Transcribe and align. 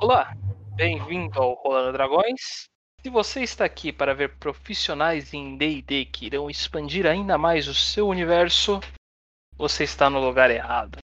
Olá, 0.00 0.32
bem-vindo 0.76 1.42
ao 1.42 1.54
Rolando 1.54 1.92
Dragões. 1.92 2.68
Se 3.02 3.10
você 3.10 3.42
está 3.42 3.64
aqui 3.64 3.92
para 3.92 4.14
ver 4.14 4.36
profissionais 4.38 5.34
em 5.34 5.56
D&D 5.56 6.04
que 6.04 6.26
irão 6.26 6.48
expandir 6.48 7.04
ainda 7.04 7.36
mais 7.36 7.66
o 7.66 7.74
seu 7.74 8.06
universo, 8.06 8.78
você 9.56 9.82
está 9.82 10.08
no 10.08 10.20
lugar 10.20 10.52
errado. 10.52 10.98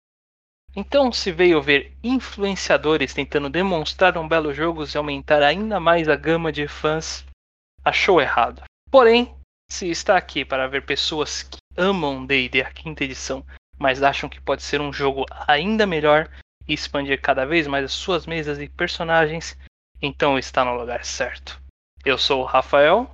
Então, 0.77 1.11
se 1.11 1.33
veio 1.33 1.63
ver 1.63 1.97
influenciadores 2.05 3.15
tentando 3.15 3.49
demonstrar 3.49 4.19
um 4.19 4.29
belo 4.29 4.53
jogo 4.53 4.85
e 4.85 4.99
aumentar 4.99 5.43
ainda 5.43 5.81
mais 5.81 6.07
a 6.07 6.15
gama 6.15 6.53
de 6.53 6.69
fãs, 6.69 7.25
achou 7.83 8.21
errado. 8.21 8.63
Porém, 8.91 9.35
se 9.71 9.89
está 9.89 10.19
aqui 10.19 10.45
para 10.45 10.69
ver 10.69 10.85
pessoas 10.85 11.43
que 11.43 11.57
amam 11.79 12.27
D&D 12.27 12.61
a 12.61 12.71
quinta 12.71 13.05
edição, 13.05 13.43
mas 13.79 14.03
acham 14.03 14.29
que 14.29 14.39
pode 14.39 14.63
ser 14.63 14.83
um 14.83 14.93
jogo 14.93 15.25
ainda 15.49 15.87
melhor 15.87 16.29
e 16.67 16.75
expandir 16.75 17.21
cada 17.21 17.45
vez 17.45 17.67
mais 17.67 17.85
as 17.85 17.93
suas 17.93 18.27
mesas 18.27 18.59
e 18.59 18.69
personagens, 18.69 19.57
então 20.01 20.39
está 20.39 20.65
no 20.65 20.75
lugar 20.75 21.05
certo. 21.05 21.61
Eu 22.05 22.19
sou 22.19 22.43
o 22.43 22.47
Rafael 22.47 23.11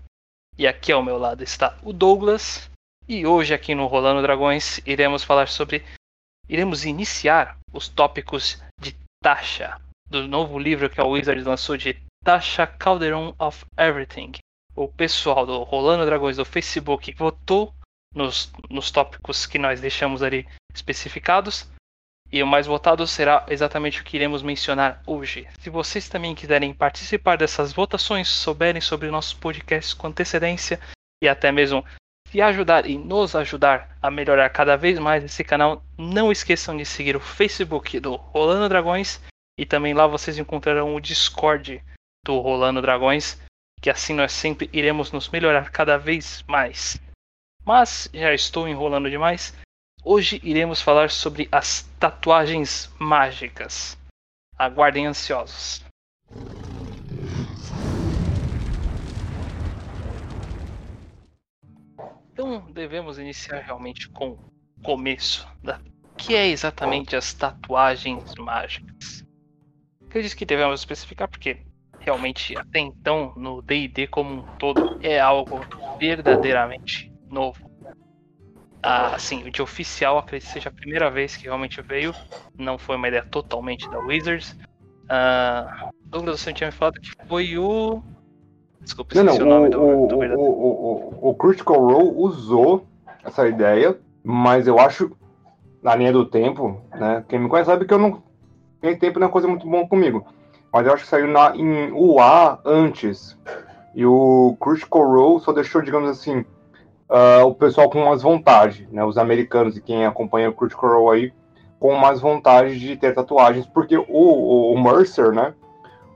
e 0.56 0.66
aqui 0.66 0.90
ao 0.92 1.02
meu 1.02 1.18
lado 1.18 1.42
está 1.42 1.76
o 1.82 1.92
Douglas 1.92 2.70
e 3.06 3.26
hoje 3.26 3.54
aqui 3.54 3.74
no 3.74 3.86
Rolando 3.86 4.22
Dragões 4.22 4.80
iremos 4.86 5.24
falar 5.24 5.48
sobre 5.48 5.84
iremos 6.48 6.84
iniciar 6.84 7.56
os 7.72 7.88
tópicos 7.88 8.62
de 8.80 8.96
Tasha, 9.22 9.80
do 10.08 10.26
novo 10.26 10.58
livro 10.58 10.88
que 10.88 11.00
a 11.00 11.04
Wizards 11.04 11.44
lançou 11.44 11.76
de 11.76 11.96
Tasha 12.24 12.66
Calderon 12.66 13.34
of 13.38 13.64
Everything. 13.76 14.32
O 14.74 14.88
pessoal 14.88 15.44
do 15.44 15.62
Rolando 15.64 16.06
Dragões 16.06 16.36
do 16.36 16.44
Facebook 16.44 17.12
votou 17.14 17.74
nos, 18.14 18.50
nos 18.70 18.90
tópicos 18.90 19.46
que 19.46 19.58
nós 19.58 19.80
deixamos 19.80 20.22
ali 20.22 20.46
especificados. 20.74 21.68
E 22.30 22.42
o 22.42 22.46
mais 22.46 22.66
votado 22.66 23.06
será 23.06 23.46
exatamente 23.48 24.00
o 24.00 24.04
que 24.04 24.16
iremos 24.16 24.42
mencionar 24.42 25.02
hoje. 25.06 25.48
Se 25.60 25.70
vocês 25.70 26.08
também 26.08 26.34
quiserem 26.34 26.74
participar 26.74 27.36
dessas 27.36 27.72
votações, 27.72 28.28
souberem 28.28 28.80
sobre 28.80 29.10
nossos 29.10 29.32
podcasts 29.32 29.94
com 29.94 30.08
antecedência 30.08 30.78
e 31.22 31.28
até 31.28 31.50
mesmo 31.50 31.84
se 32.30 32.42
ajudar 32.42 32.84
e 32.84 32.98
nos 32.98 33.34
ajudar 33.34 33.96
a 34.02 34.10
melhorar 34.10 34.50
cada 34.50 34.76
vez 34.76 34.98
mais 34.98 35.24
esse 35.24 35.42
canal, 35.42 35.82
não 35.96 36.30
esqueçam 36.30 36.76
de 36.76 36.84
seguir 36.84 37.16
o 37.16 37.20
Facebook 37.20 37.98
do 37.98 38.16
Rolando 38.16 38.68
Dragões 38.68 39.20
e 39.58 39.64
também 39.64 39.94
lá 39.94 40.06
vocês 40.06 40.36
encontrarão 40.38 40.94
o 40.94 41.00
Discord 41.00 41.82
do 42.26 42.38
Rolando 42.38 42.82
Dragões, 42.82 43.40
que 43.80 43.88
assim 43.88 44.12
nós 44.12 44.32
sempre 44.32 44.68
iremos 44.72 45.10
nos 45.10 45.30
melhorar 45.30 45.70
cada 45.70 45.96
vez 45.96 46.44
mais. 46.46 47.00
Mas 47.64 48.10
já 48.12 48.34
estou 48.34 48.68
enrolando 48.68 49.10
demais. 49.10 49.54
Hoje 50.10 50.40
iremos 50.42 50.80
falar 50.80 51.10
sobre 51.10 51.50
as 51.52 51.82
tatuagens 52.00 52.90
mágicas. 52.98 53.94
Aguardem 54.56 55.06
ansiosos. 55.06 55.84
Então 62.32 62.72
devemos 62.72 63.18
iniciar 63.18 63.60
realmente 63.60 64.08
com 64.08 64.30
o 64.30 64.82
começo 64.82 65.46
da 65.62 65.78
que 66.16 66.34
é 66.34 66.46
exatamente 66.46 67.14
as 67.14 67.34
tatuagens 67.34 68.34
mágicas. 68.38 69.22
Acredito 70.06 70.38
que 70.38 70.46
devemos 70.46 70.80
especificar 70.80 71.28
porque 71.28 71.66
realmente 72.00 72.56
até 72.56 72.78
então 72.78 73.34
no 73.36 73.60
D&D 73.60 74.06
como 74.06 74.36
um 74.36 74.56
todo 74.56 74.98
é 75.02 75.20
algo 75.20 75.60
verdadeiramente 76.00 77.12
novo. 77.28 77.67
Ah, 78.82 79.14
assim, 79.14 79.50
de 79.50 79.60
oficial 79.60 80.18
acredito 80.18 80.46
que 80.46 80.52
seja 80.52 80.68
a 80.68 80.72
primeira 80.72 81.10
vez 81.10 81.36
que 81.36 81.44
realmente 81.44 81.82
veio. 81.82 82.14
Não 82.56 82.78
foi 82.78 82.96
uma 82.96 83.08
ideia 83.08 83.24
totalmente 83.24 83.88
da 83.90 83.98
Wizards. 83.98 84.56
Ah, 85.08 85.90
Douglas, 86.04 86.40
você 86.40 86.52
tinha 86.52 86.68
me 86.68 86.72
falado 86.72 87.00
que 87.00 87.10
foi 87.26 87.58
o 87.58 88.02
Desculpa, 88.80 89.14
não, 89.16 89.24
não, 89.24 89.34
o 89.34 89.44
nome 89.44 89.68
do, 89.68 89.82
o, 89.82 90.06
do 90.06 90.16
o, 90.18 91.20
o, 91.20 91.30
o 91.30 91.34
Critical 91.34 91.78
Role 91.78 92.14
usou 92.16 92.86
essa 93.24 93.46
ideia, 93.46 93.98
mas 94.22 94.66
eu 94.66 94.78
acho, 94.78 95.10
na 95.82 95.94
linha 95.94 96.12
do 96.12 96.24
tempo, 96.24 96.80
né? 96.94 97.24
Quem 97.28 97.38
me 97.38 97.48
conhece 97.48 97.70
sabe 97.70 97.84
que 97.84 97.92
eu 97.92 97.98
não. 97.98 98.22
Tem 98.80 98.96
tempo 98.96 99.18
não 99.18 99.26
é 99.26 99.30
coisa 99.30 99.48
muito 99.48 99.68
bom 99.68 99.86
comigo. 99.86 100.24
Mas 100.72 100.86
eu 100.86 100.92
acho 100.92 101.04
que 101.04 101.10
saiu 101.10 101.26
na, 101.26 101.56
em 101.56 101.90
UA 101.92 102.60
antes. 102.64 103.36
E 103.94 104.06
o 104.06 104.56
Critical 104.60 105.02
Role 105.02 105.40
só 105.40 105.52
deixou, 105.52 105.82
digamos 105.82 106.08
assim, 106.08 106.44
uh, 107.08 107.46
o 107.46 107.54
pessoal 107.54 107.88
com 107.90 108.04
mais 108.04 108.22
vontade, 108.22 108.88
né? 108.90 109.04
Os 109.04 109.18
americanos 109.18 109.76
e 109.76 109.82
quem 109.82 110.04
acompanha 110.04 110.50
o 110.50 110.54
Critical 110.54 111.02
Role 111.02 111.18
aí, 111.18 111.32
com 111.78 111.94
mais 111.94 112.20
vontade 112.20 112.78
de 112.78 112.96
ter 112.96 113.14
tatuagens, 113.14 113.66
porque 113.66 113.96
o, 113.96 114.04
o, 114.08 114.72
o 114.74 114.82
Mercer, 114.82 115.32
né? 115.32 115.54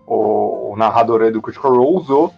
O, 0.06 0.72
o 0.72 0.76
narrador 0.76 1.22
aí 1.22 1.30
do 1.30 1.42
Critical 1.42 1.75
Role 1.75 1.97
usou 1.97 2.32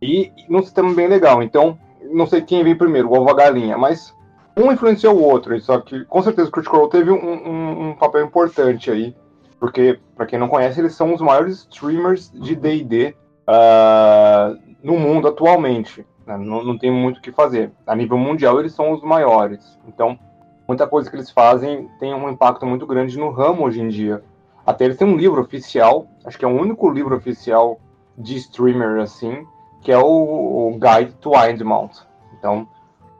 e 0.00 0.32
num 0.48 0.62
sistema 0.62 0.92
bem 0.94 1.08
legal. 1.08 1.42
Então, 1.42 1.78
não 2.10 2.26
sei 2.26 2.42
quem 2.42 2.62
veio 2.62 2.78
primeiro, 2.78 3.08
o 3.08 3.18
ovo 3.18 3.30
a 3.30 3.34
galinha, 3.34 3.76
mas 3.76 4.14
um 4.56 4.70
influenciou 4.72 5.16
o 5.16 5.22
outro. 5.22 5.58
Só 5.60 5.80
que 5.80 6.04
com 6.04 6.22
certeza 6.22 6.48
o 6.48 6.52
Critical 6.52 6.80
Role 6.80 6.90
teve 6.90 7.10
um, 7.10 7.16
um, 7.16 7.88
um, 7.88 7.94
papel 7.94 8.24
importante 8.24 8.90
aí. 8.90 9.14
Porque, 9.58 9.98
para 10.14 10.26
quem 10.26 10.38
não 10.38 10.48
conhece, 10.48 10.80
eles 10.80 10.94
são 10.94 11.14
os 11.14 11.20
maiores 11.20 11.60
streamers 11.60 12.30
de 12.30 12.54
DD 12.54 13.08
uh, 13.08 13.14
ah, 13.46 14.54
no 14.82 14.98
mundo 14.98 15.28
atualmente. 15.28 16.06
Né? 16.26 16.36
Não, 16.36 16.64
não 16.64 16.76
tem 16.76 16.90
muito 16.90 17.18
o 17.18 17.20
que 17.20 17.32
fazer. 17.32 17.70
A 17.86 17.94
nível 17.94 18.18
mundial, 18.18 18.58
eles 18.58 18.74
são 18.74 18.92
os 18.92 19.02
maiores. 19.02 19.78
Então, 19.86 20.18
muita 20.66 20.86
coisa 20.86 21.08
que 21.08 21.16
eles 21.16 21.30
fazem 21.30 21.88
tem 21.98 22.12
um 22.12 22.28
impacto 22.28 22.66
muito 22.66 22.86
grande 22.86 23.18
no 23.18 23.30
ramo 23.30 23.64
hoje 23.64 23.80
em 23.80 23.88
dia. 23.88 24.22
Até 24.66 24.84
eles 24.84 24.96
têm 24.96 25.06
um 25.06 25.16
livro 25.16 25.40
oficial, 25.40 26.08
acho 26.24 26.36
que 26.36 26.44
é 26.44 26.48
o 26.48 26.60
único 26.60 26.90
livro 26.90 27.16
oficial 27.16 27.78
de 28.18 28.36
streamer 28.36 29.00
assim, 29.00 29.46
que 29.80 29.92
é 29.92 29.98
o, 29.98 30.02
o 30.04 30.72
Guide 30.72 31.14
to 31.20 31.30
Windmount. 31.30 32.00
Então, 32.36 32.66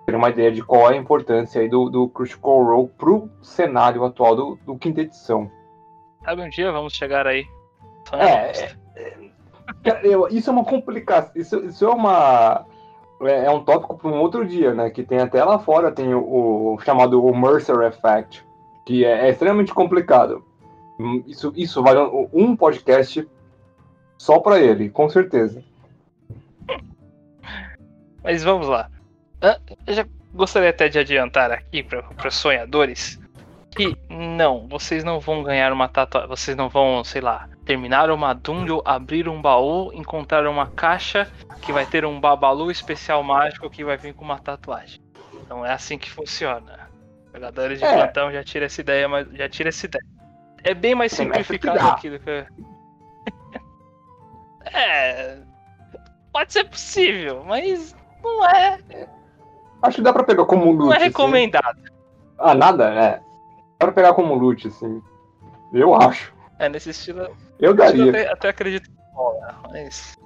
ter 0.04 0.14
uma 0.14 0.30
ideia 0.30 0.50
de 0.50 0.62
qual 0.62 0.90
é 0.90 0.94
a 0.94 0.96
importância 0.96 1.60
aí 1.60 1.68
do, 1.68 1.88
do 1.88 2.08
Critical 2.08 2.64
Role 2.64 2.88
pro 2.98 3.30
cenário 3.42 4.04
atual 4.04 4.34
do, 4.34 4.58
do 4.66 4.76
quinta 4.76 5.02
edição. 5.02 5.50
Sabe 6.24 6.42
um 6.42 6.48
dia 6.48 6.72
vamos 6.72 6.92
chegar 6.92 7.26
aí. 7.26 7.46
É, 8.12 8.24
é, 8.24 8.76
é, 9.84 10.00
eu, 10.02 10.28
isso 10.28 10.50
é 10.50 10.52
uma 10.52 10.64
complicação. 10.64 11.30
Isso, 11.34 11.64
isso 11.64 11.84
é 11.84 11.88
uma. 11.88 12.64
É, 13.22 13.46
é 13.46 13.50
um 13.50 13.64
tópico 13.64 13.96
para 13.96 14.10
um 14.10 14.20
outro 14.20 14.46
dia, 14.46 14.74
né? 14.74 14.90
Que 14.90 15.02
tem 15.02 15.18
até 15.18 15.42
lá 15.42 15.58
fora, 15.58 15.92
tem 15.92 16.14
o, 16.14 16.74
o 16.74 16.78
chamado 16.80 17.24
o 17.24 17.36
Mercer 17.36 17.80
Effect, 17.82 18.44
que 18.84 19.04
é, 19.04 19.26
é, 19.26 19.30
extremamente 19.30 19.72
complicado. 19.72 20.44
Isso, 21.26 21.52
isso 21.56 21.82
vale 21.82 22.00
um 22.32 22.56
podcast 22.56 23.26
só 24.16 24.38
para 24.40 24.58
ele, 24.58 24.88
com 24.88 25.08
certeza. 25.08 25.62
Mas 28.22 28.42
vamos 28.42 28.66
lá. 28.66 28.90
Eu 29.86 29.94
já 29.94 30.06
gostaria 30.34 30.70
até 30.70 30.88
de 30.88 30.98
adiantar 30.98 31.50
aqui 31.50 31.82
para 31.82 32.30
sonhadores 32.30 33.20
que 33.70 33.96
não, 34.08 34.66
vocês 34.66 35.04
não 35.04 35.20
vão 35.20 35.42
ganhar 35.42 35.72
uma 35.72 35.86
tatuagem. 35.86 36.28
Vocês 36.28 36.56
não 36.56 36.68
vão, 36.68 37.04
sei 37.04 37.20
lá, 37.20 37.48
terminar 37.66 38.10
uma 38.10 38.32
dungeon, 38.32 38.80
abrir 38.84 39.28
um 39.28 39.42
baú, 39.42 39.92
encontrar 39.92 40.46
uma 40.46 40.68
caixa 40.68 41.28
que 41.60 41.72
vai 41.72 41.84
ter 41.84 42.06
um 42.06 42.20
babalu 42.20 42.70
especial 42.70 43.22
mágico 43.24 43.68
que 43.68 43.84
vai 43.84 43.96
vir 43.96 44.14
com 44.14 44.24
uma 44.24 44.38
tatuagem. 44.38 45.00
Não 45.48 45.66
é 45.66 45.72
assim 45.72 45.98
que 45.98 46.10
funciona. 46.10 46.88
Jogadores 47.34 47.80
de 47.80 47.84
é. 47.84 47.92
plantão 47.92 48.32
já 48.32 48.42
tira 48.42 48.66
essa 48.66 48.80
ideia, 48.80 49.08
mas 49.08 49.28
já 49.32 49.48
tira 49.48 49.68
essa 49.68 49.84
ideia. 49.84 50.04
É 50.62 50.72
bem 50.72 50.94
mais 50.94 51.12
simplificado 51.12 51.78
aquilo 51.80 52.18
que. 52.20 52.46
é. 54.72 55.38
Pode 56.32 56.52
ser 56.52 56.64
possível, 56.64 57.44
mas 57.44 57.96
não 58.22 58.48
é. 58.48 58.78
Acho 59.82 59.96
que 59.96 60.02
dá 60.02 60.12
pra 60.12 60.24
pegar 60.24 60.44
como 60.44 60.70
loot. 60.70 60.86
Não 60.86 60.94
é 60.94 60.98
recomendado. 60.98 61.78
Assim. 61.78 61.94
Ah, 62.38 62.54
nada? 62.54 62.94
É. 62.94 63.20
Dá 63.78 63.86
pra 63.86 63.92
pegar 63.92 64.14
como 64.14 64.34
loot, 64.34 64.68
assim. 64.68 65.02
Eu 65.72 65.94
acho. 65.94 66.35
É, 66.58 66.68
nesse 66.68 66.90
estilo. 66.90 67.36
Eu 67.58 67.74
daria. 67.74 68.04
Eu 68.04 68.08
até, 68.10 68.32
até 68.32 68.48
acredito 68.48 68.90
que 68.90 68.96
rola, 69.12 69.54
mas. 69.70 70.16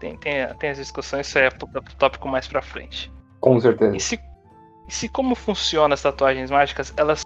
Tem, 0.00 0.16
tem, 0.16 0.46
tem 0.58 0.70
as 0.70 0.78
discussões, 0.78 1.28
isso 1.28 1.38
é 1.38 1.48
pro 1.48 1.68
tópico 1.96 2.28
mais 2.28 2.46
pra 2.48 2.60
frente. 2.60 3.12
Com 3.40 3.60
certeza. 3.60 3.96
E 3.96 4.00
se, 4.00 4.20
e 4.88 4.92
se 4.92 5.08
como 5.08 5.34
funciona 5.34 5.94
as 5.94 6.02
tatuagens 6.02 6.50
mágicas, 6.50 6.92
elas 6.96 7.22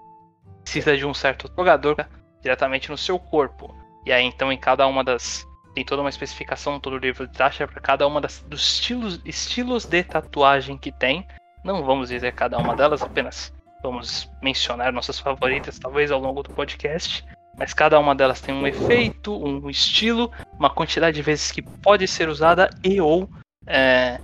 precisam 0.63 0.95
de 0.95 1.07
um 1.07 1.15
certo 1.15 1.51
jogador 1.57 2.07
diretamente 2.43 2.91
no 2.91 2.99
seu 2.99 3.19
corpo. 3.19 3.75
E 4.05 4.13
aí 4.13 4.25
então 4.25 4.53
em 4.53 4.59
cada 4.59 4.87
uma 4.87 5.03
das 5.03 5.47
tem 5.75 5.85
toda 5.85 6.03
uma 6.03 6.11
especificação, 6.11 6.81
todo 6.81 6.95
o 6.95 6.99
livro 6.99 7.27
de 7.27 7.33
taxa 7.33 7.67
para 7.67 7.81
cada 7.81 8.07
uma 8.07 8.21
das, 8.21 8.45
dos 8.49 8.61
estilos, 8.61 9.21
estilos 9.25 9.85
de 9.85 10.03
tatuagem 10.03 10.77
que 10.77 10.91
tem. 10.91 11.27
Não 11.65 11.85
vamos 11.85 12.09
dizer 12.09 12.33
cada 12.33 12.59
uma 12.59 12.75
delas, 12.75 13.03
apenas 13.03 13.53
vamos 13.83 14.31
mencionar 14.43 14.93
nossas 14.93 15.19
favoritas, 15.19 15.79
talvez 15.79 16.11
ao 16.11 16.21
longo 16.21 16.43
do 16.43 16.51
podcast. 16.51 17.25
Mas 17.61 17.75
cada 17.75 17.99
uma 18.01 18.15
delas 18.15 18.41
tem 18.41 18.55
um 18.55 18.67
efeito, 18.67 19.37
um 19.37 19.69
estilo, 19.69 20.33
uma 20.59 20.71
quantidade 20.71 21.17
de 21.17 21.23
vezes 21.23 21.53
que 21.53 21.61
pode 21.61 22.09
ser 22.09 22.27
usada 22.31 22.71
e 22.83 23.03
ou 23.03 23.29
é, 23.67 24.19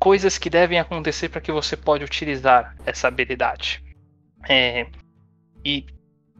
coisas 0.00 0.36
que 0.36 0.50
devem 0.50 0.80
acontecer 0.80 1.28
para 1.28 1.40
que 1.40 1.52
você 1.52 1.76
pode 1.76 2.02
utilizar 2.02 2.74
essa 2.84 3.06
habilidade. 3.06 3.84
É, 4.48 4.84
e 5.64 5.86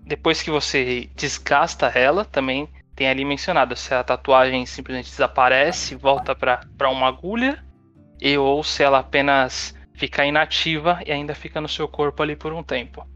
depois 0.04 0.42
que 0.42 0.50
você 0.50 1.08
desgasta 1.14 1.86
ela, 1.86 2.24
também 2.24 2.68
tem 2.96 3.08
ali 3.08 3.24
mencionado 3.24 3.76
se 3.76 3.94
a 3.94 4.02
tatuagem 4.02 4.66
simplesmente 4.66 5.10
desaparece, 5.10 5.94
volta 5.94 6.34
para 6.34 6.90
uma 6.90 7.06
agulha, 7.06 7.64
e 8.20 8.36
ou 8.36 8.64
se 8.64 8.82
ela 8.82 8.98
apenas 8.98 9.76
fica 9.94 10.26
inativa 10.26 10.98
e 11.06 11.12
ainda 11.12 11.36
fica 11.36 11.60
no 11.60 11.68
seu 11.68 11.86
corpo 11.86 12.20
ali 12.20 12.34
por 12.34 12.52
um 12.52 12.64
tempo. 12.64 13.06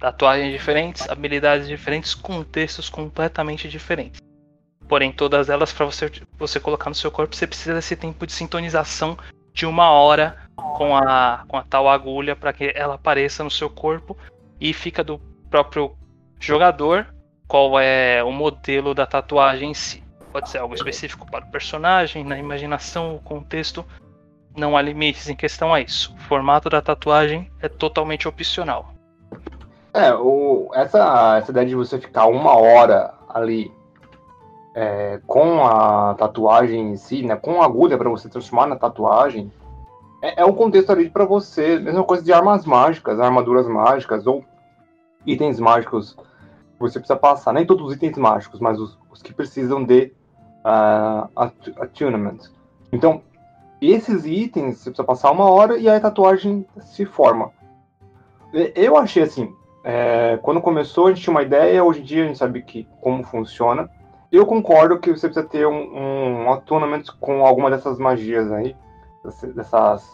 Tatuagens 0.00 0.50
diferentes, 0.50 1.08
habilidades 1.10 1.68
diferentes, 1.68 2.14
contextos 2.14 2.88
completamente 2.88 3.68
diferentes. 3.68 4.18
Porém, 4.88 5.12
todas 5.12 5.50
elas, 5.50 5.72
para 5.72 5.84
você, 5.84 6.10
você 6.38 6.58
colocar 6.58 6.88
no 6.88 6.96
seu 6.96 7.10
corpo, 7.10 7.36
você 7.36 7.46
precisa 7.46 7.74
desse 7.74 7.94
tempo 7.94 8.26
de 8.26 8.32
sintonização 8.32 9.16
de 9.52 9.66
uma 9.66 9.90
hora 9.90 10.38
com 10.56 10.96
a, 10.96 11.44
com 11.46 11.56
a 11.58 11.62
tal 11.62 11.88
agulha 11.88 12.34
para 12.34 12.52
que 12.52 12.72
ela 12.74 12.94
apareça 12.94 13.44
no 13.44 13.50
seu 13.50 13.68
corpo 13.68 14.16
e 14.58 14.72
fica 14.72 15.04
do 15.04 15.18
próprio 15.50 15.94
jogador 16.40 17.06
qual 17.46 17.78
é 17.78 18.24
o 18.24 18.32
modelo 18.32 18.94
da 18.94 19.06
tatuagem 19.06 19.72
em 19.72 19.74
si. 19.74 20.02
Pode 20.32 20.48
ser 20.48 20.58
algo 20.58 20.74
específico 20.74 21.30
para 21.30 21.44
o 21.44 21.50
personagem, 21.50 22.24
na 22.24 22.38
imaginação, 22.38 23.16
o 23.16 23.20
contexto. 23.20 23.84
Não 24.56 24.76
há 24.76 24.82
limites 24.82 25.28
em 25.28 25.36
questão 25.36 25.74
a 25.74 25.80
isso. 25.80 26.14
O 26.14 26.18
formato 26.20 26.70
da 26.70 26.80
tatuagem 26.80 27.50
é 27.60 27.68
totalmente 27.68 28.26
opcional. 28.26 28.94
É, 29.92 30.14
o, 30.14 30.70
essa, 30.72 31.38
essa 31.38 31.50
ideia 31.50 31.66
de 31.66 31.74
você 31.74 31.98
ficar 31.98 32.26
uma 32.26 32.56
hora 32.56 33.14
ali 33.28 33.72
é, 34.74 35.20
com 35.26 35.64
a 35.64 36.14
tatuagem 36.14 36.92
em 36.92 36.96
si, 36.96 37.22
né, 37.22 37.36
com 37.36 37.60
a 37.60 37.64
agulha 37.64 37.98
para 37.98 38.08
você 38.08 38.28
transformar 38.28 38.66
na 38.66 38.76
tatuagem, 38.76 39.50
é, 40.22 40.42
é 40.42 40.44
um 40.44 40.52
contexto 40.52 40.90
ali 40.90 41.08
para 41.08 41.24
você, 41.24 41.78
mesma 41.78 42.04
coisa 42.04 42.22
de 42.22 42.32
armas 42.32 42.64
mágicas, 42.64 43.18
armaduras 43.18 43.66
mágicas 43.66 44.26
ou 44.26 44.44
itens 45.26 45.58
mágicos 45.58 46.16
você 46.78 46.98
precisa 46.98 47.18
passar. 47.18 47.52
Nem 47.52 47.66
todos 47.66 47.86
os 47.86 47.94
itens 47.94 48.16
mágicos, 48.16 48.60
mas 48.60 48.80
os, 48.80 48.98
os 49.10 49.22
que 49.22 49.34
precisam 49.34 49.84
de 49.84 50.12
uh, 50.64 51.28
attunement. 51.78 52.38
Então, 52.90 53.22
esses 53.80 54.24
itens 54.24 54.78
você 54.78 54.90
precisa 54.90 55.04
passar 55.04 55.30
uma 55.30 55.44
hora 55.44 55.76
e 55.76 55.88
aí 55.88 55.96
a 55.96 56.00
tatuagem 56.00 56.66
se 56.80 57.04
forma. 57.04 57.50
Eu 58.74 58.96
achei 58.96 59.22
assim, 59.22 59.54
é, 59.82 60.38
quando 60.42 60.60
começou 60.60 61.06
a 61.06 61.12
gente 61.12 61.22
tinha 61.22 61.32
uma 61.32 61.42
ideia, 61.42 61.82
hoje 61.82 62.00
em 62.00 62.04
dia 62.04 62.24
a 62.24 62.26
gente 62.26 62.38
sabe 62.38 62.62
que, 62.62 62.86
como 63.00 63.22
funciona. 63.22 63.90
Eu 64.30 64.46
concordo 64.46 64.98
que 64.98 65.10
você 65.10 65.28
precisa 65.28 65.46
ter 65.46 65.66
um, 65.66 66.44
um 66.44 66.52
attunement 66.52 67.02
com 67.18 67.44
alguma 67.44 67.70
dessas 67.70 67.98
magias 67.98 68.52
aí, 68.52 68.76
dessas 69.54 70.08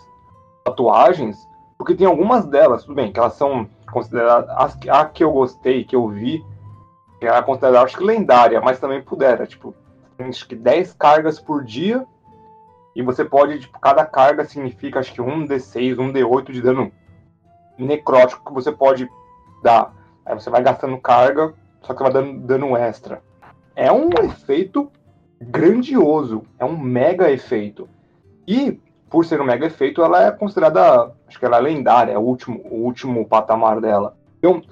tatuagens, 0.64 1.46
porque 1.76 1.94
tem 1.94 2.06
algumas 2.06 2.46
delas, 2.46 2.82
tudo 2.82 2.94
bem, 2.94 3.12
que 3.12 3.18
elas 3.18 3.34
são 3.34 3.68
consideradas. 3.92 4.48
As, 4.56 4.78
a 4.88 5.04
que 5.04 5.22
eu 5.22 5.30
gostei, 5.30 5.84
que 5.84 5.94
eu 5.94 6.08
vi, 6.08 6.44
que 7.20 7.26
era 7.26 7.42
considerada, 7.42 7.82
acho 7.82 7.98
que 7.98 8.04
lendária, 8.04 8.60
mas 8.60 8.80
também 8.80 9.02
pudera. 9.02 9.46
Tipo, 9.46 9.74
acho 10.18 10.48
que 10.48 10.54
10 10.54 10.94
cargas 10.94 11.38
por 11.38 11.64
dia. 11.64 12.06
E 12.94 13.02
você 13.02 13.22
pode, 13.22 13.60
tipo, 13.60 13.78
cada 13.78 14.06
carga 14.06 14.46
significa 14.46 15.00
acho 15.00 15.12
que 15.12 15.20
um 15.20 15.46
D6, 15.46 15.98
um 15.98 16.10
D8 16.10 16.50
de 16.50 16.62
dano 16.62 16.90
necrótico 17.78 18.46
que 18.46 18.54
você 18.54 18.72
pode 18.72 19.06
dar. 19.62 19.94
Aí 20.25 20.35
você 20.35 20.50
vai 20.50 20.62
gastando 20.62 20.99
carga, 20.99 21.55
só 21.82 21.94
que 21.94 22.03
vai 22.03 22.12
dando 22.12 22.41
dano 22.41 22.76
extra. 22.76 23.23
É 23.75 23.93
um 23.93 24.11
efeito 24.25 24.91
grandioso, 25.41 26.43
é 26.58 26.64
um 26.64 26.76
mega 26.76 27.31
efeito. 27.31 27.88
E, 28.47 28.81
por 29.08 29.25
ser 29.25 29.41
um 29.41 29.44
mega 29.44 29.67
efeito, 29.67 30.03
ela 30.03 30.26
é 30.26 30.31
considerada, 30.31 31.12
acho 31.29 31.38
que 31.38 31.44
ela 31.44 31.58
é 31.58 31.61
lendária, 31.61 32.12
é 32.12 32.19
o 32.19 32.23
último, 32.23 32.61
o 32.64 32.85
último 32.85 33.26
patamar 33.26 33.81
dela. 33.81 34.17
Então, 34.38 34.62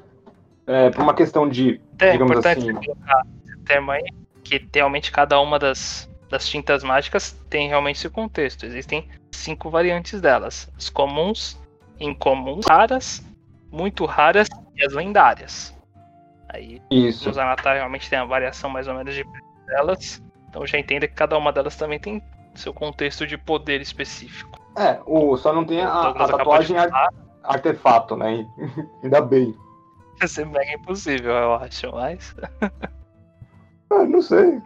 é, 0.67 0.91
por 0.91 1.03
uma 1.03 1.15
questão 1.15 1.49
de. 1.49 1.81
É 1.99 2.13
digamos 2.13 2.33
importante 2.33 2.59
assim, 2.59 2.75
colocar 2.75 3.27
esse 3.67 3.79
aí, 3.79 4.05
que 4.43 4.69
realmente 4.73 5.13
cada 5.13 5.41
uma 5.41 5.59
das, 5.59 6.09
das 6.31 6.49
tintas 6.49 6.83
mágicas 6.83 7.33
tem 7.49 7.69
realmente 7.69 7.97
esse 7.97 8.09
contexto. 8.09 8.65
Existem 8.65 9.07
cinco 9.31 9.71
variantes 9.71 10.21
delas: 10.21 10.71
as 10.77 10.89
comuns, 10.89 11.61
incomuns, 12.01 12.67
raras, 12.67 13.23
muito 13.71 14.05
raras 14.05 14.49
e 14.76 14.85
as 14.85 14.93
lendárias. 14.93 15.75
Aí 16.49 16.81
Isso. 16.91 17.31
os 17.31 17.38
Anatar 17.38 17.76
realmente 17.76 18.09
tem 18.09 18.19
a 18.19 18.25
variação 18.25 18.71
mais 18.71 18.87
ou 18.87 18.94
menos 18.94 19.15
de 19.15 19.25
delas. 19.67 20.23
Então 20.49 20.67
já 20.67 20.79
entenda 20.79 21.09
que 21.09 21.15
cada 21.15 21.37
uma 21.37 21.53
delas 21.53 21.76
também 21.76 21.99
tem 21.99 22.23
seu 22.55 22.73
contexto 22.73 23.26
de 23.26 23.37
poder 23.37 23.81
específico. 23.81 24.59
É, 24.76 25.00
o, 25.06 25.37
só 25.37 25.53
não 25.53 25.65
tem 25.65 25.81
a, 25.81 26.11
a 26.11 26.29
tatuagem 26.29 26.76
artefato, 27.43 28.17
né? 28.17 28.47
Ainda 29.03 29.21
bem. 29.21 29.56
Ia 30.21 30.29
ser 30.29 30.47
mega 30.47 30.73
impossível, 30.73 31.32
eu 31.32 31.55
acho, 31.55 31.91
mas. 31.93 32.35
ah, 33.91 34.05
não 34.05 34.23
sei. 34.23 34.61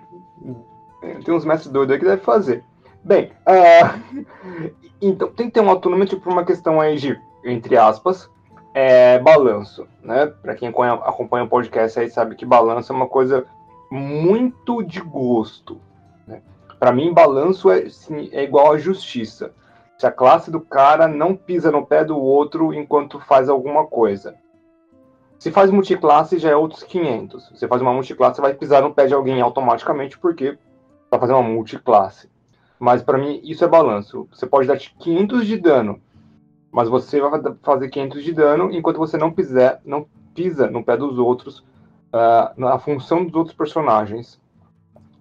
Tem 1.24 1.34
uns 1.34 1.44
mestres 1.44 1.72
doidos 1.72 1.94
aí 1.94 1.98
que 1.98 2.06
deve 2.06 2.22
fazer. 2.22 2.64
Bem, 3.04 3.32
uh, 3.46 4.74
então 5.00 5.28
tem 5.32 5.46
que 5.46 5.52
ter 5.52 5.60
um 5.60 5.70
autonomia 5.70 6.06
por 6.06 6.16
tipo, 6.16 6.30
uma 6.30 6.44
questão 6.44 6.80
aí 6.80 6.96
de, 6.96 7.18
entre 7.44 7.76
aspas, 7.76 8.30
é, 8.74 9.18
balanço, 9.18 9.86
né? 10.02 10.26
Para 10.26 10.54
quem 10.54 10.68
acompanha 10.68 11.44
o 11.44 11.48
podcast 11.48 11.98
aí 11.98 12.10
sabe 12.10 12.34
que 12.34 12.46
balanço 12.46 12.92
é 12.92 12.96
uma 12.96 13.08
coisa 13.08 13.44
muito 13.90 14.82
de 14.82 15.00
gosto. 15.00 15.80
Né? 16.26 16.42
Para 16.78 16.92
mim, 16.92 17.12
balanço 17.12 17.70
é, 17.70 17.88
sim, 17.88 18.28
é 18.32 18.42
igual 18.42 18.72
a 18.72 18.78
justiça. 18.78 19.52
Se 19.96 20.06
a 20.06 20.12
classe 20.12 20.50
do 20.50 20.60
cara 20.60 21.08
não 21.08 21.34
pisa 21.34 21.72
no 21.72 21.84
pé 21.84 22.04
do 22.04 22.16
outro 22.16 22.72
enquanto 22.72 23.18
faz 23.18 23.48
alguma 23.48 23.86
coisa. 23.86 24.36
Se 25.38 25.50
faz 25.50 25.70
multiclasse, 25.70 26.38
já 26.38 26.50
é 26.50 26.56
outros 26.56 26.82
500. 26.82 27.50
Você 27.54 27.66
faz 27.66 27.80
uma 27.80 27.92
multiclasse, 27.92 28.36
você 28.36 28.42
vai 28.42 28.54
pisar 28.54 28.82
no 28.82 28.92
pé 28.92 29.06
de 29.06 29.14
alguém 29.14 29.40
automaticamente, 29.40 30.18
porque 30.18 30.58
vai 31.10 31.18
fazer 31.18 31.32
uma 31.32 31.42
multiclasse. 31.42 32.28
Mas 32.78 33.02
para 33.02 33.18
mim, 33.18 33.40
isso 33.42 33.64
é 33.64 33.68
balanço. 33.68 34.28
Você 34.32 34.46
pode 34.46 34.68
dar 34.68 34.78
500 34.78 35.46
de 35.46 35.56
dano, 35.56 36.00
mas 36.70 36.88
você 36.88 37.20
vai 37.20 37.40
fazer 37.62 37.88
500 37.88 38.24
de 38.24 38.32
dano 38.32 38.70
enquanto 38.72 38.98
você 38.98 39.16
não, 39.16 39.32
pisar, 39.32 39.80
não 39.84 40.06
pisa 40.34 40.70
no 40.70 40.84
pé 40.84 40.96
dos 40.96 41.18
outros, 41.18 41.60
uh, 42.12 42.52
na 42.56 42.78
função 42.78 43.24
dos 43.24 43.34
outros 43.34 43.56
personagens, 43.56 44.40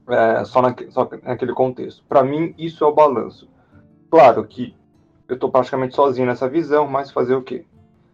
uh, 0.07 0.45
só, 0.45 0.61
só 0.89 1.09
naquele 1.23 1.53
contexto. 1.53 2.03
Para 2.07 2.23
mim, 2.23 2.53
isso 2.57 2.83
é 2.83 2.87
o 2.87 2.93
balanço. 2.93 3.47
Claro 4.09 4.43
que 4.45 4.75
eu 5.27 5.35
estou 5.35 5.51
praticamente 5.51 5.95
sozinho 5.95 6.27
nessa 6.27 6.47
visão, 6.47 6.87
mas 6.87 7.11
fazer 7.11 7.35
o 7.35 7.41
quê? 7.41 7.65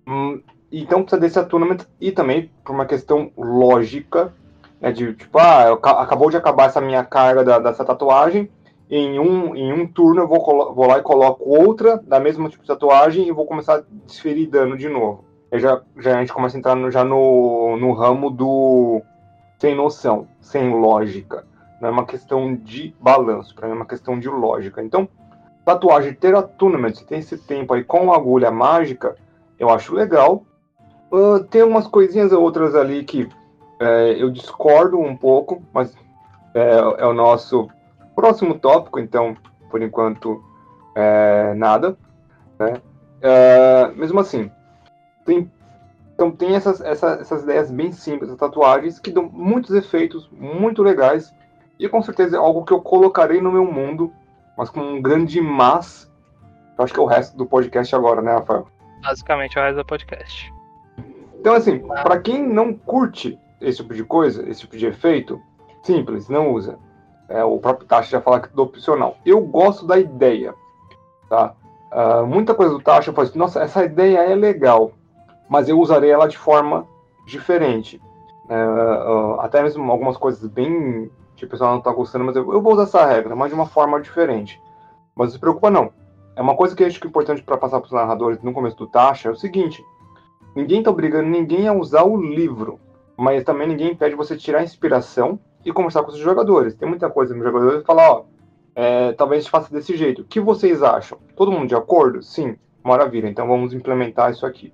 Hum, 0.07 0.41
então 0.71 1.03
precisa 1.03 1.21
desse 1.21 1.39
attunement 1.39 1.77
e 2.01 2.11
também 2.11 2.49
por 2.63 2.73
uma 2.73 2.85
questão 2.85 3.31
lógica, 3.37 4.33
né, 4.81 4.91
de 4.91 5.13
tipo, 5.13 5.37
ah, 5.37 5.73
acabou 5.73 6.29
de 6.29 6.37
acabar 6.37 6.65
essa 6.65 6.81
minha 6.81 7.03
carga 7.05 7.43
da, 7.43 7.59
dessa 7.59 7.85
tatuagem, 7.85 8.49
em 8.89 9.19
um, 9.19 9.55
em 9.55 9.73
um 9.73 9.87
turno 9.87 10.21
eu 10.21 10.27
vou, 10.27 10.73
vou 10.73 10.87
lá 10.87 10.97
e 10.97 11.01
coloco 11.01 11.43
outra 11.49 11.97
da 11.97 12.19
mesma 12.19 12.49
tipo 12.49 12.63
de 12.63 12.67
tatuagem 12.67 13.27
e 13.27 13.31
vou 13.31 13.45
começar 13.45 13.77
a 13.77 13.83
desferir 14.05 14.47
dano 14.47 14.77
de 14.77 14.89
novo. 14.89 15.25
Aí 15.51 15.59
já, 15.59 15.81
já 15.97 16.17
a 16.17 16.19
gente 16.19 16.33
começa 16.33 16.57
a 16.57 16.59
entrar 16.59 16.75
no, 16.75 16.91
já 16.91 17.03
no, 17.03 17.77
no 17.77 17.93
ramo 17.93 18.29
do 18.29 19.01
sem 19.59 19.75
noção, 19.75 20.27
sem 20.41 20.69
lógica. 20.69 21.45
Não 21.79 21.89
é 21.89 21.91
uma 21.91 22.05
questão 22.05 22.55
de 22.55 22.95
balanço, 22.99 23.55
para 23.55 23.67
mim 23.67 23.73
é 23.73 23.77
uma 23.77 23.85
questão 23.85 24.19
de 24.19 24.29
lógica. 24.29 24.81
Então, 24.83 25.07
tatuagem 25.65 26.13
ter 26.13 26.35
attunement, 26.35 26.93
se 26.93 27.05
tem 27.05 27.19
esse 27.19 27.37
tempo 27.37 27.73
aí 27.73 27.83
com 27.83 28.11
agulha 28.11 28.51
mágica, 28.51 29.15
eu 29.59 29.69
acho 29.69 29.93
legal. 29.93 30.43
Uh, 31.11 31.43
tem 31.43 31.63
umas 31.63 31.87
coisinhas 31.87 32.31
ou 32.31 32.41
outras 32.41 32.75
ali 32.75 33.03
que 33.03 33.29
é, 33.79 34.21
eu 34.21 34.29
discordo 34.29 34.97
um 34.97 35.15
pouco, 35.15 35.61
mas 35.73 35.95
é, 36.53 36.77
é, 36.99 37.05
o 37.05 37.13
nosso 37.13 37.67
próximo 38.15 38.57
tópico, 38.59 38.99
então, 38.99 39.35
por 39.69 39.81
enquanto, 39.81 40.43
é, 40.95 41.53
nada. 41.55 41.97
Né? 42.59 42.81
É, 43.21 43.91
mesmo 43.95 44.19
assim, 44.19 44.51
tem, 45.25 45.49
então 46.13 46.31
tem 46.31 46.55
essas, 46.55 46.81
essas, 46.81 47.21
essas 47.21 47.43
ideias 47.43 47.71
bem 47.71 47.91
simples, 47.91 48.29
as 48.29 48.37
tatuagens, 48.37 48.99
que 48.99 49.11
dão 49.11 49.29
muitos 49.31 49.73
efeitos 49.75 50.29
muito 50.31 50.83
legais, 50.83 51.33
e 51.79 51.89
com 51.89 52.01
certeza 52.01 52.35
é 52.35 52.39
algo 52.39 52.63
que 52.65 52.73
eu 52.73 52.81
colocarei 52.81 53.41
no 53.41 53.51
meu 53.51 53.65
mundo, 53.65 54.11
mas 54.57 54.69
com 54.69 54.79
um 54.79 55.01
grande 55.01 55.41
mas. 55.41 56.11
Eu 56.77 56.83
acho 56.83 56.93
que 56.93 56.99
é 56.99 57.03
o 57.03 57.07
resto 57.07 57.35
do 57.35 57.45
podcast 57.45 57.95
agora, 57.95 58.21
né, 58.21 58.33
Rafael? 58.33 58.67
Basicamente 59.01 59.57
é 59.57 59.61
o 59.61 59.63
resto 59.65 59.77
do 59.77 59.85
podcast. 59.85 60.53
Então, 61.39 61.53
assim, 61.53 61.79
para 61.79 62.19
quem 62.21 62.47
não 62.47 62.73
curte 62.73 63.37
esse 63.59 63.77
tipo 63.77 63.93
de 63.93 64.03
coisa, 64.03 64.47
esse 64.49 64.61
tipo 64.61 64.77
de 64.77 64.85
efeito, 64.85 65.41
simples, 65.83 66.29
não 66.29 66.51
usa. 66.51 66.77
É, 67.29 67.43
o 67.43 67.57
próprio 67.57 67.87
Tasha 67.87 68.11
já 68.11 68.21
fala 68.21 68.39
que 68.39 68.49
do 68.49 68.63
opcional. 68.63 69.17
Eu 69.25 69.41
gosto 69.41 69.85
da 69.85 69.97
ideia, 69.97 70.53
tá? 71.29 71.53
Uh, 71.91 72.25
muita 72.25 72.53
coisa 72.53 72.73
do 72.73 72.81
Tasha 72.81 73.13
faz, 73.13 73.29
assim, 73.29 73.39
nossa, 73.39 73.61
essa 73.61 73.83
ideia 73.85 74.19
é 74.19 74.35
legal, 74.35 74.91
mas 75.47 75.69
eu 75.69 75.79
usarei 75.79 76.09
ela 76.09 76.27
de 76.27 76.37
forma 76.37 76.87
diferente. 77.25 78.01
Uh, 78.45 79.39
até 79.39 79.61
mesmo 79.61 79.89
algumas 79.91 80.17
coisas 80.17 80.45
bem 80.49 81.09
que 81.35 81.45
o 81.45 81.49
pessoal 81.49 81.71
não 81.71 81.79
está 81.79 81.91
gostando, 81.91 82.25
mas 82.25 82.35
eu, 82.35 82.51
eu, 82.51 82.61
vou 82.61 82.73
usar 82.73 82.83
essa 82.83 83.05
regra, 83.05 83.35
mas 83.35 83.49
de 83.49 83.55
uma 83.55 83.65
forma 83.65 84.01
diferente. 84.01 84.61
Mas 85.15 85.27
não 85.27 85.33
se 85.33 85.39
preocupa 85.39 85.69
não. 85.69 85.91
É 86.35 86.41
uma 86.41 86.55
coisa 86.55 86.75
que 86.75 86.83
eu 86.83 86.87
acho 86.87 86.99
que 86.99 87.07
é 87.07 87.09
importante 87.09 87.43
para 87.43 87.57
passar 87.57 87.79
para 87.79 87.85
os 87.85 87.91
narradores 87.91 88.41
no 88.41 88.53
começo 88.53 88.75
do 88.75 88.87
Tasha 88.87 89.29
é 89.29 89.31
o 89.31 89.35
seguinte: 89.35 89.83
Ninguém 90.55 90.79
está 90.79 90.91
obrigando 90.91 91.29
ninguém 91.29 91.67
a 91.67 91.73
usar 91.73 92.03
o 92.03 92.15
livro, 92.15 92.79
mas 93.17 93.43
também 93.43 93.67
ninguém 93.67 93.91
impede 93.91 94.15
você 94.15 94.35
tirar 94.35 94.63
inspiração 94.63 95.39
e 95.65 95.71
conversar 95.71 96.03
com 96.03 96.11
os 96.11 96.17
jogadores. 96.17 96.75
Tem 96.75 96.87
muita 96.87 97.09
coisa 97.09 97.33
nos 97.33 97.43
jogadores 97.43 97.81
e 97.81 97.85
falar, 97.85 98.11
ó, 98.11 98.25
é, 98.75 99.11
talvez 99.13 99.47
faça 99.47 99.73
desse 99.73 99.95
jeito. 99.95 100.21
O 100.21 100.25
que 100.25 100.39
vocês 100.39 100.81
acham? 100.81 101.19
Todo 101.35 101.51
mundo 101.51 101.67
de 101.67 101.75
acordo? 101.75 102.21
Sim, 102.21 102.57
maravilha. 102.83 103.27
Então 103.27 103.47
vamos 103.47 103.73
implementar 103.73 104.31
isso 104.31 104.45
aqui. 104.45 104.73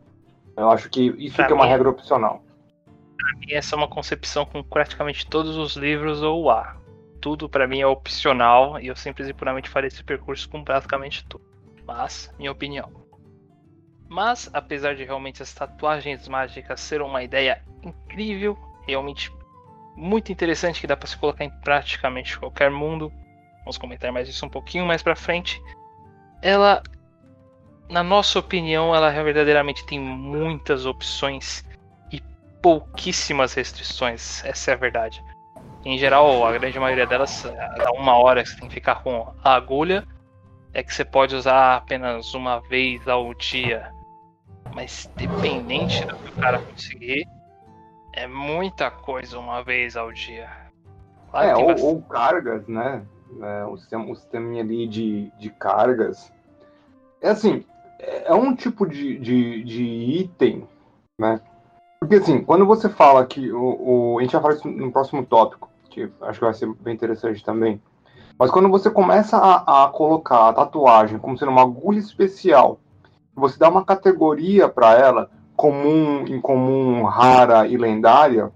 Eu 0.55 0.69
acho 0.69 0.89
que 0.89 1.13
isso 1.17 1.36
que 1.36 1.51
é 1.51 1.55
uma 1.55 1.65
regra 1.65 1.89
opcional. 1.89 2.43
Pra 3.17 3.39
mim, 3.39 3.53
essa 3.53 3.75
é 3.75 3.77
uma 3.77 3.88
concepção 3.88 4.46
com 4.46 4.63
praticamente 4.63 5.27
todos 5.27 5.55
os 5.55 5.75
livros 5.75 6.22
ou 6.22 6.50
A. 6.50 6.75
Tudo 7.22 7.50
para 7.50 7.67
mim 7.67 7.81
é 7.81 7.88
opcional 7.88 8.79
e 8.79 8.88
eu 8.88 8.96
simples 8.96 9.27
e 9.27 9.34
puramente 9.34 9.69
farei 9.69 9.88
esse 9.88 10.03
percurso 10.03 10.50
com 10.50 10.63
praticamente 10.63 11.25
tudo. 11.27 11.43
Mas, 11.86 12.34
minha 12.38 12.51
opinião. 12.51 12.89
Mas, 14.08 14.50
apesar 14.53 14.96
de 14.96 15.03
realmente 15.03 15.43
as 15.43 15.53
tatuagens 15.53 16.27
mágicas 16.27 16.79
ser 16.79 17.01
uma 17.01 17.22
ideia 17.24 17.62
incrível, 17.84 18.58
realmente 18.88 19.31
muito 19.96 20.31
interessante 20.31 20.81
que 20.81 20.88
dá 20.88 20.96
para 20.96 21.08
se 21.08 21.17
colocar 21.17 21.43
em 21.43 21.50
praticamente 21.50 22.38
qualquer 22.38 22.72
mundo, 22.72 23.12
vamos 23.60 23.77
comentar 23.77 24.12
mais 24.12 24.27
isso 24.27 24.46
um 24.46 24.50
pouquinho 24.50 24.86
mais 24.86 25.03
para 25.03 25.15
frente. 25.15 25.62
Ela, 26.41 26.81
na 27.89 28.03
nossa 28.03 28.39
opinião, 28.39 28.96
ela 28.96 29.12
verdadeiramente 29.12 29.86
tem 29.86 30.00
muitas 30.00 30.86
opções 30.86 31.65
e 32.12 32.22
pouquíssimas 32.62 33.53
restrições. 33.53 34.43
Essa 34.46 34.72
é 34.72 34.74
a 34.74 34.77
verdade. 34.77 35.24
Em 35.86 35.98
geral, 35.98 36.46
a 36.46 36.51
grande 36.51 36.79
maioria 36.79 37.08
delas, 37.08 37.46
a 37.46 37.91
uma 37.93 38.17
hora 38.17 38.43
que 38.43 38.50
você 38.50 38.60
tem 38.60 38.67
que 38.67 38.75
ficar 38.75 38.96
com 39.03 39.34
a 39.43 39.53
agulha, 39.53 40.05
é 40.74 40.84
que 40.84 40.93
você 40.93 41.05
pode 41.05 41.36
usar 41.36 41.77
apenas 41.77 42.34
uma 42.34 42.60
vez 42.60 43.08
ao 43.08 43.34
dia 43.34 43.91
mas 44.74 45.10
dependente 45.15 46.05
do 46.05 46.15
que 46.17 46.29
o 46.29 46.36
cara 46.36 46.60
conseguir, 46.60 47.27
é 48.13 48.27
muita 48.27 48.89
coisa 48.89 49.37
uma 49.39 49.63
vez 49.63 49.95
ao 49.95 50.11
dia. 50.11 50.49
Claro 51.31 51.47
é, 51.47 51.55
ou, 51.55 51.85
ou, 51.85 52.01
cargas, 52.01 52.67
né? 52.67 53.03
É, 53.41 53.65
o, 53.65 53.77
sistema, 53.77 54.05
o 54.11 54.15
sistema 54.15 54.59
ali 54.59 54.87
de, 54.87 55.31
de 55.39 55.49
cargas. 55.49 56.31
É 57.21 57.29
assim, 57.29 57.63
é 57.99 58.33
um 58.33 58.55
tipo 58.55 58.87
de, 58.87 59.19
de, 59.19 59.63
de 59.63 59.83
item, 59.83 60.67
né? 61.19 61.39
Porque 61.99 62.15
assim, 62.15 62.43
quando 62.43 62.65
você 62.65 62.89
fala 62.89 63.25
que 63.25 63.51
o, 63.51 64.13
o, 64.13 64.19
A 64.19 64.21
gente 64.21 64.31
vai 64.31 64.41
falar 64.41 64.53
isso 64.55 64.67
no 64.67 64.91
próximo 64.91 65.25
tópico, 65.25 65.69
que 65.89 66.09
acho 66.21 66.39
que 66.39 66.45
vai 66.45 66.53
ser 66.53 66.73
bem 66.75 66.93
interessante 66.93 67.43
também. 67.43 67.81
Mas 68.37 68.49
quando 68.49 68.69
você 68.69 68.89
começa 68.89 69.37
a, 69.37 69.85
a 69.85 69.89
colocar 69.89 70.49
a 70.49 70.53
tatuagem 70.53 71.19
como 71.19 71.37
sendo 71.37 71.51
uma 71.51 71.61
agulha 71.61 71.99
especial 71.99 72.79
você 73.39 73.57
dá 73.57 73.69
uma 73.69 73.85
categoria 73.85 74.67
para 74.67 74.93
ela, 74.93 75.31
comum, 75.59 76.23
incomum, 76.25 77.03
rara 77.03 77.67
e 77.67 77.75
lendária, 77.75 78.49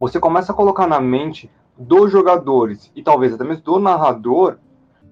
você 0.00 0.18
começa 0.18 0.50
a 0.50 0.54
colocar 0.54 0.84
na 0.88 0.98
mente 0.98 1.48
dos 1.78 2.10
jogadores 2.10 2.90
e 2.96 3.04
talvez 3.04 3.32
até 3.32 3.44
mesmo 3.44 3.62
do 3.62 3.78
narrador 3.78 4.58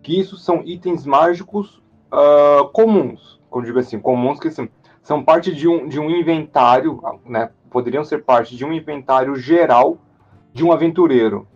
que 0.03 0.19
isso 0.19 0.37
são 0.37 0.63
itens 0.65 1.07
mágicos 1.07 1.81
uh, 2.11 2.69
comuns, 2.71 3.41
como 3.49 3.65
digo 3.65 3.79
assim, 3.79 4.01
comuns 4.01 4.41
que 4.41 4.49
assim, 4.49 4.69
são 5.01 5.23
parte 5.23 5.55
de 5.55 5.69
um, 5.69 5.87
de 5.87 6.01
um 6.01 6.11
inventário, 6.11 7.01
né? 7.25 7.53
Poderiam 7.71 8.03
ser 8.03 8.25
parte 8.25 8.57
de 8.57 8.65
um 8.65 8.73
inventário 8.73 9.37
geral 9.37 9.97
de 10.53 10.65
um 10.65 10.73
aventureiro. 10.73 11.47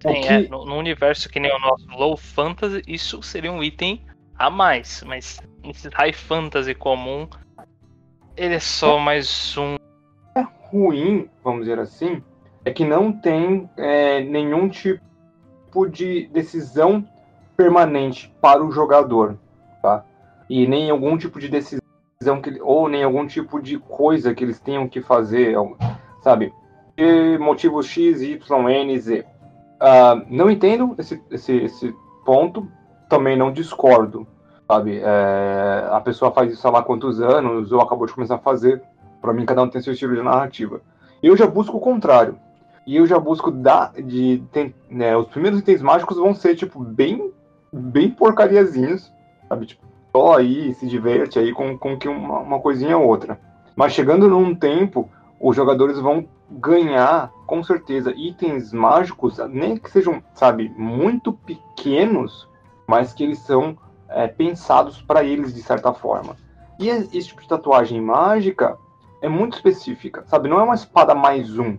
Sim, 0.00 0.22
que... 0.22 0.26
é, 0.26 0.48
no, 0.48 0.64
no, 0.64 0.76
universo 0.76 1.28
que 1.28 1.38
nem 1.38 1.54
o 1.54 1.58
nosso 1.58 1.86
Low 1.90 2.16
Fantasy, 2.16 2.82
isso 2.88 3.22
seria 3.22 3.52
um 3.52 3.62
item 3.62 4.06
a 4.38 4.48
mais, 4.48 5.04
mas 5.06 5.38
esse 5.64 5.90
High 5.90 6.14
Fantasy 6.14 6.74
comum, 6.74 7.28
ele 8.38 8.54
é 8.54 8.60
só 8.60 8.98
mais 8.98 9.56
um. 9.58 9.74
É 10.34 10.46
ruim, 10.70 11.28
vamos 11.42 11.62
dizer 11.62 11.80
assim, 11.80 12.22
é 12.64 12.70
que 12.70 12.84
não 12.84 13.12
tem 13.12 13.68
é, 13.76 14.22
nenhum 14.22 14.68
tipo 14.68 15.88
de 15.88 16.28
decisão 16.28 17.04
permanente 17.56 18.32
para 18.40 18.64
o 18.64 18.70
jogador, 18.70 19.36
tá? 19.82 20.04
E 20.48 20.66
nem 20.66 20.88
algum 20.88 21.18
tipo 21.18 21.40
de 21.40 21.48
decisão 21.48 21.82
que 22.40 22.60
ou 22.62 22.88
nem 22.88 23.02
algum 23.02 23.26
tipo 23.26 23.60
de 23.60 23.78
coisa 23.78 24.32
que 24.32 24.44
eles 24.44 24.60
tenham 24.60 24.88
que 24.88 25.02
fazer, 25.02 25.56
sabe? 26.22 26.52
E 26.96 27.36
motivos 27.38 27.86
X, 27.86 28.22
Y, 28.22 28.68
N, 28.70 28.98
Z. 28.98 29.26
Uh, 29.80 30.26
não 30.28 30.50
entendo 30.50 30.94
esse, 30.98 31.20
esse, 31.30 31.56
esse 31.56 31.94
ponto, 32.24 32.68
também 33.08 33.36
não 33.36 33.52
discordo, 33.52 34.26
sabe? 34.68 35.00
É, 35.02 35.88
a 35.90 36.00
pessoa 36.00 36.30
faz 36.30 36.52
isso 36.52 36.68
há 36.68 36.70
lá 36.70 36.82
quantos 36.82 37.20
anos, 37.20 37.72
ou 37.72 37.80
acabou 37.80 38.06
de 38.06 38.12
começar 38.12 38.34
a 38.34 38.38
fazer. 38.38 38.82
Para 39.20 39.32
mim, 39.32 39.46
cada 39.46 39.62
um 39.62 39.68
tem 39.68 39.80
seu 39.80 39.94
estilo 39.94 40.14
de 40.14 40.22
narrativa. 40.22 40.82
Eu 41.22 41.36
já 41.36 41.46
busco 41.46 41.78
o 41.78 41.80
contrário. 41.80 42.38
E 42.86 42.96
eu 42.96 43.06
já 43.06 43.18
busco 43.18 43.50
dar 43.50 43.92
de. 43.94 44.42
Tem, 44.52 44.74
né, 44.88 45.16
os 45.16 45.28
primeiros 45.28 45.60
itens 45.60 45.82
mágicos 45.82 46.18
vão 46.18 46.34
ser, 46.34 46.54
tipo, 46.54 46.80
bem. 46.80 47.32
bem 47.72 48.10
porcariazinhos, 48.10 49.12
sabe? 49.48 49.66
Tipo, 49.66 49.86
só 50.12 50.36
aí, 50.36 50.74
se 50.74 50.86
diverte 50.86 51.38
aí 51.38 51.52
com, 51.52 51.76
com 51.76 51.98
que 51.98 52.08
uma, 52.08 52.38
uma 52.38 52.60
coisinha 52.60 52.96
ou 52.96 53.06
outra. 53.06 53.40
Mas 53.74 53.92
chegando 53.92 54.28
num 54.28 54.54
tempo, 54.54 55.08
os 55.40 55.54
jogadores 55.54 55.98
vão 55.98 56.26
ganhar, 56.50 57.30
com 57.46 57.62
certeza, 57.62 58.12
itens 58.16 58.72
mágicos, 58.72 59.38
nem 59.50 59.76
que 59.76 59.90
sejam, 59.90 60.22
sabe, 60.34 60.72
muito 60.76 61.32
pequenos, 61.32 62.48
mas 62.86 63.12
que 63.12 63.22
eles 63.22 63.38
são 63.40 63.76
é, 64.08 64.26
pensados 64.26 65.00
para 65.02 65.22
eles 65.22 65.54
de 65.54 65.62
certa 65.62 65.92
forma. 65.92 66.36
E 66.78 66.88
esse 66.88 67.28
tipo 67.28 67.42
de 67.42 67.48
tatuagem 67.48 68.00
mágica 68.00 68.78
é 69.20 69.28
muito 69.28 69.56
específica, 69.56 70.24
sabe? 70.26 70.48
Não 70.48 70.60
é 70.60 70.62
uma 70.62 70.74
espada 70.74 71.14
mais 71.14 71.58
um. 71.58 71.76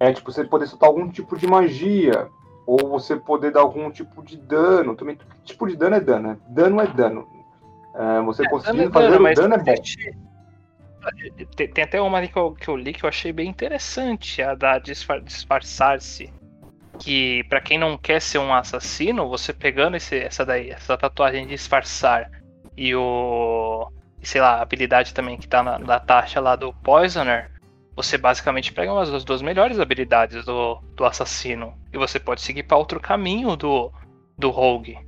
É 0.00 0.12
tipo 0.12 0.30
você 0.30 0.44
poder 0.44 0.66
soltar 0.66 0.88
algum 0.88 1.08
tipo 1.08 1.36
de 1.36 1.46
magia 1.46 2.28
ou 2.66 2.88
você 2.88 3.16
poder 3.16 3.52
dar 3.52 3.60
algum 3.60 3.90
tipo 3.90 4.22
de 4.22 4.36
dano. 4.36 4.96
Também 4.96 5.18
tipo 5.44 5.66
de 5.66 5.76
dano 5.76 5.96
é 5.96 6.00
dano, 6.00 6.28
né? 6.28 6.38
Dano 6.48 6.80
é 6.80 6.86
dano. 6.86 7.26
É, 7.94 8.20
você 8.22 8.44
é, 8.44 8.48
conseguindo 8.48 8.84
é 8.84 8.90
fazer 8.90 9.10
dano, 9.10 9.28
o 9.28 9.34
dano 9.34 9.54
é 9.54 9.58
bom. 9.58 9.74
Tem, 11.56 11.68
tem, 11.68 11.84
até 11.84 12.00
uma 12.00 12.18
ali 12.18 12.28
que 12.28 12.36
eu, 12.36 12.52
que 12.52 12.68
eu 12.68 12.76
li 12.76 12.92
que 12.92 13.04
eu 13.04 13.08
achei 13.08 13.32
bem 13.32 13.48
interessante, 13.48 14.42
a 14.42 14.54
da 14.54 14.78
disfarçar-se 14.78 16.30
que 16.98 17.44
para 17.44 17.60
quem 17.60 17.78
não 17.78 17.96
quer 17.96 18.20
ser 18.20 18.38
um 18.38 18.52
assassino, 18.52 19.28
você 19.28 19.52
pegando 19.52 19.96
esse, 19.96 20.18
essa 20.18 20.44
daí, 20.44 20.70
essa 20.70 20.96
tatuagem 20.96 21.44
de 21.46 21.54
disfarçar 21.54 22.30
e 22.76 22.94
o 22.94 23.90
sei 24.22 24.40
lá, 24.40 24.56
a 24.56 24.62
habilidade 24.62 25.14
também 25.14 25.36
que 25.36 25.46
tá 25.46 25.62
na, 25.62 25.78
na 25.78 25.98
taxa 25.98 26.40
lá 26.40 26.56
do 26.56 26.72
Poisoner, 26.72 27.50
você 27.94 28.18
basicamente 28.18 28.72
pega 28.72 28.92
umas 28.92 29.10
das 29.10 29.24
duas 29.24 29.42
melhores 29.42 29.78
habilidades 29.80 30.44
do, 30.44 30.80
do 30.94 31.04
assassino 31.04 31.74
e 31.92 31.98
você 31.98 32.18
pode 32.18 32.40
seguir 32.40 32.64
para 32.64 32.76
outro 32.76 33.00
caminho 33.00 33.56
do, 33.56 33.92
do 34.36 34.50
Rogue. 34.50 34.98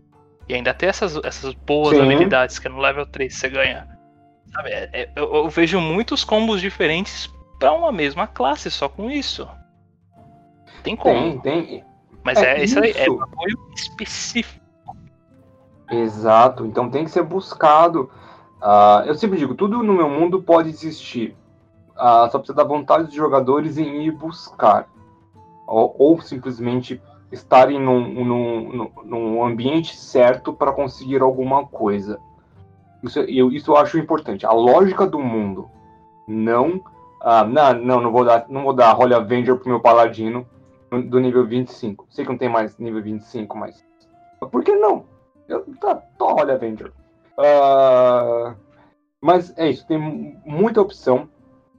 E 0.48 0.54
ainda 0.54 0.74
tem 0.74 0.88
essas, 0.88 1.16
essas 1.24 1.54
boas 1.54 1.96
Sim. 1.96 2.02
habilidades 2.02 2.58
que 2.58 2.68
no 2.68 2.78
level 2.78 3.06
3 3.06 3.32
você 3.32 3.48
ganha. 3.48 3.86
Sabe, 4.52 4.70
é, 4.70 4.90
é, 4.92 5.10
eu, 5.14 5.32
eu 5.32 5.48
vejo 5.48 5.80
muitos 5.80 6.24
combos 6.24 6.60
diferentes 6.60 7.30
para 7.60 7.72
uma 7.72 7.92
mesma 7.92 8.26
classe 8.26 8.70
só 8.70 8.88
com 8.88 9.08
isso. 9.08 9.48
Tem 10.82 10.96
como. 10.96 11.14
Tem, 11.14 11.38
tem. 11.38 11.84
Mas 12.22 12.38
é, 12.38 12.58
é 12.58 12.64
isso 12.64 12.78
aí, 12.78 12.92
é 12.92 13.04
apoio 13.04 13.58
específico. 13.74 14.60
Exato, 15.90 16.66
então 16.66 16.88
tem 16.88 17.04
que 17.04 17.10
ser 17.10 17.22
buscado. 17.22 18.10
Uh, 18.62 19.06
eu 19.06 19.14
sempre 19.14 19.38
digo, 19.38 19.54
tudo 19.54 19.82
no 19.82 19.94
meu 19.94 20.08
mundo 20.08 20.42
pode 20.42 20.68
existir. 20.68 21.36
Uh, 21.96 22.30
só 22.30 22.38
precisa 22.38 22.54
da 22.54 22.64
vontade 22.64 23.04
dos 23.04 23.14
jogadores 23.14 23.76
em 23.78 24.04
ir 24.04 24.12
buscar. 24.12 24.88
Ou, 25.66 25.94
ou 25.98 26.20
simplesmente 26.20 27.00
estarem 27.32 27.80
num, 27.80 28.24
num, 28.24 28.90
num 29.04 29.44
ambiente 29.44 29.96
certo 29.96 30.52
para 30.52 30.72
conseguir 30.72 31.22
alguma 31.22 31.66
coisa. 31.66 32.18
Isso 33.02 33.18
eu, 33.20 33.50
isso 33.50 33.72
eu 33.72 33.76
acho 33.76 33.98
importante. 33.98 34.46
A 34.46 34.52
lógica 34.52 35.06
do 35.06 35.18
mundo. 35.18 35.68
Não. 36.28 36.76
Uh, 37.22 37.44
não, 37.48 37.74
não, 37.74 38.00
não 38.00 38.12
vou 38.12 38.24
dar, 38.24 38.46
não 38.48 38.62
vou 38.62 38.72
dar 38.72 38.98
Holy 38.98 39.14
Avenger 39.14 39.56
pro 39.56 39.68
meu 39.68 39.80
paladino 39.80 40.46
do 40.90 41.20
nível 41.20 41.46
25. 41.46 42.06
Sei 42.10 42.24
que 42.24 42.30
não 42.30 42.38
tem 42.38 42.48
mais 42.48 42.76
nível 42.78 43.02
25, 43.02 43.56
mas. 43.56 43.84
Por 44.50 44.64
que 44.64 44.74
não? 44.74 45.04
Eu, 45.48 45.64
tá, 45.80 45.96
tô, 46.18 46.34
olha, 46.34 46.54
Avenger. 46.54 46.92
Uh, 47.38 48.54
mas 49.20 49.56
é 49.56 49.68
isso, 49.70 49.86
tem 49.86 50.38
muita 50.44 50.80
opção. 50.80 51.28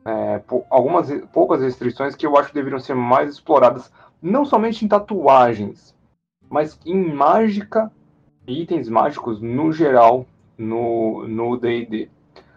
É, 0.04 0.42
algumas 0.70 1.12
poucas 1.32 1.62
restrições 1.62 2.16
que 2.16 2.26
eu 2.26 2.36
acho 2.36 2.50
que 2.50 2.56
deveriam 2.56 2.80
ser 2.80 2.96
mais 2.96 3.30
exploradas, 3.30 3.92
não 4.22 4.44
somente 4.44 4.84
em 4.84 4.88
tatuagens, 4.88 5.96
mas 6.50 6.80
em 6.86 7.14
mágica 7.14 7.92
itens 8.48 8.90
mágicos 8.90 9.40
no 9.40 9.72
geral 9.72 10.26
no 10.58 11.58
D&D. 11.58 12.10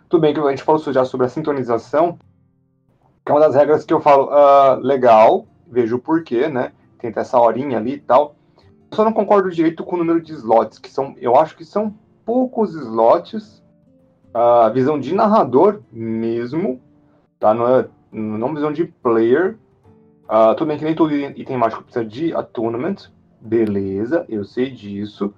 Tudo 0.09 0.21
bem 0.21 0.35
que 0.35 0.41
a 0.41 0.51
gente 0.51 0.63
falou 0.63 0.81
já 0.93 1.05
sobre 1.05 1.27
a 1.27 1.31
sintonização, 1.31 2.19
que 3.25 3.33
é 3.33 3.35
uma 3.35 3.41
das 3.41 3.55
regras 3.55 3.85
que 3.85 3.93
eu 3.93 4.01
falo, 4.01 4.29
uh, 4.29 4.79
legal, 4.81 5.47
vejo 5.71 5.97
o 5.97 6.01
porquê, 6.01 6.49
né? 6.49 6.73
Tem 6.99 7.13
essa 7.15 7.39
horinha 7.39 7.79
ali 7.79 7.95
e 7.95 8.01
tal. 8.01 8.37
Eu 8.91 8.97
só 8.97 9.05
não 9.05 9.13
concordo 9.13 9.51
direito 9.51 9.85
com 9.85 9.97
o 9.97 9.99
número 9.99 10.21
de 10.21 10.33
slots, 10.33 10.79
que 10.79 10.91
são, 10.91 11.15
eu 11.19 11.37
acho 11.37 11.57
que 11.57 11.65
são 11.65 11.95
poucos 12.25 12.75
slots. 12.75 13.63
A 14.33 14.69
visão 14.69 14.99
de 14.99 15.15
narrador 15.15 15.81
mesmo, 15.93 16.81
tá? 17.39 17.55
Não 17.55 17.69
é 17.69 17.89
não 18.11 18.55
visão 18.55 18.73
de 18.73 18.87
player. 18.87 19.59
Uh, 20.25 20.55
tudo 20.57 20.69
bem 20.69 20.79
que 20.79 20.85
nem 20.85 20.95
todo 20.95 21.15
item 21.15 21.57
mágico 21.57 21.83
precisa 21.83 22.05
de 22.05 22.35
attunement, 22.35 22.97
beleza, 23.41 24.25
eu 24.27 24.43
sei 24.43 24.71
disso, 24.71 25.35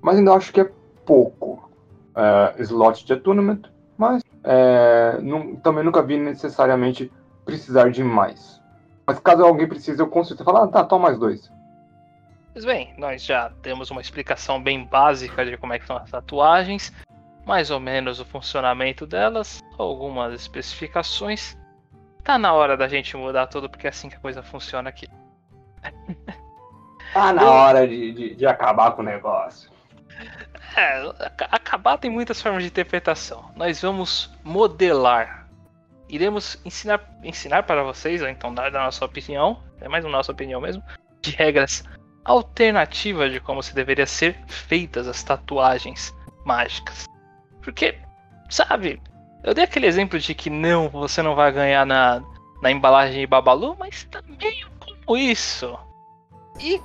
mas 0.00 0.18
ainda 0.18 0.32
acho 0.34 0.52
que 0.52 0.60
é 0.60 0.70
pouco 1.04 1.68
uh, 2.14 2.62
slot 2.62 3.04
de 3.04 3.12
attunement, 3.12 3.62
mas 3.98 4.22
é, 4.44 5.18
não, 5.20 5.56
também 5.56 5.84
nunca 5.84 6.00
vi 6.00 6.16
necessariamente 6.16 7.12
precisar 7.44 7.90
de 7.90 8.04
mais. 8.04 8.59
Mas 9.10 9.18
caso 9.18 9.44
alguém 9.44 9.66
precise, 9.66 10.00
eu 10.00 10.06
consigo 10.06 10.44
falar, 10.44 10.62
ah, 10.62 10.68
tá, 10.68 10.84
toma 10.84 11.08
mais 11.08 11.18
dois. 11.18 11.50
Pois 12.52 12.64
bem, 12.64 12.94
nós 12.96 13.24
já 13.24 13.50
temos 13.60 13.90
uma 13.90 14.00
explicação 14.00 14.62
bem 14.62 14.84
básica 14.84 15.44
de 15.44 15.56
como 15.56 15.72
é 15.72 15.80
que 15.80 15.86
são 15.86 15.96
as 15.96 16.08
tatuagens, 16.08 16.92
mais 17.44 17.72
ou 17.72 17.80
menos 17.80 18.20
o 18.20 18.24
funcionamento 18.24 19.08
delas, 19.08 19.60
algumas 19.76 20.32
especificações. 20.32 21.58
Tá 22.22 22.38
na 22.38 22.52
hora 22.52 22.76
da 22.76 22.86
gente 22.86 23.16
mudar 23.16 23.48
tudo, 23.48 23.68
porque 23.68 23.88
é 23.88 23.90
assim 23.90 24.08
que 24.08 24.14
a 24.14 24.20
coisa 24.20 24.44
funciona 24.44 24.88
aqui. 24.88 25.08
Tá 27.12 27.32
na 27.32 27.50
hora 27.50 27.88
de, 27.88 28.12
de, 28.12 28.34
de 28.36 28.46
acabar 28.46 28.92
com 28.92 29.02
o 29.02 29.04
negócio. 29.04 29.68
É, 30.76 31.02
acabar 31.50 31.98
tem 31.98 32.08
muitas 32.08 32.40
formas 32.40 32.62
de 32.62 32.68
interpretação. 32.68 33.50
Nós 33.56 33.82
vamos 33.82 34.30
modelar. 34.44 35.39
Iremos 36.10 36.58
ensinar, 36.64 37.00
ensinar 37.22 37.62
para 37.62 37.84
vocês, 37.84 38.20
ou 38.20 38.28
então 38.28 38.52
dar 38.52 38.74
a 38.74 38.84
nossa 38.84 39.04
opinião, 39.04 39.62
é 39.80 39.88
mais 39.88 40.04
a 40.04 40.08
nossa 40.08 40.32
opinião 40.32 40.60
mesmo, 40.60 40.82
de 41.22 41.30
regras 41.30 41.84
alternativas 42.24 43.32
de 43.32 43.40
como 43.40 43.62
se 43.62 43.74
deveria 43.74 44.06
ser 44.06 44.36
feitas 44.46 45.06
as 45.06 45.22
tatuagens 45.22 46.14
mágicas. 46.44 47.04
Porque, 47.62 47.98
sabe, 48.48 49.00
eu 49.42 49.54
dei 49.54 49.64
aquele 49.64 49.86
exemplo 49.86 50.18
de 50.18 50.34
que 50.34 50.50
não, 50.50 50.88
você 50.88 51.22
não 51.22 51.34
vai 51.34 51.52
ganhar 51.52 51.86
na, 51.86 52.22
na 52.62 52.70
embalagem 52.70 53.20
de 53.20 53.26
Babalu, 53.26 53.76
mas 53.78 54.04
também 54.04 54.64
como 54.78 55.16
isso. 55.16 55.78
E 56.58 56.80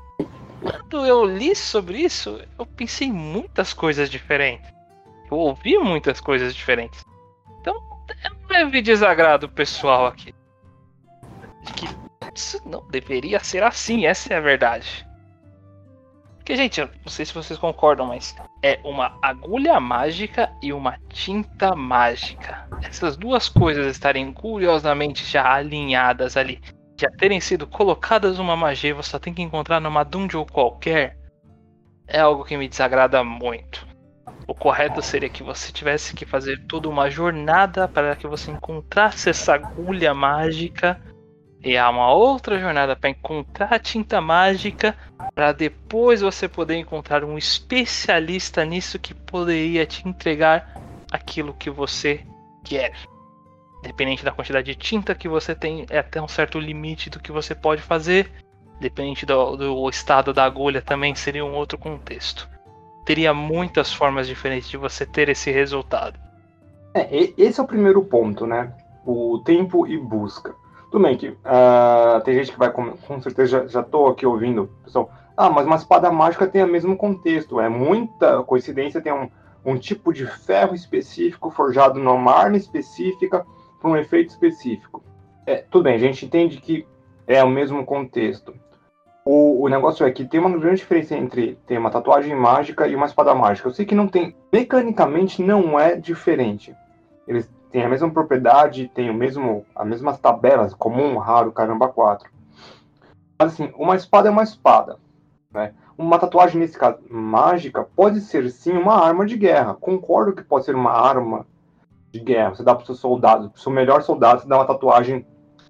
quando 0.61 1.05
eu 1.05 1.25
li 1.25 1.55
sobre 1.55 1.99
isso, 1.99 2.39
eu 2.57 2.65
pensei 2.65 3.07
em 3.07 3.13
muitas 3.13 3.73
coisas 3.73 4.09
diferentes. 4.09 4.73
Eu 5.29 5.37
ouvi 5.37 5.77
muitas 5.77 6.21
coisas 6.21 6.55
diferentes. 6.55 7.03
É 8.07 8.31
um 8.31 8.47
leve 8.49 8.81
desagrado 8.81 9.49
pessoal 9.49 10.07
aqui. 10.07 10.33
De 11.63 11.73
que 11.73 11.87
isso 12.35 12.61
não 12.65 12.87
deveria 12.89 13.39
ser 13.39 13.63
assim, 13.63 14.05
essa 14.05 14.33
é 14.33 14.37
a 14.37 14.41
verdade. 14.41 15.07
Porque, 16.35 16.55
gente, 16.55 16.79
eu 16.79 16.87
não 17.03 17.11
sei 17.11 17.25
se 17.25 17.33
vocês 17.33 17.57
concordam, 17.57 18.05
mas 18.05 18.35
é 18.61 18.79
uma 18.83 19.17
agulha 19.19 19.79
mágica 19.79 20.51
e 20.61 20.71
uma 20.71 20.99
tinta 21.09 21.75
mágica. 21.75 22.67
Essas 22.83 23.17
duas 23.17 23.49
coisas 23.49 23.87
estarem 23.87 24.31
curiosamente 24.31 25.25
já 25.25 25.53
alinhadas 25.53 26.37
ali, 26.37 26.61
já 26.99 27.09
terem 27.09 27.41
sido 27.41 27.65
colocadas 27.65 28.37
numa 28.37 28.55
magia 28.55 28.93
você 28.93 29.09
só 29.09 29.19
tem 29.19 29.33
que 29.33 29.41
encontrar 29.41 29.79
numa 29.79 30.03
dungeon 30.03 30.45
qualquer, 30.45 31.17
é 32.07 32.19
algo 32.19 32.45
que 32.45 32.55
me 32.55 32.67
desagrada 32.67 33.23
muito. 33.23 33.85
O 34.47 34.53
correto 34.53 35.01
seria 35.01 35.29
que 35.29 35.41
você 35.41 35.71
tivesse 35.71 36.13
que 36.13 36.25
fazer 36.25 36.61
toda 36.67 36.87
uma 36.87 37.09
jornada 37.09 37.87
para 37.87 38.15
que 38.15 38.27
você 38.27 38.51
encontrasse 38.51 39.29
essa 39.29 39.55
agulha 39.55 40.13
mágica 40.13 40.99
e 41.65 41.75
há 41.75 41.89
uma 41.89 42.13
outra 42.13 42.59
jornada 42.59 42.95
para 42.95 43.09
encontrar 43.09 43.73
a 43.73 43.79
tinta 43.79 44.21
mágica, 44.21 44.95
para 45.33 45.51
depois 45.51 46.21
você 46.21 46.47
poder 46.47 46.75
encontrar 46.75 47.23
um 47.23 47.39
especialista 47.39 48.63
nisso 48.63 48.99
que 48.99 49.15
poderia 49.15 49.83
te 49.83 50.07
entregar 50.07 50.79
aquilo 51.11 51.55
que 51.55 51.71
você 51.71 52.23
quer. 52.63 52.93
Dependente 53.81 54.23
da 54.23 54.31
quantidade 54.31 54.67
de 54.67 54.75
tinta 54.75 55.15
que 55.15 55.27
você 55.27 55.55
tem, 55.55 55.87
é 55.89 55.97
até 55.97 56.21
um 56.21 56.27
certo 56.27 56.59
limite 56.59 57.09
do 57.09 57.19
que 57.19 57.31
você 57.31 57.55
pode 57.55 57.81
fazer. 57.81 58.31
Dependente 58.79 59.25
do, 59.25 59.55
do 59.55 59.89
estado 59.89 60.33
da 60.33 60.43
agulha, 60.43 60.83
também 60.83 61.15
seria 61.15 61.43
um 61.43 61.55
outro 61.55 61.79
contexto. 61.79 62.47
Teria 63.05 63.33
muitas 63.33 63.93
formas 63.93 64.27
diferentes 64.27 64.69
de 64.69 64.77
você 64.77 65.05
ter 65.05 65.29
esse 65.29 65.51
resultado. 65.51 66.19
É, 66.93 67.33
esse 67.37 67.59
é 67.59 67.63
o 67.63 67.67
primeiro 67.67 68.03
ponto, 68.03 68.47
né? 68.47 68.73
O 69.05 69.39
tempo 69.45 69.85
e 69.85 69.97
busca. 69.97 70.55
Tudo 70.91 71.03
bem 71.03 71.17
que 71.17 71.27
uh, 71.29 72.21
tem 72.23 72.35
gente 72.35 72.51
que 72.51 72.57
vai, 72.57 72.71
com, 72.71 72.91
com 72.91 73.21
certeza, 73.21 73.67
já, 73.67 73.81
estou 73.81 74.07
aqui 74.07 74.25
ouvindo, 74.25 74.69
pessoal, 74.83 75.11
ah, 75.35 75.49
mas 75.49 75.65
uma 75.65 75.75
espada 75.75 76.09
mágica 76.09 76.47
tem 76.47 76.63
o 76.63 76.67
mesmo 76.67 76.95
contexto, 76.95 77.59
é 77.59 77.67
muita 77.67 78.41
coincidência, 78.43 79.01
tem 79.01 79.11
um, 79.11 79.29
um 79.65 79.77
tipo 79.77 80.13
de 80.13 80.25
ferro 80.25 80.73
específico 80.73 81.51
forjado 81.51 81.99
numa 81.99 82.31
arma 82.31 82.55
específica 82.55 83.45
para 83.81 83.89
um 83.89 83.97
efeito 83.97 84.29
específico. 84.29 85.03
É, 85.45 85.57
tudo 85.69 85.83
bem, 85.83 85.95
a 85.95 85.99
gente 85.99 86.25
entende 86.25 86.57
que 86.57 86.87
é 87.27 87.43
o 87.43 87.49
mesmo 87.49 87.85
contexto. 87.85 88.53
O, 89.27 89.63
o 89.63 89.67
negócio 89.67 90.05
é 90.05 90.11
que 90.11 90.23
tem 90.23 90.39
uma 90.39 90.55
grande 90.55 90.77
diferença 90.77 91.15
entre 91.15 91.55
ter 91.65 91.79
uma 91.79 91.89
tatuagem 91.89 92.35
mágica 92.35 92.87
e 92.87 92.95
uma 92.95 93.07
espada 93.07 93.33
mágica. 93.33 93.67
Eu 93.67 93.73
sei 93.73 93.83
que 93.83 93.95
não 93.95 94.07
tem, 94.07 94.35
mecanicamente 94.53 95.41
não 95.41 95.79
é 95.79 95.95
diferente. 95.95 96.75
Eles 97.27 97.49
tem 97.71 97.83
a 97.83 97.89
mesma 97.89 98.09
propriedade, 98.09 98.89
tem 98.93 99.09
o 99.09 99.13
mesmo, 99.13 99.65
as 99.75 99.85
mesmas 99.85 100.17
tabelas, 100.17 100.73
comum, 100.73 101.17
raro, 101.17 101.51
caramba, 101.51 101.89
4. 101.89 102.29
Mas 103.37 103.51
assim, 103.51 103.69
uma 103.75 103.97
espada 103.97 104.29
é 104.29 104.31
uma 104.31 104.43
espada. 104.43 104.97
Né? 105.51 105.73
Uma 105.97 106.17
tatuagem, 106.17 106.57
nesse 106.57 106.77
caso, 106.77 106.99
mágica, 107.09 107.83
pode 107.83 108.21
ser 108.21 108.49
sim 108.49 108.73
uma 108.73 108.95
arma 108.95 109.25
de 109.25 109.35
guerra. 109.35 109.73
Concordo 109.73 110.33
que 110.33 110.41
pode 110.41 110.63
ser 110.63 110.73
uma 110.73 110.91
arma 110.91 111.45
de 112.13 112.19
guerra. 112.21 112.55
Você 112.55 112.63
dá 112.63 112.73
para 112.73 112.83
o 112.83 112.85
seu 112.85 112.95
soldado, 112.95 113.49
para 113.49 113.57
o 113.57 113.61
seu 113.61 113.71
melhor 113.73 114.03
soldado, 114.03 114.41
você 114.41 114.47
dá 114.47 114.55
uma 114.55 114.67
tatuagem 114.67 115.25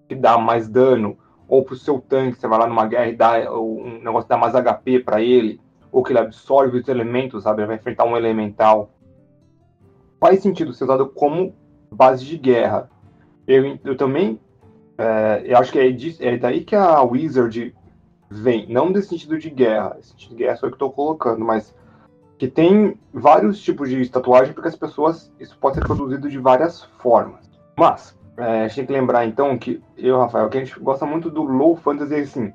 que 0.08 0.14
dá 0.14 0.38
mais 0.38 0.68
dano. 0.68 1.18
Ou 1.48 1.64
para 1.64 1.74
o 1.74 1.78
seu 1.78 2.00
tanque, 2.00 2.40
você 2.40 2.48
vai 2.48 2.60
lá 2.60 2.68
numa 2.68 2.88
guerra 2.88 3.08
e 3.08 3.16
dá 3.16 3.52
um 3.54 4.00
negócio 4.04 4.28
dá 4.28 4.38
mais 4.38 4.54
HP 4.54 5.00
para 5.00 5.22
ele. 5.22 5.62
Ou 5.92 6.04
que 6.04 6.12
ele 6.12 6.20
absorve 6.20 6.80
os 6.80 6.88
elementos, 6.88 7.44
sabe? 7.44 7.62
Ele 7.62 7.68
vai 7.68 7.76
enfrentar 7.78 8.06
um 8.06 8.18
elemental. 8.18 8.90
Faz 10.20 10.42
sentido 10.42 10.74
ser 10.74 10.86
usado 10.86 11.08
como 11.08 11.54
base 11.92 12.26
de 12.26 12.38
guerra. 12.38 12.90
Eu, 13.48 13.78
eu 13.84 13.96
também 13.96 14.40
é, 14.98 15.44
eu 15.46 15.58
acho 15.58 15.72
que 15.72 15.80
é, 15.80 15.92
de, 15.92 16.16
é, 16.26 16.38
daí 16.38 16.64
que 16.64 16.76
a 16.76 17.02
Wizard 17.02 17.76
vem, 18.30 18.68
não 18.70 18.92
desse 18.92 19.10
sentido 19.10 19.38
de 19.38 19.50
guerra, 19.50 19.98
esse 20.00 20.10
sentido 20.10 20.30
de 20.32 20.36
guerra 20.36 20.56
só 20.56 20.68
que 20.68 20.74
estou 20.74 20.92
colocando, 20.92 21.44
mas 21.44 21.76
que 22.38 22.48
tem 22.48 22.98
vários 23.14 23.62
tipos 23.62 23.90
de 23.90 24.10
tatuagem 24.10 24.54
porque 24.54 24.70
as 24.70 24.76
pessoas 24.76 25.32
isso 25.40 25.58
pode 25.58 25.76
ser 25.76 25.84
produzido 25.84 26.30
de 26.30 26.38
várias 26.38 26.84
formas. 27.00 27.50
Mas 27.78 28.18
é, 28.38 28.64
a 28.64 28.68
gente 28.68 28.76
tem 28.76 28.86
que 28.86 28.94
lembrar 28.94 29.26
então 29.26 29.58
que 29.58 29.82
eu, 29.98 30.20
Rafael, 30.20 30.50
que 30.50 30.58
a 30.58 30.64
gente 30.64 30.80
gosta 30.80 31.06
muito 31.06 31.30
do 31.30 31.44
low 31.44 31.76
fantasy 31.76 32.16
assim, 32.16 32.54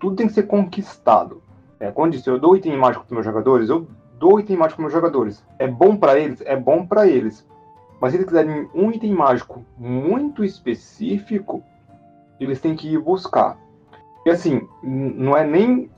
tudo 0.00 0.16
tem 0.16 0.26
que 0.26 0.32
ser 0.32 0.44
conquistado. 0.44 1.42
É, 1.78 1.90
quando 1.90 2.12
eu 2.12 2.18
disse, 2.18 2.30
eu 2.30 2.38
dou 2.38 2.56
item 2.56 2.76
mágico 2.76 3.04
para 3.04 3.14
meus 3.14 3.24
jogadores, 3.24 3.68
eu 3.68 3.86
dou 4.18 4.40
item 4.40 4.56
mágico 4.56 4.76
para 4.76 4.82
meus 4.82 4.92
jogadores. 4.92 5.44
É 5.58 5.66
bom 5.66 5.96
para 5.96 6.18
eles, 6.18 6.40
é 6.42 6.56
bom 6.56 6.86
para 6.86 7.06
eles. 7.06 7.46
Mas 8.00 8.10
se 8.10 8.16
eles 8.16 8.26
quiserem 8.26 8.68
um 8.74 8.90
item 8.90 9.12
mágico 9.12 9.64
muito 9.78 10.44
específico, 10.44 11.62
eles 12.40 12.60
têm 12.60 12.74
que 12.74 12.92
ir 12.92 12.98
buscar. 12.98 13.56
E 14.26 14.30
assim, 14.30 14.66
não 14.82 15.36
é 15.36 15.46
nem 15.46 15.88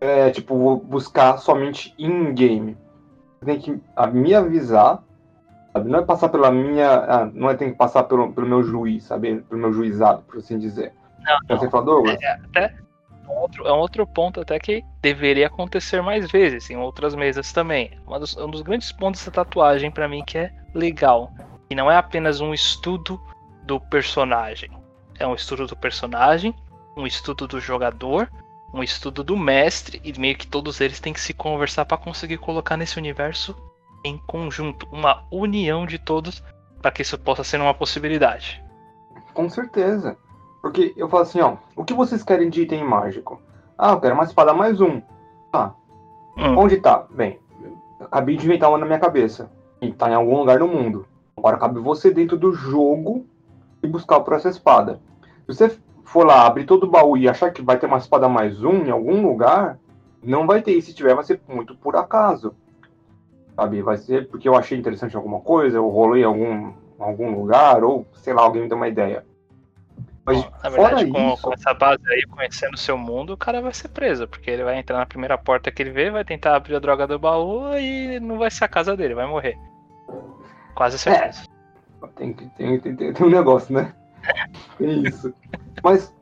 é, 0.00 0.30
tipo 0.30 0.76
buscar 0.78 1.38
somente 1.38 1.94
in-game. 1.96 2.76
Tem 3.44 3.60
que 3.60 3.80
me 4.12 4.34
avisar, 4.34 5.02
sabe? 5.72 5.90
Não 5.90 6.00
é 6.00 6.02
passar 6.02 6.28
pela 6.28 6.50
minha. 6.50 6.88
Ah, 6.88 7.30
não 7.32 7.50
é 7.50 7.54
ter 7.54 7.70
que 7.70 7.76
passar 7.76 8.04
pelo, 8.04 8.32
pelo 8.32 8.46
meu 8.46 8.62
juiz, 8.62 9.04
sabe? 9.04 9.40
Pelo 9.42 9.60
meu 9.60 9.72
juizado, 9.72 10.22
por 10.22 10.38
assim 10.38 10.58
dizer. 10.58 10.92
Não, 11.20 11.38
não. 11.48 11.58
Você 11.58 11.70
falou, 11.70 11.86
Douglas? 11.86 12.22
É, 12.22 12.32
até, 12.32 12.74
um 13.28 13.40
outro, 13.40 13.66
é 13.66 13.72
um 13.72 13.78
outro 13.78 14.06
ponto 14.06 14.40
até 14.40 14.58
que 14.58 14.84
deveria 15.00 15.46
acontecer 15.46 16.02
mais 16.02 16.30
vezes, 16.30 16.70
em 16.70 16.76
outras 16.76 17.14
mesas 17.14 17.52
também. 17.52 17.90
Dos, 18.06 18.36
um 18.36 18.50
dos 18.50 18.62
grandes 18.62 18.92
pontos 18.92 19.24
da 19.24 19.30
tatuagem 19.30 19.90
para 19.90 20.08
mim 20.08 20.24
que 20.24 20.38
é 20.38 20.52
legal. 20.74 21.32
E 21.70 21.74
não 21.74 21.90
é 21.90 21.96
apenas 21.96 22.40
um 22.40 22.52
estudo 22.52 23.20
do 23.64 23.80
personagem. 23.80 24.70
É 25.18 25.26
um 25.26 25.34
estudo 25.34 25.66
do 25.66 25.76
personagem, 25.76 26.54
um 26.96 27.06
estudo 27.06 27.46
do 27.46 27.60
jogador, 27.60 28.28
um 28.74 28.82
estudo 28.82 29.22
do 29.22 29.36
mestre, 29.36 30.00
e 30.02 30.18
meio 30.18 30.36
que 30.36 30.46
todos 30.46 30.80
eles 30.80 31.00
têm 31.00 31.12
que 31.12 31.20
se 31.20 31.32
conversar 31.32 31.84
para 31.84 31.96
conseguir 31.96 32.38
colocar 32.38 32.76
nesse 32.76 32.98
universo 32.98 33.54
em 34.04 34.18
conjunto, 34.26 34.86
uma 34.90 35.24
união 35.30 35.86
de 35.86 35.98
todos 35.98 36.42
para 36.80 36.90
que 36.90 37.02
isso 37.02 37.18
possa 37.18 37.44
ser 37.44 37.60
uma 37.60 37.74
possibilidade. 37.74 38.62
Com 39.32 39.48
certeza. 39.48 40.16
Porque 40.60 40.92
eu 40.96 41.08
falo 41.08 41.22
assim, 41.22 41.40
ó, 41.40 41.56
o 41.76 41.84
que 41.84 41.94
vocês 41.94 42.22
querem 42.22 42.50
de 42.50 42.62
item 42.62 42.84
mágico? 42.84 43.40
Ah, 43.76 43.92
eu 43.92 44.00
quero 44.00 44.14
uma 44.14 44.24
espada 44.24 44.52
mais 44.52 44.80
um. 44.80 45.02
Ah, 45.52 45.72
hum. 46.36 46.56
onde 46.58 46.76
tá? 46.78 47.06
Bem, 47.10 47.38
acabei 48.00 48.36
de 48.36 48.44
inventar 48.44 48.68
uma 48.68 48.78
na 48.78 48.86
minha 48.86 48.98
cabeça. 48.98 49.50
E 49.80 49.92
tá 49.92 50.08
em 50.08 50.14
algum 50.14 50.38
lugar 50.38 50.60
no 50.60 50.68
mundo. 50.68 51.06
Agora 51.36 51.58
cabe 51.58 51.80
você 51.80 52.12
dentro 52.12 52.36
do 52.36 52.52
jogo 52.52 53.26
e 53.82 53.88
buscar 53.88 54.20
por 54.20 54.34
essa 54.34 54.48
espada. 54.48 55.00
Se 55.48 55.54
você 55.54 55.78
for 56.04 56.24
lá, 56.24 56.46
abrir 56.46 56.64
todo 56.64 56.84
o 56.84 56.90
baú 56.90 57.16
e 57.16 57.28
achar 57.28 57.50
que 57.50 57.62
vai 57.62 57.78
ter 57.78 57.86
uma 57.86 57.98
espada 57.98 58.28
mais 58.28 58.62
um 58.62 58.84
em 58.84 58.90
algum 58.90 59.26
lugar, 59.26 59.78
não 60.22 60.46
vai 60.46 60.62
ter. 60.62 60.72
E 60.72 60.82
se 60.82 60.94
tiver, 60.94 61.14
vai 61.14 61.24
ser 61.24 61.40
muito 61.48 61.74
por 61.74 61.96
acaso. 61.96 62.54
Sabe? 63.56 63.82
Vai 63.82 63.96
ser 63.96 64.28
porque 64.28 64.48
eu 64.48 64.56
achei 64.56 64.78
interessante 64.78 65.16
alguma 65.16 65.40
coisa, 65.40 65.76
eu 65.76 65.88
rolei 65.88 66.22
em 66.22 66.26
algum, 66.26 66.72
algum 66.98 67.34
lugar, 67.34 67.84
ou 67.84 68.06
sei 68.14 68.32
lá, 68.32 68.42
alguém 68.42 68.62
me 68.62 68.68
deu 68.68 68.76
uma 68.76 68.88
ideia. 68.88 69.24
Mas, 70.24 70.40
Bom, 70.40 70.52
na 70.62 70.68
verdade, 70.70 71.10
com, 71.10 71.32
isso... 71.32 71.42
com, 71.42 71.52
essa 71.52 71.74
base 71.74 72.02
aí, 72.08 72.22
conhecendo 72.22 72.74
o 72.74 72.78
seu 72.78 72.96
mundo, 72.96 73.32
o 73.32 73.36
cara 73.36 73.60
vai 73.60 73.74
ser 73.74 73.88
preso, 73.88 74.28
porque 74.28 74.50
ele 74.50 74.62
vai 74.62 74.78
entrar 74.78 74.98
na 74.98 75.06
primeira 75.06 75.36
porta 75.36 75.70
que 75.70 75.82
ele 75.82 75.90
vê, 75.90 76.10
vai 76.10 76.24
tentar 76.24 76.54
abrir 76.54 76.76
a 76.76 76.78
droga 76.78 77.06
do 77.06 77.18
baú 77.18 77.76
e 77.76 78.20
não 78.20 78.38
vai 78.38 78.50
ser 78.50 78.64
a 78.64 78.68
casa 78.68 78.96
dele, 78.96 79.14
vai 79.14 79.26
morrer. 79.26 79.58
Quase 80.74 80.98
certeza. 80.98 81.42
É. 82.02 82.06
Tem, 82.16 82.32
tem, 82.32 82.80
tem, 82.80 83.12
tem, 83.12 83.26
um 83.26 83.30
negócio, 83.30 83.74
né? 83.74 83.92
Tem 84.78 85.02
isso. 85.02 85.34
Mas, 85.82 86.14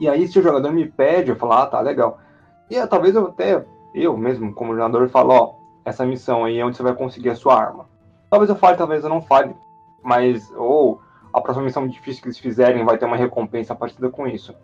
e 0.00 0.08
aí 0.08 0.26
se 0.26 0.38
o 0.38 0.42
jogador 0.42 0.72
me 0.72 0.88
pede, 0.88 1.30
eu 1.30 1.36
falo, 1.36 1.52
ah, 1.52 1.66
tá, 1.66 1.80
legal. 1.80 2.18
E 2.68 2.76
é, 2.76 2.86
talvez 2.86 3.14
eu 3.14 3.28
até, 3.28 3.64
eu 3.94 4.16
mesmo, 4.16 4.52
como 4.52 4.74
jogador, 4.74 5.08
falo, 5.08 5.32
ó, 5.32 5.54
essa 5.84 6.04
missão 6.04 6.44
aí 6.44 6.62
onde 6.62 6.76
você 6.76 6.82
vai 6.82 6.94
conseguir 6.94 7.30
a 7.30 7.36
sua 7.36 7.60
arma. 7.60 7.86
Talvez 8.30 8.48
eu 8.48 8.56
fale, 8.56 8.76
talvez 8.76 9.04
eu 9.04 9.10
não 9.10 9.22
fale, 9.22 9.54
mas, 10.02 10.50
ou 10.56 11.00
a 11.32 11.40
próxima 11.40 11.64
missão 11.64 11.86
difícil 11.86 12.22
que 12.22 12.28
eles 12.28 12.38
fizerem 12.38 12.84
vai 12.84 12.98
ter 12.98 13.04
uma 13.04 13.16
recompensa 13.16 13.74
parecida 13.74 14.08
com 14.08 14.26
isso. 14.26 14.54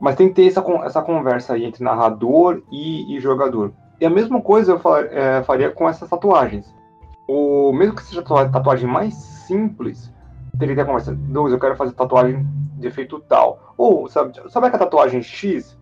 Mas 0.00 0.16
tem 0.16 0.28
que 0.28 0.34
ter 0.34 0.46
essa, 0.46 0.64
essa 0.84 1.02
conversa 1.02 1.54
aí 1.54 1.64
entre 1.64 1.82
narrador 1.82 2.62
e, 2.70 3.16
e 3.16 3.20
jogador. 3.20 3.72
E 4.00 4.06
a 4.06 4.10
mesma 4.10 4.40
coisa 4.40 4.72
eu 4.72 4.96
é, 5.10 5.42
faria 5.42 5.70
com 5.70 5.88
essas 5.88 6.08
tatuagens. 6.08 6.72
O, 7.26 7.72
mesmo 7.72 7.94
que 7.94 8.02
seja 8.02 8.20
a 8.20 8.48
tatuagem 8.48 8.88
mais 8.88 9.14
simples, 9.14 10.12
teria 10.58 10.74
que 10.74 10.74
ter 10.76 10.82
a 10.82 10.86
conversa. 10.86 11.14
Douglas, 11.14 11.52
eu 11.52 11.60
quero 11.60 11.76
fazer 11.76 11.92
tatuagem 11.92 12.46
de 12.78 12.86
efeito 12.86 13.20
tal. 13.20 13.74
Ou, 13.76 14.08
sabe, 14.08 14.40
sabe 14.50 14.66
a 14.66 14.78
tatuagem 14.78 15.22
X? 15.22 15.77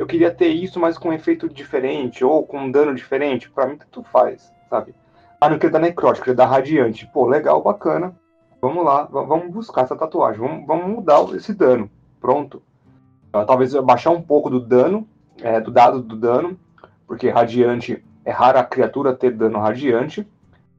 Eu 0.00 0.06
queria 0.06 0.30
ter 0.30 0.48
isso, 0.48 0.80
mas 0.80 0.96
com 0.96 1.10
um 1.10 1.12
efeito 1.12 1.46
diferente, 1.46 2.24
ou 2.24 2.42
com 2.46 2.60
um 2.60 2.70
dano 2.70 2.94
diferente. 2.94 3.50
Para 3.50 3.66
mim, 3.66 3.76
tanto 3.76 4.02
faz, 4.02 4.50
sabe? 4.70 4.94
Ah, 5.38 5.50
não 5.50 5.58
queria 5.58 5.72
dar 5.72 5.78
necrótico, 5.78 6.24
queria 6.24 6.38
dar 6.38 6.46
radiante. 6.46 7.06
Pô, 7.12 7.26
legal, 7.26 7.62
bacana. 7.62 8.16
Vamos 8.62 8.82
lá, 8.82 9.02
vamos 9.02 9.52
buscar 9.52 9.82
essa 9.82 9.94
tatuagem, 9.94 10.40
vamos, 10.40 10.66
vamos 10.66 10.86
mudar 10.86 11.20
esse 11.36 11.52
dano. 11.52 11.90
Pronto. 12.18 12.62
Uh, 13.28 13.44
talvez 13.44 13.74
baixar 13.74 14.08
um 14.08 14.22
pouco 14.22 14.48
do 14.48 14.58
dano, 14.58 15.06
é, 15.42 15.60
do 15.60 15.70
dado 15.70 16.00
do 16.00 16.16
dano, 16.16 16.58
porque 17.06 17.28
radiante 17.28 18.02
é 18.24 18.30
raro 18.30 18.58
a 18.58 18.64
criatura 18.64 19.14
ter 19.14 19.32
dano 19.32 19.58
radiante. 19.58 20.26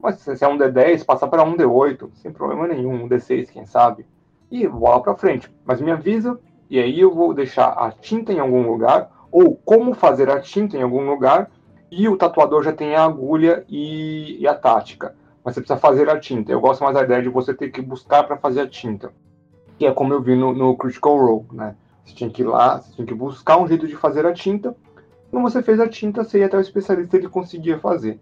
Mas 0.00 0.16
se 0.16 0.44
é 0.44 0.48
um 0.48 0.58
D10, 0.58 1.04
passar 1.04 1.28
para 1.28 1.44
um 1.44 1.56
D8, 1.56 2.10
sem 2.14 2.32
problema 2.32 2.66
nenhum, 2.66 3.04
um 3.04 3.08
D6, 3.08 3.52
quem 3.52 3.66
sabe. 3.66 4.04
E 4.50 4.66
bola 4.66 5.00
para 5.00 5.14
frente. 5.14 5.48
Mas 5.64 5.80
me 5.80 5.92
avisa, 5.92 6.40
e 6.72 6.80
aí 6.80 7.00
eu 7.00 7.14
vou 7.14 7.32
deixar 7.32 7.68
a 7.68 7.92
tinta 7.92 8.32
em 8.32 8.40
algum 8.40 8.66
lugar, 8.66 9.10
ou 9.30 9.54
como 9.54 9.94
fazer 9.94 10.28
a 10.28 10.40
tinta 10.40 10.76
em 10.76 10.82
algum 10.82 11.08
lugar, 11.08 11.50
e 11.90 12.08
o 12.08 12.16
tatuador 12.16 12.62
já 12.62 12.72
tem 12.72 12.96
a 12.96 13.04
agulha 13.04 13.64
e, 13.68 14.38
e 14.40 14.48
a 14.48 14.54
tática 14.54 15.14
mas 15.44 15.54
você 15.54 15.60
precisa 15.60 15.78
fazer 15.78 16.08
a 16.08 16.18
tinta. 16.18 16.52
Eu 16.52 16.60
gosto 16.60 16.82
mais 16.82 16.94
da 16.94 17.02
ideia 17.02 17.22
de 17.22 17.28
você 17.28 17.52
ter 17.52 17.70
que 17.70 17.82
buscar 17.82 18.24
para 18.24 18.36
fazer 18.36 18.60
a 18.60 18.68
tinta, 18.68 19.12
que 19.78 19.86
é 19.86 19.92
como 19.92 20.12
eu 20.14 20.22
vi 20.22 20.36
no, 20.36 20.52
no, 20.52 20.76
Critical 20.76 21.18
Role, 21.18 21.46
né? 21.52 21.74
Você 22.04 22.14
tinha 22.14 22.30
que 22.30 22.42
ir 22.42 22.46
lá, 22.46 22.78
você 22.78 22.92
tinha 22.94 23.06
que 23.06 23.14
buscar 23.14 23.58
um 23.58 23.66
jeito 23.66 23.86
de 23.86 23.96
fazer 23.96 24.26
a 24.26 24.32
tinta. 24.32 24.74
Quando 25.30 25.42
você 25.42 25.62
fez 25.62 25.80
a 25.80 25.88
tinta, 25.88 26.24
você 26.24 26.40
ia 26.40 26.46
até 26.46 26.56
o 26.56 26.60
especialista 26.60 27.16
ele 27.16 27.28
conseguia 27.28 27.78
fazer. 27.78 28.20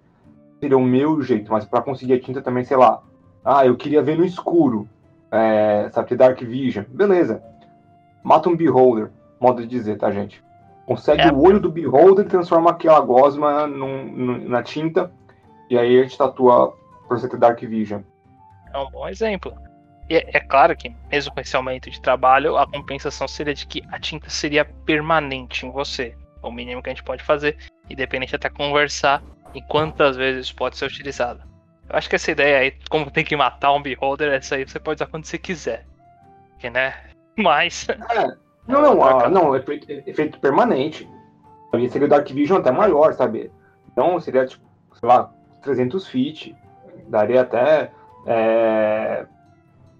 Seria 0.60 0.76
o 0.76 0.82
meu 0.82 1.20
jeito, 1.22 1.50
mas 1.50 1.64
para 1.64 1.82
conseguir 1.82 2.14
a 2.14 2.20
tinta 2.20 2.42
também, 2.42 2.64
sei 2.64 2.76
lá. 2.76 3.02
Ah, 3.44 3.66
eu 3.66 3.76
queria 3.76 4.02
ver 4.02 4.18
no 4.18 4.24
escuro, 4.24 4.88
é, 5.30 5.88
sabe, 5.92 6.14
Dark 6.14 6.40
Vision. 6.40 6.84
Beleza. 6.88 7.42
Mata 8.22 8.48
um 8.48 8.56
Beholder, 8.56 9.10
modo 9.40 9.62
de 9.62 9.68
dizer, 9.68 9.96
tá, 9.98 10.10
gente? 10.10 10.42
Consegue 10.86 11.22
é. 11.22 11.32
o 11.32 11.40
olho 11.40 11.60
do 11.60 11.70
Beholder 11.70 12.24
e 12.24 12.28
transforma 12.28 12.70
aquela 12.70 13.00
gosma 13.00 13.66
num, 13.66 14.04
num, 14.04 14.48
na 14.48 14.62
tinta. 14.62 15.12
E 15.68 15.78
aí 15.78 15.98
a 15.98 16.02
gente 16.02 16.18
tatua 16.18 16.74
por 17.06 17.20
ter 17.20 17.38
Dark 17.38 17.60
Vision. 17.60 18.02
É 18.72 18.78
um 18.78 18.90
bom 18.90 19.08
exemplo. 19.08 19.54
E 20.08 20.16
é, 20.16 20.30
é 20.34 20.40
claro 20.40 20.76
que, 20.76 20.92
mesmo 21.10 21.32
com 21.32 21.40
esse 21.40 21.54
aumento 21.54 21.88
de 21.88 22.00
trabalho, 22.00 22.56
a 22.56 22.66
compensação 22.66 23.28
seria 23.28 23.54
de 23.54 23.66
que 23.66 23.82
a 23.92 23.98
tinta 24.00 24.28
seria 24.28 24.64
permanente 24.64 25.64
em 25.64 25.70
você. 25.70 26.16
É 26.42 26.46
o 26.46 26.50
mínimo 26.50 26.82
que 26.82 26.90
a 26.90 26.92
gente 26.92 27.04
pode 27.04 27.22
fazer, 27.22 27.56
independente 27.88 28.34
até 28.34 28.48
conversar 28.48 29.22
em 29.54 29.62
quantas 29.62 30.16
vezes 30.16 30.50
pode 30.50 30.76
ser 30.76 30.86
utilizada. 30.86 31.40
Eu 31.88 31.96
acho 31.96 32.08
que 32.08 32.16
essa 32.16 32.30
ideia 32.30 32.58
aí, 32.58 32.74
como 32.88 33.10
tem 33.10 33.24
que 33.24 33.36
matar 33.36 33.72
um 33.72 33.82
beholder, 33.82 34.32
essa 34.32 34.56
aí 34.56 34.66
você 34.66 34.78
pode 34.78 34.98
usar 34.98 35.06
quando 35.06 35.24
você 35.24 35.38
quiser. 35.38 35.86
Que, 36.58 36.70
né? 36.70 36.94
Mas. 37.36 37.86
É, 37.88 38.36
não, 38.66 38.82
não, 38.82 39.02
ah, 39.02 39.28
não, 39.28 39.56
efeito, 39.56 39.86
efeito 40.06 40.38
permanente. 40.38 41.08
Seria 41.90 42.06
o 42.06 42.10
Dark 42.10 42.28
Vision 42.28 42.58
até 42.58 42.70
maior, 42.70 43.14
sabe? 43.14 43.50
Então 43.92 44.18
seria, 44.20 44.46
tipo, 44.46 44.64
sei 44.94 45.08
lá, 45.08 45.32
300 45.62 46.06
feet 46.06 46.54
daria 47.08 47.42
até 47.42 47.90
é, 48.26 49.26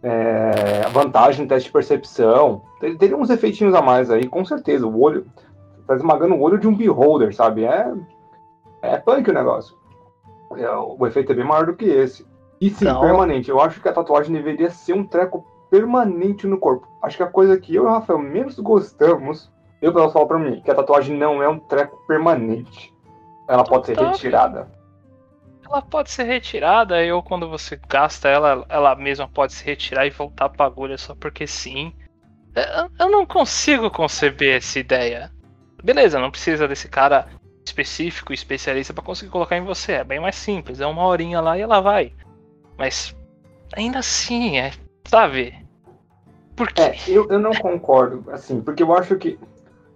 é, 0.02 0.88
vantagem 0.92 1.42
no 1.42 1.48
teste 1.48 1.68
de 1.68 1.72
percepção. 1.72 2.62
Teria 2.98 3.16
uns 3.16 3.30
efeitinhos 3.30 3.74
a 3.74 3.82
mais 3.82 4.10
aí, 4.10 4.26
com 4.26 4.44
certeza. 4.44 4.86
O 4.86 5.00
olho. 5.00 5.26
Tá 5.86 5.96
esmagando 5.96 6.36
o 6.36 6.40
olho 6.40 6.58
de 6.58 6.68
um 6.68 6.74
beholder, 6.74 7.34
sabe? 7.34 7.64
É, 7.64 7.92
é 8.82 8.96
punk 8.98 9.28
o 9.28 9.34
negócio. 9.34 9.76
É, 10.56 10.70
o 10.70 11.04
efeito 11.06 11.32
é 11.32 11.34
bem 11.34 11.44
maior 11.44 11.66
do 11.66 11.74
que 11.74 11.84
esse. 11.84 12.26
E 12.60 12.70
sim, 12.70 12.84
Não. 12.84 13.00
permanente. 13.00 13.50
Eu 13.50 13.60
acho 13.60 13.80
que 13.80 13.88
a 13.88 13.92
tatuagem 13.92 14.32
deveria 14.32 14.70
ser 14.70 14.92
um 14.92 15.04
treco 15.04 15.44
permanente 15.70 16.46
no 16.46 16.59
corpo. 16.59 16.87
Acho 17.02 17.16
que 17.16 17.22
a 17.22 17.28
coisa 17.28 17.59
que 17.59 17.74
eu 17.74 17.85
e 17.85 17.87
o 17.87 17.90
Rafael 17.90 18.18
menos 18.18 18.59
gostamos, 18.59 19.50
eu 19.80 19.92
pelo 19.92 20.11
falo 20.11 20.26
pra 20.26 20.38
mim, 20.38 20.61
que 20.61 20.70
a 20.70 20.74
tatuagem 20.74 21.16
não 21.16 21.42
é 21.42 21.48
um 21.48 21.59
treco 21.59 21.96
permanente. 22.06 22.92
Ela 23.48 23.64
pode 23.64 23.87
ser 23.87 23.98
retirada 23.98 24.68
ela 25.70 25.80
pode 25.80 26.11
ser 26.11 26.24
retirada, 26.24 26.96
ou 27.14 27.22
quando 27.22 27.48
você 27.48 27.80
gasta 27.88 28.28
ela, 28.28 28.66
ela 28.68 28.96
mesma 28.96 29.28
pode 29.28 29.52
se 29.52 29.64
retirar 29.64 30.04
e 30.04 30.11
voltar 30.11 30.48
pra 30.48 30.66
agulha 30.66 30.98
só 30.98 31.14
porque 31.14 31.46
sim. 31.46 31.92
É, 32.54 32.87
eu 32.98 33.09
não 33.09 33.24
consigo 33.24 33.88
conceber 33.88 34.56
essa 34.56 34.80
ideia. 34.80 35.30
Beleza, 35.83 36.18
não 36.18 36.30
precisa 36.30 36.66
desse 36.66 36.88
cara 36.88 37.28
específico, 37.64 38.33
especialista 38.33 38.92
para 38.92 39.04
conseguir 39.04 39.30
colocar 39.30 39.56
em 39.56 39.64
você. 39.64 39.92
É 39.92 40.04
bem 40.04 40.18
mais 40.18 40.35
simples, 40.35 40.80
é 40.80 40.87
uma 40.87 41.06
horinha 41.06 41.40
lá 41.40 41.56
e 41.56 41.61
ela 41.61 41.80
vai. 41.80 42.12
Mas 42.76 43.16
ainda 43.76 44.00
assim, 44.00 44.59
é, 44.59 44.72
sabe? 45.11 45.55
Por 46.57 46.73
quê? 46.73 46.83
É, 46.83 46.96
eu, 47.09 47.27
eu 47.29 47.38
não 47.38 47.53
concordo, 47.53 48.25
assim, 48.31 48.61
porque 48.61 48.83
eu 48.83 48.94
acho 48.94 49.16
que. 49.16 49.38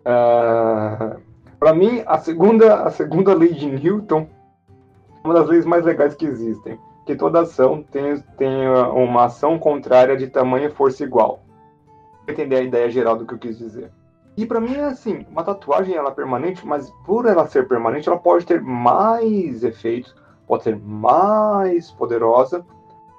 Uh, 0.00 1.20
para 1.59 1.72
mim, 1.72 2.03
a 2.07 2.18
segunda, 2.18 2.83
a 2.83 2.90
segunda 2.90 3.33
lei 3.33 3.53
de 3.53 3.66
Newton 3.66 4.29
uma 5.24 5.33
das 5.33 5.48
leis 5.48 5.64
mais 5.64 5.85
legais 5.85 6.14
que 6.14 6.27
existem, 6.27 6.79
que 7.07 7.16
toda 7.16 7.40
ação 7.40 7.83
tem, 7.83 8.20
tem 8.37 8.68
uma 8.68 9.24
ação 9.24 9.59
contrária 9.59 10.16
de 10.16 10.27
tamanho 10.27 10.68
e 10.68 10.72
força 10.72 11.03
igual. 11.03 11.40
Entender 12.29 12.57
a 12.57 12.62
ideia 12.62 12.90
geral 12.90 13.16
do 13.16 13.27
que 13.27 13.33
eu 13.33 13.38
quis 13.38 13.57
dizer. 13.57 13.90
E 14.37 14.44
para 14.44 14.61
mim 14.61 14.74
é 14.74 14.85
assim, 14.85 15.24
uma 15.31 15.42
tatuagem 15.42 15.94
ela 15.94 16.11
é 16.11 16.14
permanente, 16.14 16.66
mas 16.66 16.90
por 17.07 17.24
ela 17.24 17.46
ser 17.46 17.66
permanente, 17.66 18.09
ela 18.09 18.18
pode 18.18 18.44
ter 18.44 18.61
mais 18.61 19.64
efeitos, 19.64 20.14
pode 20.46 20.64
ser 20.64 20.77
mais 20.77 21.90
poderosa, 21.92 22.64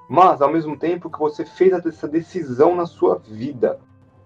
mas 0.08 0.42
ao 0.42 0.52
mesmo 0.52 0.78
tempo 0.78 1.10
que 1.10 1.20
você 1.20 1.46
fez 1.46 1.74
essa 1.74 2.08
decisão 2.08 2.76
na 2.76 2.86
sua 2.86 3.18
vida. 3.18 3.80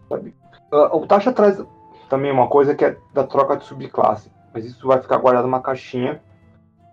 Sabe? 0.08 0.36
Uh, 0.72 0.98
o 0.98 1.08
Tasha 1.08 1.32
traz 1.32 1.64
também 2.10 2.32
uma 2.32 2.48
coisa 2.48 2.76
que 2.76 2.86
é 2.86 2.98
da 3.14 3.24
troca 3.24 3.58
de 3.58 3.66
subclasse, 3.66 4.32
mas 4.54 4.66
isso 4.66 4.88
vai 4.88 5.02
ficar 5.02 5.18
guardado 5.18 5.46
numa 5.46 5.62
caixinha 5.62 6.22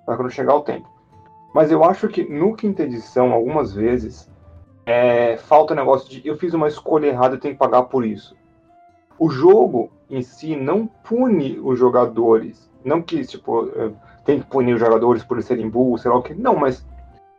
para 0.04 0.16
quando 0.16 0.30
chegar 0.30 0.54
o 0.54 0.62
tempo. 0.62 0.88
Mas 1.54 1.70
eu 1.70 1.82
acho 1.82 2.08
que 2.08 2.24
no 2.24 2.54
quinta 2.54 2.82
edição, 2.82 3.32
algumas 3.32 3.72
vezes, 3.72 4.30
é, 4.84 5.36
falta 5.38 5.72
o 5.72 5.76
negócio 5.76 6.08
de 6.08 6.26
eu 6.26 6.36
fiz 6.36 6.54
uma 6.54 6.68
escolha 6.68 7.06
errada 7.06 7.34
e 7.34 7.38
tenho 7.38 7.54
que 7.54 7.58
pagar 7.58 7.84
por 7.84 8.04
isso. 8.04 8.36
O 9.18 9.30
jogo 9.30 9.90
em 10.10 10.22
si 10.22 10.54
não 10.54 10.86
pune 10.86 11.58
os 11.58 11.78
jogadores. 11.78 12.70
Não 12.84 13.02
que, 13.02 13.24
tipo, 13.24 13.68
é, 13.74 13.90
tem 14.24 14.40
que 14.40 14.46
punir 14.46 14.74
os 14.74 14.80
jogadores 14.80 15.24
por 15.24 15.42
serem 15.42 15.68
burros, 15.68 16.02
sei 16.02 16.10
lá 16.10 16.18
o 16.18 16.22
que. 16.22 16.34
Não, 16.34 16.54
mas 16.54 16.86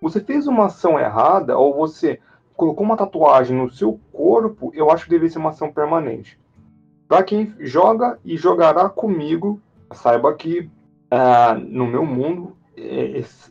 você 0.01 0.19
fez 0.19 0.47
uma 0.47 0.65
ação 0.65 0.99
errada 0.99 1.57
ou 1.57 1.73
você 1.73 2.19
colocou 2.55 2.83
uma 2.83 2.97
tatuagem 2.97 3.55
no 3.55 3.69
seu 3.69 3.99
corpo, 4.11 4.71
eu 4.73 4.89
acho 4.89 5.05
que 5.05 5.11
deve 5.11 5.29
ser 5.29 5.37
uma 5.37 5.51
ação 5.51 5.71
permanente. 5.71 6.39
Para 7.07 7.23
quem 7.23 7.53
joga 7.59 8.19
e 8.25 8.35
jogará 8.35 8.89
comigo, 8.89 9.61
saiba 9.93 10.33
que 10.33 10.69
uh, 11.11 11.57
no 11.59 11.85
meu 11.87 12.05
mundo 12.05 12.57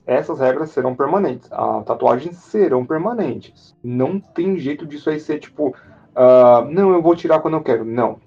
essas 0.07 0.39
regras 0.39 0.71
serão 0.71 0.95
permanentes. 0.95 1.51
As 1.51 1.85
tatuagens 1.85 2.37
serão 2.37 2.87
permanentes. 2.87 3.75
Não 3.83 4.21
tem 4.21 4.59
jeito 4.59 4.87
disso 4.87 5.11
aí 5.11 5.19
ser 5.19 5.41
tipo, 5.41 5.69
uh, 5.71 6.65
não, 6.71 6.93
eu 6.93 7.03
vou 7.03 7.17
tirar 7.17 7.41
quando 7.41 7.55
eu 7.55 7.63
quero. 7.63 7.85
Não. 7.85 8.21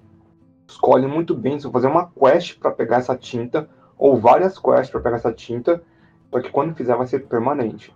Escolhe 0.68 1.06
muito 1.06 1.34
bem 1.34 1.58
se 1.58 1.64
vou 1.64 1.72
fazer 1.72 1.86
uma 1.86 2.10
quest 2.10 2.58
para 2.58 2.70
pegar 2.70 2.98
essa 2.98 3.16
tinta, 3.16 3.68
ou 3.96 4.18
várias 4.18 4.58
quests 4.58 4.90
para 4.90 5.00
pegar 5.00 5.16
essa 5.16 5.32
tinta, 5.32 5.82
só 6.30 6.40
que 6.40 6.50
quando 6.50 6.74
fizer 6.74 6.94
vai 6.94 7.06
ser 7.06 7.26
permanente. 7.26 7.94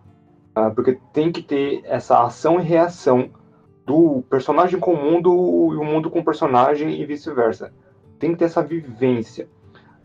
Uh, 0.57 0.73
porque 0.75 0.99
tem 1.13 1.33
que 1.33 1.43
ter 1.43 1.83
essa 1.85 2.23
ação 2.23 2.61
e 2.61 2.63
reação 2.63 3.31
do 3.85 4.23
personagem 4.31 4.79
com 4.79 4.93
o 4.93 5.03
mundo 5.03 5.31
e 5.73 5.77
o 5.77 5.85
mundo 5.85 6.11
com 6.11 6.21
o 6.21 6.25
personagem 6.25 7.01
e 7.01 7.05
vice-versa. 7.05 7.73
Tem 8.19 8.33
que 8.33 8.39
ter 8.39 8.47
essa 8.47 8.63
vivência. 8.63 9.49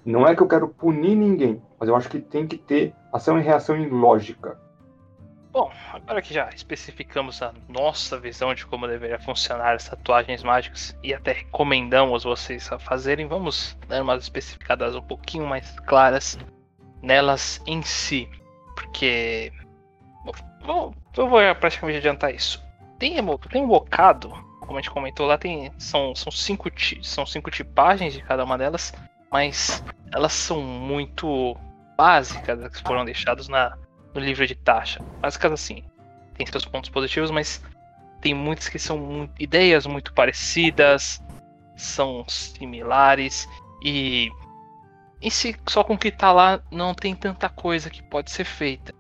Não 0.04 0.28
é 0.28 0.36
que 0.36 0.42
eu 0.42 0.48
quero 0.48 0.68
punir 0.68 1.16
ninguém, 1.16 1.62
mas 1.80 1.88
eu 1.88 1.96
acho 1.96 2.10
que 2.10 2.20
tem 2.20 2.48
que 2.48 2.58
ter 2.58 2.94
ação 3.14 3.38
e 3.38 3.44
reação 3.44 3.76
em 3.76 3.88
lógica. 3.88 4.58
Bom, 5.52 5.72
agora 5.92 6.22
que 6.22 6.32
já 6.32 6.48
especificamos 6.50 7.42
a 7.42 7.54
nossa 7.68 8.20
visão 8.20 8.54
de 8.54 8.66
como 8.68 8.88
deveria 8.88 9.20
funcionar 9.20 9.74
as 9.74 9.90
tatuagens 9.90 10.44
mágicas 10.44 10.96
e 11.04 11.12
até 11.12 11.32
recomendamos 11.32 12.24
vocês 12.24 12.72
a 12.72 12.78
fazerem, 12.78 13.28
vamos 13.28 13.76
dar 13.88 14.04
umas 14.04 14.24
especificadas 14.24 14.96
um 14.96 15.02
pouquinho 15.02 15.48
mais 15.48 15.80
claras 15.82 16.38
nelas 17.02 17.62
em 17.66 17.82
si. 17.82 18.30
Porque. 18.76 19.52
Bom, 20.66 20.94
eu 21.18 21.28
vou 21.28 21.40
praticamente 21.56 21.98
adiantar 21.98 22.34
isso. 22.34 22.64
Tem, 22.98 23.16
tem 23.50 23.64
um 23.64 23.68
bocado, 23.68 24.30
como 24.60 24.78
a 24.78 24.82
gente 24.82 24.92
comentou 24.92 25.26
lá, 25.26 25.38
tem, 25.38 25.72
são, 25.78 26.14
são, 26.16 26.32
cinco, 26.32 26.70
são 27.02 27.26
cinco 27.26 27.50
tipagens 27.50 28.14
de 28.14 28.22
cada 28.22 28.44
uma 28.44 28.58
delas, 28.58 28.94
mas 29.32 29.84
elas 30.14 30.34
são 30.34 30.62
muito 30.62 31.56
básicas 31.98 32.70
que 32.70 32.84
foram 32.84 33.06
deixadas 33.06 33.48
na, 33.48 33.78
no 34.14 34.22
livro 34.22 34.46
de 34.46 34.56
taxa. 34.56 35.02
Básicas 35.22 35.52
assim, 35.52 35.84
tem 36.36 36.46
seus 36.46 36.66
pontos 36.66 36.90
positivos, 36.90 37.32
mas 37.32 37.64
tem 38.22 38.34
muitas 38.34 38.68
que 38.68 38.80
são 38.80 39.30
ideias 39.40 39.86
muito 39.86 40.14
parecidas, 40.14 41.22
são 41.76 42.26
similares 42.28 43.48
e 43.84 44.30
e 45.22 45.30
se 45.30 45.54
só 45.68 45.84
com 45.84 45.96
o 45.96 45.98
que 45.98 46.12
tá 46.12 46.32
lá 46.32 46.62
não 46.72 46.94
tem 46.94 47.14
tanta 47.14 47.50
coisa 47.50 47.90
que 47.90 48.02
pode 48.02 48.32
ser 48.32 48.46
feita. 48.46 48.94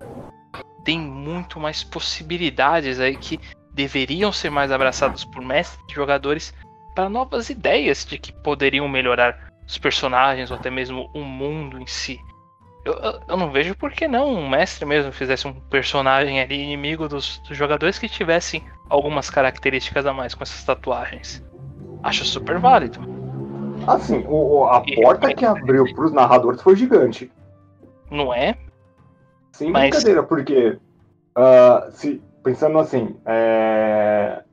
Tem 0.84 1.00
muito 1.00 1.60
mais 1.60 1.84
possibilidades 1.84 3.00
aí 3.00 3.16
que 3.16 3.40
deveriam 3.74 4.32
ser 4.32 4.50
mais 4.50 4.72
abraçadas 4.72 5.24
por 5.24 5.42
mestres 5.42 5.80
e 5.90 5.94
jogadores 5.94 6.54
para 6.96 7.10
novas 7.10 7.50
ideias 7.50 8.06
de 8.06 8.18
que 8.18 8.32
poderiam 8.32 8.88
melhorar 8.88 9.50
os 9.66 9.78
personagens 9.78 10.52
ou 10.52 10.58
até 10.58 10.70
mesmo 10.70 11.10
o 11.14 11.22
mundo 11.22 11.80
em 11.80 11.86
si. 11.86 12.20
Eu, 12.84 12.96
eu 13.28 13.38
não 13.38 13.52
vejo 13.52 13.76
por 13.76 13.92
que 13.92 14.08
não 14.08 14.34
um 14.34 14.50
mestre 14.50 14.86
mesmo 14.86 15.12
fizesse 15.12 15.48
um 15.48 15.54
personagem 15.54 16.42
ali 16.42 16.62
inimigo 16.62 17.08
dos, 17.08 17.40
dos 17.40 17.56
jogadores 17.56 18.00
que 18.00 18.10
tivessem 18.10 18.64
algumas 18.90 19.30
características 19.30 20.06
a 20.06 20.14
mais 20.14 20.34
com 20.34 20.44
essas 20.44 20.64
tatuagens. 20.64 21.44
Acho 22.02 22.26
super 22.26 22.58
válido. 22.58 23.00
Assim, 23.86 24.24
o, 24.28 24.66
a 24.66 24.82
porta 24.82 25.34
que 25.34 25.46
abriu 25.46 25.86
para 25.94 26.06
os 26.06 26.12
narradores 26.12 26.62
foi 26.62 26.76
gigante. 26.76 27.32
Não 28.10 28.34
é? 28.34 28.58
Sem 29.52 29.72
Mas... 29.72 29.90
brincadeira, 29.90 30.24
porque 30.24 30.78
uh, 31.38 31.92
se, 31.92 32.22
pensando 32.44 32.80
assim, 32.80 33.16
é, 33.26 34.44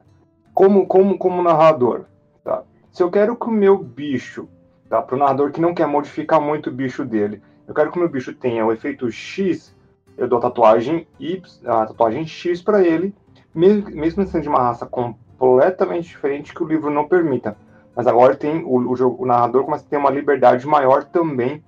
como, 0.53 0.87
como, 0.87 1.19
como 1.19 1.43
narrador, 1.43 2.05
tá? 2.43 2.63
se 2.91 3.03
eu 3.03 3.11
quero 3.11 3.37
que 3.37 3.47
o 3.47 3.51
meu 3.51 3.79
bicho, 3.79 4.49
tá? 4.89 5.01
para 5.03 5.17
o 5.17 5.19
narrador 5.19 5.51
que 5.51 5.61
não 5.61 5.75
quer 5.75 5.87
modificar 5.87 6.41
muito 6.41 6.71
o 6.71 6.73
bicho 6.73 7.05
dele, 7.05 7.43
eu 7.67 7.75
quero 7.75 7.91
que 7.91 7.97
o 7.97 8.01
meu 8.01 8.09
bicho 8.09 8.35
tenha 8.35 8.65
o 8.65 8.73
efeito 8.73 9.11
X, 9.11 9.75
eu 10.17 10.29
dou 10.29 10.41
tatuagem 10.41 11.07
Y, 11.19 11.43
a 11.67 11.87
tatuagem 11.87 12.27
X 12.27 12.63
para 12.63 12.83
ele, 12.83 13.15
mesmo, 13.55 13.91
mesmo 13.91 14.27
sendo 14.27 14.43
de 14.43 14.49
uma 14.49 14.63
raça 14.63 14.87
completamente 14.87 16.09
diferente 16.09 16.55
que 16.55 16.63
o 16.63 16.67
livro 16.67 16.91
não 16.91 17.09
permita. 17.09 17.57
Mas 17.95 18.07
agora 18.07 18.37
tem 18.37 18.63
o, 18.63 18.93
o, 18.93 19.23
o 19.23 19.27
narrador 19.27 19.65
começa 19.65 19.85
a 19.85 19.89
ter 19.89 19.97
uma 19.97 20.11
liberdade 20.11 20.67
maior 20.67 21.05
também 21.05 21.65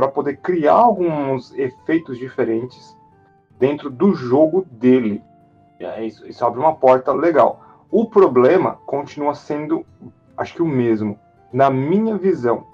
para 0.00 0.08
poder 0.08 0.38
criar 0.38 0.72
alguns 0.72 1.52
efeitos 1.58 2.16
diferentes 2.16 2.96
dentro 3.58 3.90
do 3.90 4.14
jogo 4.14 4.64
dele. 4.70 5.22
Isso, 6.02 6.26
isso 6.26 6.42
abre 6.42 6.58
uma 6.58 6.74
porta 6.74 7.12
legal. 7.12 7.60
O 7.90 8.06
problema 8.06 8.78
continua 8.86 9.34
sendo, 9.34 9.84
acho 10.38 10.54
que 10.54 10.62
o 10.62 10.66
mesmo, 10.66 11.18
na 11.52 11.68
minha 11.68 12.16
visão 12.16 12.64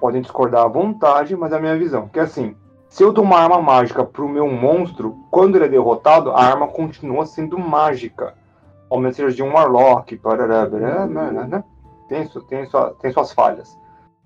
podem 0.00 0.20
discordar 0.20 0.64
à 0.64 0.68
vontade, 0.68 1.36
mas 1.36 1.52
é 1.52 1.56
a 1.58 1.60
minha 1.60 1.78
visão. 1.78 2.08
Que 2.08 2.18
é 2.18 2.22
assim, 2.22 2.56
se 2.88 3.04
eu 3.04 3.12
dou 3.12 3.22
uma 3.22 3.38
arma 3.38 3.62
mágica 3.62 4.04
pro 4.04 4.28
meu 4.28 4.48
monstro, 4.50 5.16
quando 5.30 5.54
ele 5.54 5.66
é 5.66 5.68
derrotado, 5.68 6.32
a 6.32 6.42
arma 6.42 6.66
continua 6.66 7.24
sendo 7.24 7.56
mágica. 7.56 8.34
Ao 8.90 8.98
menos 8.98 9.14
seja 9.14 9.32
de 9.32 9.44
um 9.44 9.52
Warlock, 9.52 10.16
parará, 10.16 10.68
né? 10.68 11.62
tem, 12.08 12.26
tem, 12.48 12.66
sua, 12.66 12.96
tem 13.00 13.12
suas 13.12 13.32
falhas. 13.32 13.78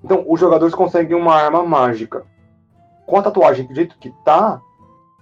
Então, 0.02 0.24
os 0.26 0.40
jogadores 0.40 0.74
conseguem 0.74 1.14
uma 1.14 1.34
arma 1.34 1.62
mágica. 1.62 2.24
Com 3.08 3.16
a 3.16 3.22
tatuagem 3.22 3.66
do 3.66 3.74
jeito 3.74 3.96
que 3.98 4.10
tá, 4.22 4.60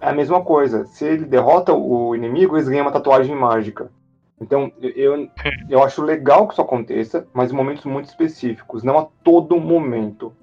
é 0.00 0.08
a 0.08 0.12
mesma 0.12 0.42
coisa. 0.42 0.84
Se 0.86 1.04
ele 1.04 1.24
derrota 1.24 1.72
o 1.72 2.16
inimigo, 2.16 2.56
eles 2.56 2.68
ganham 2.68 2.84
uma 2.84 2.90
tatuagem 2.90 3.32
mágica. 3.36 3.92
Então, 4.40 4.72
eu, 4.80 5.30
eu 5.70 5.84
acho 5.84 6.02
legal 6.02 6.48
que 6.48 6.54
isso 6.54 6.62
aconteça, 6.62 7.28
mas 7.32 7.52
em 7.52 7.54
momentos 7.54 7.84
muito 7.84 8.06
específicos, 8.06 8.82
não 8.82 8.98
a 8.98 9.06
todo 9.22 9.60
momento. 9.60 10.36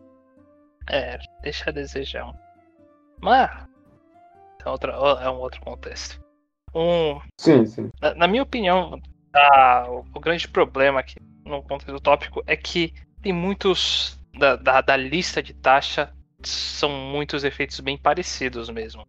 É, 0.89 1.19
deixa 1.41 1.69
a 1.69 1.73
desejar. 1.73 2.34
Mas 3.19 3.51
é, 4.65 4.69
outra, 4.69 4.93
é 4.93 5.29
um 5.29 5.36
outro 5.36 5.60
contexto. 5.60 6.23
Um, 6.73 7.19
sim, 7.38 7.65
sim. 7.65 7.91
Na, 8.01 8.15
na 8.15 8.27
minha 8.27 8.43
opinião, 8.43 9.01
a, 9.36 9.86
o, 9.89 10.06
o, 10.15 10.19
grande 10.21 10.47
problema 10.47 11.01
aqui 11.01 11.17
no 11.45 11.62
contexto 11.62 11.99
tópico 11.99 12.41
é 12.47 12.56
que 12.56 12.93
tem 13.21 13.34
muitos 13.34 14.17
da, 14.39 14.56
da, 14.56 14.79
da, 14.79 14.95
lista 14.95 15.43
de 15.43 15.53
taxa 15.53 16.13
são 16.49 16.89
muitos 16.89 17.43
efeitos 17.43 17.79
bem 17.79 17.97
parecidos 17.97 18.69
mesmo. 18.69 19.08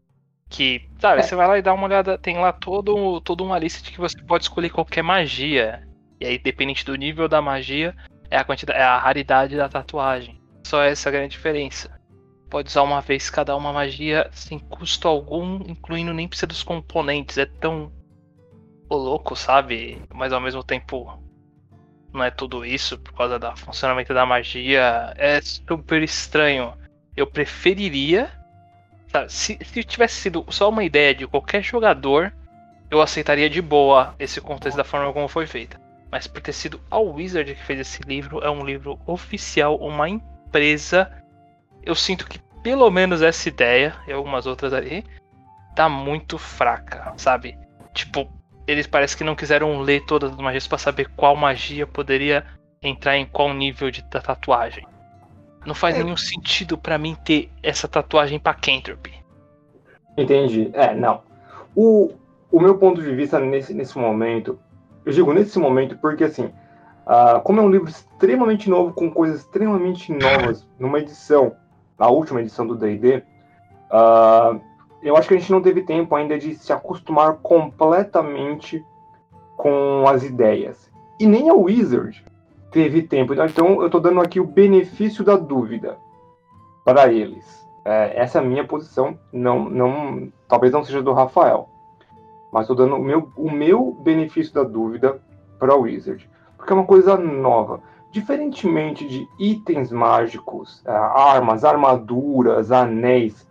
Que, 0.49 0.89
sabe, 0.99 1.21
é. 1.21 1.23
você 1.23 1.35
vai 1.35 1.49
lá 1.49 1.59
e 1.59 1.63
dá 1.63 1.73
uma 1.73 1.87
olhada, 1.87 2.17
tem 2.17 2.39
lá 2.39 2.53
todo, 2.53 3.21
toda 3.21 3.43
uma 3.43 3.59
lista 3.59 3.83
de 3.83 3.91
que 3.91 3.99
você 3.99 4.21
pode 4.23 4.45
escolher 4.45 4.71
qualquer 4.71 5.03
magia. 5.03 5.87
E 6.21 6.27
aí, 6.27 6.39
dependente 6.39 6.85
do 6.85 6.95
nível 6.95 7.29
da 7.29 7.43
magia, 7.43 7.95
é 8.31 8.39
a 8.39 8.45
quantidade, 8.45 8.79
é 8.79 8.83
a 8.83 8.99
raridade 8.99 9.57
da 9.57 9.69
tatuagem. 9.69 10.41
Só 10.67 10.83
essa 10.83 11.11
grande 11.11 11.33
diferença. 11.33 12.01
Pode 12.49 12.69
usar 12.69 12.83
uma 12.83 13.01
vez 13.01 13.29
cada 13.31 13.57
uma 13.57 13.73
magia 13.73 14.29
sem 14.33 14.59
custo 14.59 15.09
algum, 15.09 15.57
incluindo 15.67 16.15
nem 16.15 16.29
precisa 16.29 16.47
dos 16.47 16.63
componentes. 16.63 17.37
É 17.37 17.47
tão 17.47 17.93
o 18.89 18.97
louco, 18.97 19.35
sabe? 19.35 20.01
Mas 20.15 20.33
ao 20.33 20.41
mesmo 20.41 20.63
tempo 20.63 21.19
não 22.13 22.23
é 22.23 22.31
tudo 22.31 22.65
isso 22.65 22.97
por 22.99 23.13
causa 23.13 23.39
do 23.39 23.57
funcionamento 23.57 24.15
da 24.15 24.25
magia. 24.25 25.13
É 25.17 25.41
super 25.41 26.03
estranho. 26.03 26.73
Eu 27.17 27.27
preferiria. 27.27 28.31
Sabe, 29.09 29.33
se, 29.33 29.59
se 29.65 29.85
tivesse 29.85 30.15
sido 30.17 30.45
só 30.49 30.69
uma 30.69 30.85
ideia 30.85 31.15
de 31.15 31.27
qualquer 31.27 31.63
jogador, 31.63 32.33
eu 32.91 33.01
aceitaria 33.01 33.49
de 33.49 33.63
boa 33.63 34.15
esse 34.19 34.41
contexto 34.41 34.77
da 34.77 34.85
forma 34.85 35.13
como 35.13 35.29
foi 35.29 35.47
feita. 35.47 35.81
Mas 36.11 36.27
por 36.27 36.41
ter 36.41 36.53
sido 36.53 36.81
a 36.91 36.99
Wizard 36.99 37.55
que 37.55 37.65
fez 37.65 37.81
esse 37.81 38.03
livro, 38.03 38.43
é 38.43 38.51
um 38.51 38.65
livro 38.65 38.99
oficial, 39.07 39.77
uma 39.77 40.09
empresa, 40.09 41.11
eu 41.83 41.95
sinto 41.95 42.27
que 42.27 42.39
pelo 42.63 42.91
menos 42.91 43.21
essa 43.21 43.49
ideia, 43.49 43.95
e 44.07 44.13
algumas 44.13 44.47
outras 44.47 44.73
ali, 44.73 45.05
tá 45.75 45.89
muito 45.89 46.39
fraca, 46.39 47.13
sabe? 47.17 47.59
Tipo, 47.93 48.27
eles 48.67 48.87
parece 48.87 49.17
que 49.17 49.25
não 49.25 49.35
quiseram 49.35 49.81
ler 49.81 50.05
todas 50.07 50.33
as 50.33 50.39
magias 50.39 50.67
para 50.67 50.79
saber 50.79 51.11
qual 51.17 51.37
magia 51.37 51.87
poderia 51.87 52.47
entrar 52.83 53.17
em 53.19 53.27
qual 53.27 53.53
nível 53.53 53.91
de 53.91 54.03
tatuagem. 54.05 54.87
Não 55.67 55.75
faz 55.75 55.97
é. 55.97 56.03
nenhum 56.03 56.17
sentido 56.17 56.77
para 56.77 56.99
mim 56.99 57.17
ter 57.25 57.51
essa 57.63 57.89
tatuagem 57.89 58.39
para 58.39 58.55
Cantrop. 58.55 59.07
Entendi. 60.17 60.71
É, 60.75 60.95
não. 60.95 61.23
O, 61.75 62.13
o 62.51 62.61
meu 62.61 62.79
ponto 62.79 63.03
de 63.03 63.15
vista 63.15 63.39
nesse, 63.41 63.75
nesse 63.75 63.99
momento, 63.99 64.59
eu 65.05 65.13
digo 65.13 65.33
nesse 65.33 65.59
momento 65.59 65.97
porque 65.99 66.25
assim, 66.25 66.53
Uh, 67.05 67.39
como 67.43 67.61
é 67.61 67.63
um 67.63 67.69
livro 67.69 67.89
extremamente 67.89 68.71
novo, 68.71 68.95
com 68.95 69.11
coisas 69.11 69.41
extremamente 69.41 70.11
novas, 70.11 70.67
numa 70.79 70.99
edição, 70.99 71.55
na 71.99 72.09
última 72.09 72.41
edição 72.41 72.67
do 72.67 72.75
D&D, 72.75 73.17
uh, 73.17 73.23
ah, 73.91 74.59
eu 75.03 75.15
acho 75.15 75.29
que 75.29 75.35
a 75.35 75.39
gente 75.39 75.53
não 75.53 75.61
teve 75.61 75.83
tempo 75.83 76.15
ainda 76.17 76.39
de 76.39 76.55
se 76.55 76.73
acostumar 76.73 77.35
completamente 77.43 78.83
com 79.57 80.09
as 80.09 80.23
ideias. 80.23 80.91
E 81.21 81.27
nem 81.27 81.51
a 81.51 81.55
Wizard 81.55 82.25
teve 82.75 83.03
tempo. 83.03 83.33
Então 83.33 83.81
eu 83.81 83.87
estou 83.87 84.01
dando 84.01 84.21
aqui 84.21 84.41
o 84.41 84.47
benefício 84.47 85.25
da 85.25 85.37
dúvida 85.37 85.97
para 86.85 87.13
eles. 87.13 87.65
É, 87.85 88.21
essa 88.21 88.39
é 88.39 88.43
a 88.43 88.45
minha 88.45 88.67
posição. 88.67 89.17
Não, 89.33 89.71
não, 89.71 90.33
talvez 90.49 90.73
não 90.73 90.83
seja 90.83 91.01
do 91.01 91.13
Rafael. 91.13 91.69
Mas 92.53 92.63
estou 92.63 92.77
dando 92.77 92.97
o 92.97 93.03
meu, 93.03 93.31
o 93.37 93.51
meu 93.51 93.93
benefício 94.03 94.53
da 94.53 94.65
dúvida 94.65 95.21
para 95.59 95.73
a 95.73 95.77
Wizard 95.77 96.29
porque 96.57 96.73
é 96.73 96.77
uma 96.77 96.87
coisa 96.87 97.17
nova. 97.17 97.81
Diferentemente 98.11 99.07
de 99.07 99.29
itens 99.39 99.93
mágicos, 99.93 100.83
é, 100.87 100.91
armas, 100.91 101.65
armaduras, 101.65 102.73
anéis, 102.73 103.47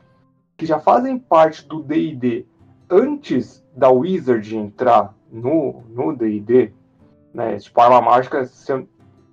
que 0.58 0.66
já 0.66 0.80
fazem 0.80 1.20
parte 1.20 1.68
do 1.68 1.82
D&D 1.82 2.46
antes 2.90 3.64
da 3.76 3.90
Wizard 3.90 4.58
entrar 4.58 5.14
no 5.32 6.16
D&D, 6.18 6.72
né? 7.34 7.58
Tipo, 7.58 7.82
arma 7.82 8.02
mágica 8.02 8.46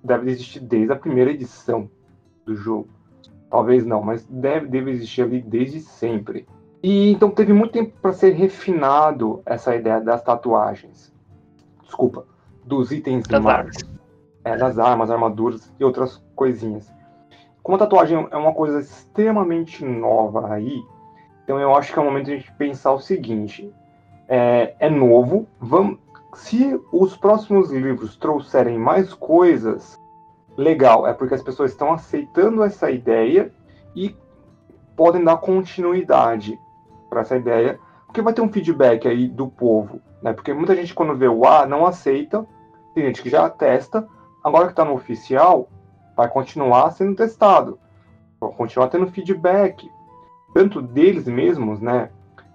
deve 0.03 0.31
existir 0.31 0.59
desde 0.59 0.91
a 0.91 0.95
primeira 0.95 1.31
edição 1.31 1.89
do 2.45 2.55
jogo. 2.55 2.89
Talvez 3.49 3.85
não, 3.85 4.01
mas 4.01 4.25
deve, 4.25 4.67
deve 4.67 4.91
existir 4.91 5.23
ali 5.23 5.41
desde 5.41 5.79
sempre. 5.81 6.47
E 6.81 7.11
então 7.11 7.29
teve 7.29 7.53
muito 7.53 7.73
tempo 7.73 7.93
para 8.01 8.13
ser 8.13 8.31
refinado 8.31 9.41
essa 9.45 9.75
ideia 9.75 9.99
das 9.99 10.23
tatuagens. 10.23 11.13
Desculpa 11.83 12.25
dos 12.65 12.91
itens 12.91 13.27
das 13.27 13.45
armas. 13.45 13.77
É, 14.43 14.55
das 14.55 14.79
armas, 14.79 15.11
armaduras 15.11 15.71
e 15.79 15.83
outras 15.83 16.23
coisinhas. 16.35 16.91
Como 17.61 17.75
a 17.75 17.79
tatuagem 17.79 18.27
é 18.31 18.37
uma 18.37 18.53
coisa 18.53 18.79
extremamente 18.79 19.85
nova 19.85 20.51
aí, 20.51 20.81
então 21.43 21.59
eu 21.59 21.75
acho 21.75 21.93
que 21.93 21.99
é 21.99 22.01
o 22.01 22.05
momento 22.05 22.25
de 22.25 22.33
a 22.33 22.37
gente 22.37 22.51
pensar 22.53 22.91
o 22.93 22.99
seguinte: 22.99 23.71
é, 24.27 24.73
é 24.79 24.89
novo. 24.89 25.47
Vamos, 25.59 25.99
se 26.33 26.79
os 26.91 27.15
próximos 27.15 27.71
livros 27.71 28.15
trouxerem 28.15 28.77
mais 28.77 29.13
coisas, 29.13 29.99
legal, 30.57 31.07
é 31.07 31.13
porque 31.13 31.33
as 31.33 31.43
pessoas 31.43 31.71
estão 31.71 31.91
aceitando 31.91 32.63
essa 32.63 32.89
ideia 32.89 33.51
e 33.95 34.15
podem 34.95 35.23
dar 35.23 35.37
continuidade 35.37 36.59
para 37.09 37.21
essa 37.21 37.35
ideia, 37.35 37.79
porque 38.05 38.21
vai 38.21 38.33
ter 38.33 38.41
um 38.41 38.51
feedback 38.51 39.07
aí 39.07 39.27
do 39.27 39.47
povo, 39.47 40.01
né? 40.21 40.33
Porque 40.33 40.53
muita 40.53 40.75
gente 40.75 40.93
quando 40.93 41.15
vê 41.15 41.27
o 41.27 41.45
A 41.45 41.65
não 41.65 41.85
aceita, 41.85 42.45
tem 42.93 43.05
gente 43.05 43.21
que 43.21 43.29
já 43.29 43.49
testa, 43.49 44.07
agora 44.43 44.65
que 44.65 44.73
está 44.73 44.85
no 44.85 44.93
oficial, 44.93 45.69
vai 46.15 46.29
continuar 46.29 46.91
sendo 46.91 47.15
testado, 47.15 47.79
vai 48.39 48.51
continuar 48.51 48.87
tendo 48.89 49.07
feedback, 49.07 49.89
tanto 50.53 50.81
deles 50.81 51.25
mesmos, 51.25 51.79
né? 51.79 52.09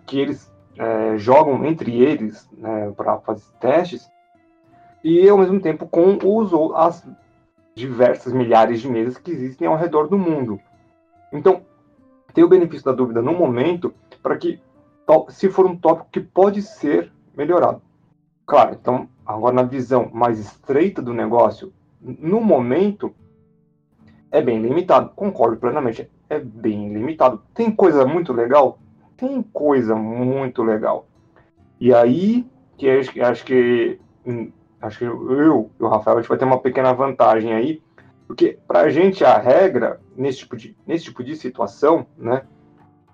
Que 0.07 0.19
eles 0.19 0.51
é, 0.79 1.17
jogam 1.17 1.65
entre 1.65 2.03
eles 2.03 2.49
né, 2.53 2.93
para 2.97 3.19
fazer 3.19 3.45
testes, 3.61 4.11
e 5.03 5.29
ao 5.29 5.39
mesmo 5.39 5.61
tempo 5.61 5.87
com 5.87 6.19
os, 6.23 6.53
as 6.75 7.07
diversas 7.75 8.33
milhares 8.33 8.81
de 8.81 8.89
mesas 8.89 9.19
que 9.19 9.31
existem 9.31 9.69
ao 9.69 9.77
redor 9.77 10.09
do 10.09 10.19
mundo. 10.19 10.59
Então, 11.33 11.63
tem 12.33 12.43
o 12.43 12.49
benefício 12.49 12.85
da 12.85 12.93
dúvida 12.93 13.23
no 13.23 13.33
momento 13.33 13.95
para 14.23 14.37
que, 14.37 14.61
se 15.29 15.49
for 15.49 15.67
um 15.67 15.77
tópico 15.77 16.09
que 16.11 16.21
pode 16.21 16.63
ser 16.63 17.13
melhorado. 17.37 17.81
Claro, 18.47 18.77
então, 18.81 19.09
agora 19.25 19.55
na 19.55 19.63
visão 19.63 20.11
mais 20.13 20.39
estreita 20.39 21.03
do 21.03 21.13
negócio, 21.13 21.73
no 22.01 22.41
momento, 22.41 23.15
é 24.31 24.41
bem 24.41 24.61
limitado. 24.61 25.11
Concordo 25.15 25.57
plenamente, 25.57 26.11
é 26.29 26.39
bem 26.39 26.93
limitado. 26.93 27.43
Tem 27.55 27.71
coisa 27.71 28.05
muito 28.07 28.33
legal? 28.33 28.79
Tem 29.17 29.43
coisa 29.43 29.95
muito 29.95 30.63
legal. 30.63 31.07
E 31.81 31.93
aí, 31.95 32.47
que 32.77 32.89
acho, 32.89 33.23
acho 33.23 33.45
que 33.45 33.99
hum, 34.25 34.51
acho 34.81 34.99
que 34.99 35.05
eu 35.05 35.71
e 35.79 35.83
o 35.83 35.89
Rafael 35.89 36.19
a 36.19 36.21
gente 36.21 36.29
vai 36.29 36.39
ter 36.39 36.45
uma 36.45 36.61
pequena 36.61 36.93
vantagem 36.93 37.53
aí, 37.53 37.83
porque 38.27 38.59
para 38.67 38.81
a 38.81 38.89
gente 38.91 39.25
a 39.25 39.39
regra 39.39 40.01
nesse 40.17 40.39
tipo 40.39 40.57
de 40.57 40.77
nesse 40.87 41.05
tipo 41.05 41.23
de 41.23 41.37
situação, 41.37 42.07
né, 42.17 42.43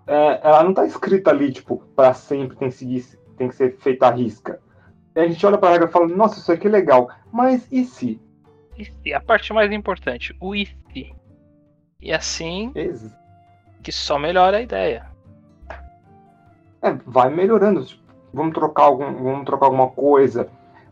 é, 0.06 0.40
ela 0.42 0.62
não 0.62 0.70
está 0.70 0.84
escrita 0.84 1.30
ali 1.30 1.52
tipo 1.52 1.82
para 1.94 2.14
sempre 2.14 2.56
tem 2.56 2.68
que 2.68 2.74
seguir, 2.74 3.04
tem 3.36 3.48
que 3.48 3.54
ser 3.54 3.76
feita 3.78 4.06
a 4.06 4.10
risca. 4.10 4.60
E 5.14 5.20
a 5.20 5.28
gente 5.28 5.44
olha 5.44 5.58
para 5.58 5.68
a 5.68 5.72
regra 5.72 5.88
e 5.88 5.92
fala, 5.92 6.08
nossa, 6.08 6.38
isso 6.38 6.50
aqui 6.50 6.66
é 6.66 6.70
legal, 6.70 7.08
mas 7.30 7.66
e 7.70 7.84
se? 7.84 8.20
E 8.78 8.84
se? 8.84 9.12
A 9.12 9.20
parte 9.20 9.52
mais 9.52 9.70
importante, 9.70 10.34
o 10.40 10.54
e 10.54 10.66
se? 10.66 11.14
E 12.00 12.12
assim, 12.12 12.72
que 13.82 13.92
só 13.92 14.18
melhora 14.18 14.56
a 14.56 14.62
ideia. 14.62 15.11
É, 16.82 16.92
vai 17.06 17.30
melhorando. 17.30 17.86
Vamos 18.34 18.54
trocar, 18.54 18.84
algum, 18.84 19.12
vamos 19.22 19.44
trocar 19.44 19.66
alguma 19.66 19.88
coisa. 19.88 20.48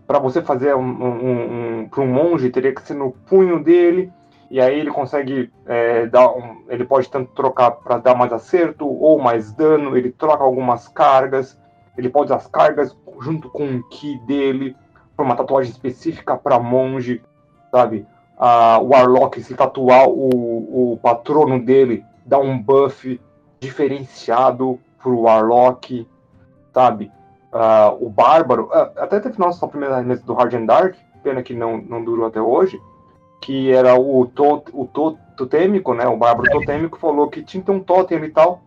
Para 0.06 0.18
você 0.18 0.40
fazer 0.40 0.74
um, 0.76 0.82
um, 0.82 1.80
um 1.80 1.88
para 1.88 2.02
um 2.02 2.06
monge, 2.06 2.50
teria 2.50 2.74
que 2.74 2.82
ser 2.82 2.94
no 2.94 3.10
punho 3.10 3.62
dele. 3.62 4.12
E 4.50 4.60
aí 4.60 4.78
ele 4.78 4.90
consegue 4.90 5.50
é, 5.66 6.06
dar 6.06 6.30
um, 6.30 6.64
ele 6.68 6.84
pode 6.84 7.08
tanto 7.08 7.32
trocar 7.32 7.72
para 7.72 7.98
dar 7.98 8.14
mais 8.14 8.32
acerto 8.32 8.86
ou 8.86 9.18
mais 9.18 9.52
dano. 9.52 9.96
Ele 9.96 10.12
troca 10.12 10.44
algumas 10.44 10.86
cargas. 10.88 11.58
Ele 11.98 12.08
pode 12.08 12.26
usar 12.26 12.36
as 12.36 12.46
cargas 12.46 12.96
junto 13.20 13.50
com 13.50 13.76
o 13.76 13.82
ki 13.88 14.18
dele 14.26 14.76
para 15.16 15.24
uma 15.24 15.36
tatuagem 15.36 15.70
específica 15.70 16.36
para 16.36 16.58
monge, 16.58 17.22
sabe? 17.70 18.06
Ah, 18.38 18.78
o 18.80 18.88
Warlock, 18.88 19.42
se 19.42 19.54
tatuar 19.54 20.08
o, 20.08 20.92
o 20.92 20.96
patrono 20.98 21.62
dele, 21.62 22.02
dá 22.24 22.38
um 22.38 22.58
buff 22.58 23.20
diferenciado 23.60 24.80
pro 25.02 25.20
Warlock, 25.20 26.06
sabe? 26.72 27.10
Uh, 27.52 28.06
o 28.06 28.08
Bárbaro, 28.08 28.66
uh, 28.66 28.92
até 28.96 29.18
teve 29.18 29.38
nossa 29.38 29.66
primeira 29.66 30.00
mesa 30.02 30.22
do 30.22 30.34
Hard 30.34 30.54
and 30.54 30.66
Dark, 30.66 30.94
pena 31.22 31.42
que 31.42 31.54
não, 31.54 31.78
não 31.78 32.04
durou 32.04 32.26
até 32.26 32.40
hoje, 32.40 32.80
que 33.40 33.72
era 33.72 33.98
o, 33.98 34.26
to, 34.26 34.62
o 34.72 34.86
to, 34.86 35.18
totêmico, 35.36 35.94
né? 35.94 36.06
O 36.06 36.16
Bárbaro 36.16 36.48
é. 36.48 36.52
totêmico 36.52 36.98
falou 36.98 37.28
que 37.28 37.42
tinha 37.42 37.60
que 37.60 37.66
ter 37.66 37.72
um 37.72 37.80
totem 37.80 38.22
e 38.22 38.30
tal. 38.30 38.62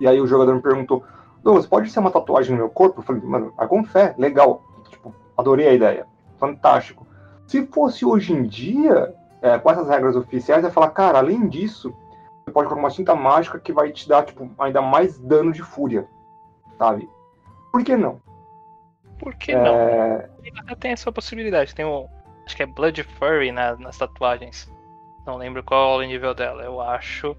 E 0.00 0.06
aí 0.06 0.20
o 0.20 0.26
jogador 0.26 0.54
me 0.54 0.62
perguntou, 0.62 1.02
Douglas, 1.42 1.66
pode 1.66 1.90
ser 1.90 2.00
uma 2.00 2.10
tatuagem 2.10 2.52
no 2.52 2.58
meu 2.58 2.70
corpo? 2.70 3.00
Eu 3.00 3.04
falei, 3.04 3.22
mano, 3.22 3.52
vai 3.56 3.66
com 3.66 3.84
fé, 3.84 4.14
legal. 4.16 4.62
Tipo, 4.88 5.14
adorei 5.36 5.68
a 5.68 5.72
ideia. 5.72 6.06
Fantástico. 6.38 7.06
Se 7.46 7.66
fosse 7.66 8.04
hoje 8.04 8.32
em 8.32 8.44
dia, 8.44 9.14
é, 9.40 9.58
com 9.58 9.70
essas 9.70 9.88
regras 9.88 10.14
oficiais, 10.14 10.64
ia 10.64 10.70
falar, 10.70 10.90
cara, 10.90 11.18
além 11.18 11.48
disso, 11.48 11.92
você 12.44 12.50
pode 12.50 12.68
colocar 12.68 12.86
uma 12.86 12.90
tinta 12.90 13.14
mágica 13.14 13.58
que 13.58 13.72
vai 13.72 13.92
te 13.92 14.08
dar, 14.08 14.24
tipo, 14.24 14.50
ainda 14.58 14.82
mais 14.82 15.18
dano 15.18 15.52
de 15.52 15.62
fúria, 15.62 16.06
sabe? 16.76 17.08
Por 17.70 17.84
que 17.84 17.96
não? 17.96 18.20
Por 19.18 19.34
que 19.34 19.52
é... 19.52 19.56
não? 19.56 20.76
Tem 20.76 20.92
essa 20.92 21.12
possibilidade. 21.12 21.74
Tem 21.74 21.84
o. 21.84 22.08
Acho 22.44 22.56
que 22.56 22.64
é 22.64 22.66
Blood 22.66 23.04
Furry 23.04 23.52
na, 23.52 23.76
nas 23.76 23.96
tatuagens. 23.96 24.70
Não 25.24 25.36
lembro 25.36 25.62
qual 25.62 26.00
é 26.00 26.04
o 26.04 26.08
nível 26.08 26.34
dela. 26.34 26.64
Eu 26.64 26.80
acho 26.80 27.36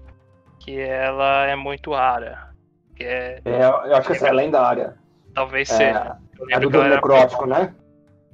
que 0.58 0.80
ela 0.80 1.46
é 1.46 1.54
muito 1.54 1.92
rara. 1.92 2.54
Que 2.96 3.04
é, 3.04 3.42
é, 3.44 3.64
eu 3.64 3.96
acho 3.96 4.06
que 4.06 4.12
essa 4.14 4.28
é 4.28 4.32
lendária. 4.32 4.96
Talvez 5.34 5.70
é, 5.70 5.74
seja. 5.74 6.18
É 6.50 6.58
do 6.58 6.70
dano 6.70 6.88
necrótico, 6.88 7.44
né? 7.44 7.74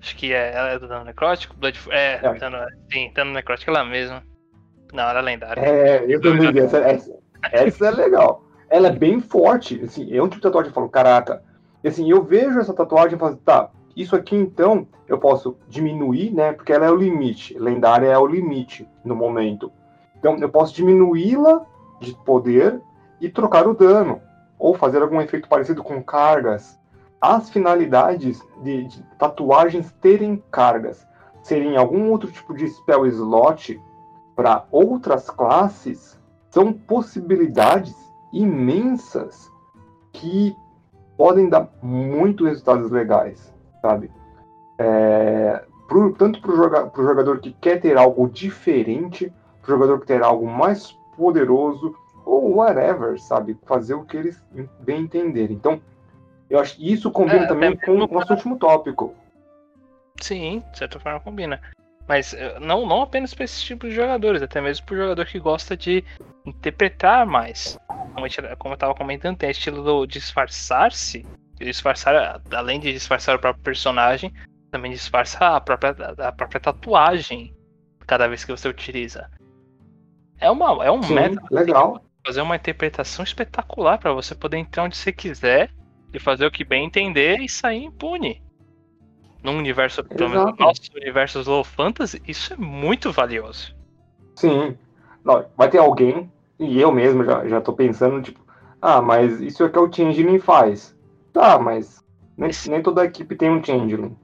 Acho 0.01 0.17
que 0.17 0.33
é. 0.33 0.55
Ela 0.55 0.69
é 0.71 0.79
do 0.79 0.87
dano 0.87 1.05
necrótico? 1.05 1.57
Blood, 1.57 1.81
é, 1.91 2.21
é. 2.23 2.35
Dano, 2.35 2.59
sim, 2.93 3.11
dano 3.13 3.33
necrótico 3.33 3.71
ela 3.71 3.85
mesma. 3.85 4.23
Não, 4.93 5.05
ela 5.05 5.21
é 5.21 5.23
lendária. 5.23 5.61
É, 5.61 6.05
eu 6.09 6.21
também 6.21 6.53
vi. 6.53 6.61
Essa, 6.61 6.79
essa, 6.79 7.13
essa, 7.53 7.87
é 7.87 7.91
legal. 7.91 8.45
Ela 8.69 8.89
é 8.89 8.93
bem 8.93 9.21
forte. 9.21 9.81
Assim, 9.85 10.15
é 10.15 10.23
um 10.23 10.29
tipo 10.29 10.37
de 10.37 10.43
tatuagem 10.43 10.71
que 10.71 10.79
eu 10.79 10.81
falo, 10.81 10.89
caraca. 10.89 11.43
E, 11.83 11.89
assim, 11.89 12.11
eu 12.11 12.23
vejo 12.23 12.59
essa 12.59 12.75
tatuagem 12.75 13.17
e 13.17 13.19
falo, 13.19 13.37
tá, 13.37 13.71
isso 13.97 14.15
aqui 14.15 14.37
então 14.37 14.87
eu 15.09 15.19
posso 15.19 15.57
diminuir, 15.69 16.33
né? 16.33 16.53
Porque 16.53 16.73
ela 16.73 16.87
é 16.87 16.91
o 16.91 16.97
limite. 16.97 17.59
Lendária 17.59 18.09
é 18.09 18.19
o 18.19 18.27
limite 18.27 18.89
no 19.05 19.15
momento. 19.15 19.73
Então 20.19 20.37
eu 20.39 20.49
posso 20.49 20.75
diminuí-la 20.75 21.65
de 22.01 22.15
poder 22.25 22.81
e 23.21 23.29
trocar 23.29 23.67
o 23.67 23.75
dano. 23.75 24.21
Ou 24.59 24.75
fazer 24.75 25.03
algum 25.03 25.21
efeito 25.21 25.49
parecido 25.49 25.83
com 25.83 26.03
cargas. 26.03 26.79
As 27.21 27.51
finalidades 27.51 28.41
de, 28.63 28.85
de 28.85 29.03
tatuagens 29.19 29.93
terem 30.01 30.43
cargas 30.51 31.07
serem 31.43 31.77
algum 31.77 32.11
outro 32.11 32.31
tipo 32.31 32.55
de 32.55 32.69
spell 32.69 33.07
slot 33.07 33.81
para 34.41 34.65
outras 34.73 35.29
classes 35.29 36.19
são 36.49 36.73
possibilidades 36.73 37.95
imensas 38.33 39.53
que 40.15 40.57
podem 41.15 41.47
dar 41.47 41.69
muitos 41.83 42.49
resultados 42.49 42.91
legais, 42.91 43.55
sabe? 43.83 44.11
É, 44.79 45.63
pro, 45.87 46.15
tanto 46.15 46.41
para 46.41 46.53
o 46.53 46.57
joga, 46.57 46.91
jogador 46.97 47.41
que 47.41 47.53
quer 47.53 47.83
ter 47.83 47.99
algo 47.99 48.31
diferente, 48.31 49.31
para 49.61 49.75
o 49.75 49.75
jogador 49.75 50.01
que 50.01 50.07
quer 50.07 50.23
algo 50.23 50.47
mais 50.47 50.91
poderoso, 51.19 51.95
ou 52.25 52.57
whatever, 52.57 53.21
sabe? 53.21 53.59
Fazer 53.67 53.93
o 53.93 54.07
que 54.07 54.17
eles 54.17 54.43
bem 54.81 55.03
entenderem. 55.03 55.55
Então, 55.55 55.83
eu 56.49 56.59
acho 56.59 56.77
que 56.77 56.91
isso 56.91 57.11
combina 57.11 57.45
é, 57.45 57.47
também 57.47 57.77
com 57.77 57.93
o 57.93 58.07
nosso 58.07 58.33
último 58.33 58.59
tópico. 58.59 59.15
Sim, 60.19 60.65
de 60.73 60.79
certa 60.79 60.99
forma 60.99 61.21
combina. 61.21 61.61
Mas 62.11 62.35
eh, 62.35 62.59
não, 62.59 62.85
não 62.85 63.03
apenas 63.03 63.33
para 63.33 63.45
esse 63.45 63.63
tipo 63.63 63.87
de 63.89 63.95
jogadores, 63.95 64.43
até 64.43 64.61
mesmo 64.61 64.85
para 64.85 64.95
o 64.95 64.99
jogador 64.99 65.25
que 65.27 65.39
gosta 65.39 65.77
de 65.77 66.03
interpretar 66.45 67.25
mais. 67.25 67.79
Como 67.87 68.27
eu, 68.27 68.57
como 68.59 68.75
eu 68.75 68.79
tava 68.79 68.97
comentando, 68.97 69.37
tem 69.37 69.49
estilo 69.49 69.81
do 69.85 70.07
disfarçar-se. 70.07 71.25
Disfarçar, 71.55 72.43
além 72.51 72.81
de 72.81 72.93
disfarçar 72.93 73.37
o 73.37 73.39
próprio 73.39 73.63
personagem, 73.63 74.33
também 74.73 74.91
disfarça 74.91 75.55
a 75.55 75.61
própria, 75.61 75.95
a 76.19 76.33
própria 76.33 76.61
tatuagem 76.61 77.55
cada 78.09 78.27
vez 78.27 78.45
que 78.45 78.51
você 78.51 78.69
utiliza. 78.69 79.31
É, 80.41 80.51
uma, 80.51 80.85
é 80.85 80.91
um 80.91 81.05
Sim, 81.05 81.15
método 81.15 81.47
legal. 81.49 82.05
fazer 82.27 82.41
uma 82.41 82.57
interpretação 82.57 83.23
espetacular 83.23 83.99
para 83.99 84.13
você 84.13 84.35
poder 84.35 84.57
entrar 84.57 84.83
onde 84.83 84.97
você 84.97 85.13
quiser 85.13 85.71
e 86.13 86.19
fazer 86.19 86.45
o 86.45 86.51
que 86.51 86.65
bem 86.65 86.87
entender 86.87 87.39
e 87.39 87.49
sair 87.49 87.85
impune 87.85 88.43
num 89.43 89.57
universo, 89.57 90.05
pelo 90.05 90.31
menos 90.31 90.53
no 90.53 90.57
nosso 90.59 90.83
universo 90.95 91.43
Low 91.49 91.65
Fantasy, 91.65 92.23
isso 92.27 92.53
é 92.53 92.57
muito 92.57 93.11
valioso. 93.13 93.75
Sim. 94.37 94.77
Não, 95.25 95.45
vai 95.57 95.69
ter 95.69 95.79
alguém, 95.79 96.31
e 96.59 96.81
eu 96.81 96.93
mesmo 96.93 97.25
já, 97.25 97.47
já 97.47 97.61
tô 97.61 97.73
pensando, 97.73 98.23
tipo, 98.23 98.41
ah, 98.81 99.03
mas 99.03 99.41
isso 99.41 99.65
é 99.65 99.69
que 99.69 99.79
o 99.79 99.93
Changeling 99.93 100.39
faz. 100.39 100.97
Tá, 101.33 101.59
mas 101.59 102.05
nem, 102.37 102.51
nem 102.69 102.83
toda 102.83 103.05
equipe 103.05 103.37
tem 103.37 103.51
um 103.51 103.63
Changeling. 103.63 104.17